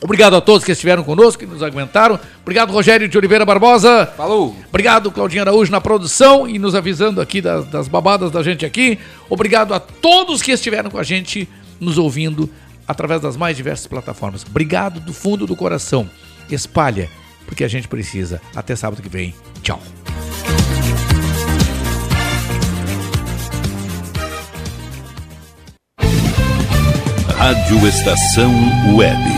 [0.00, 2.18] Obrigado a todos que estiveram conosco, que nos aguentaram.
[2.42, 4.06] Obrigado, Rogério de Oliveira Barbosa.
[4.16, 4.54] Falou.
[4.68, 8.98] Obrigado, Claudinho Araújo, na produção e nos avisando aqui das, das babadas da gente aqui.
[9.28, 11.48] Obrigado a todos que estiveram com a gente,
[11.80, 12.48] nos ouvindo
[12.86, 14.44] através das mais diversas plataformas.
[14.48, 16.08] Obrigado do fundo do coração.
[16.48, 17.10] Espalha,
[17.44, 18.40] porque a gente precisa.
[18.54, 19.34] Até sábado que vem.
[19.62, 19.80] Tchau.
[27.48, 28.52] Rádio Estação
[28.94, 29.37] Web.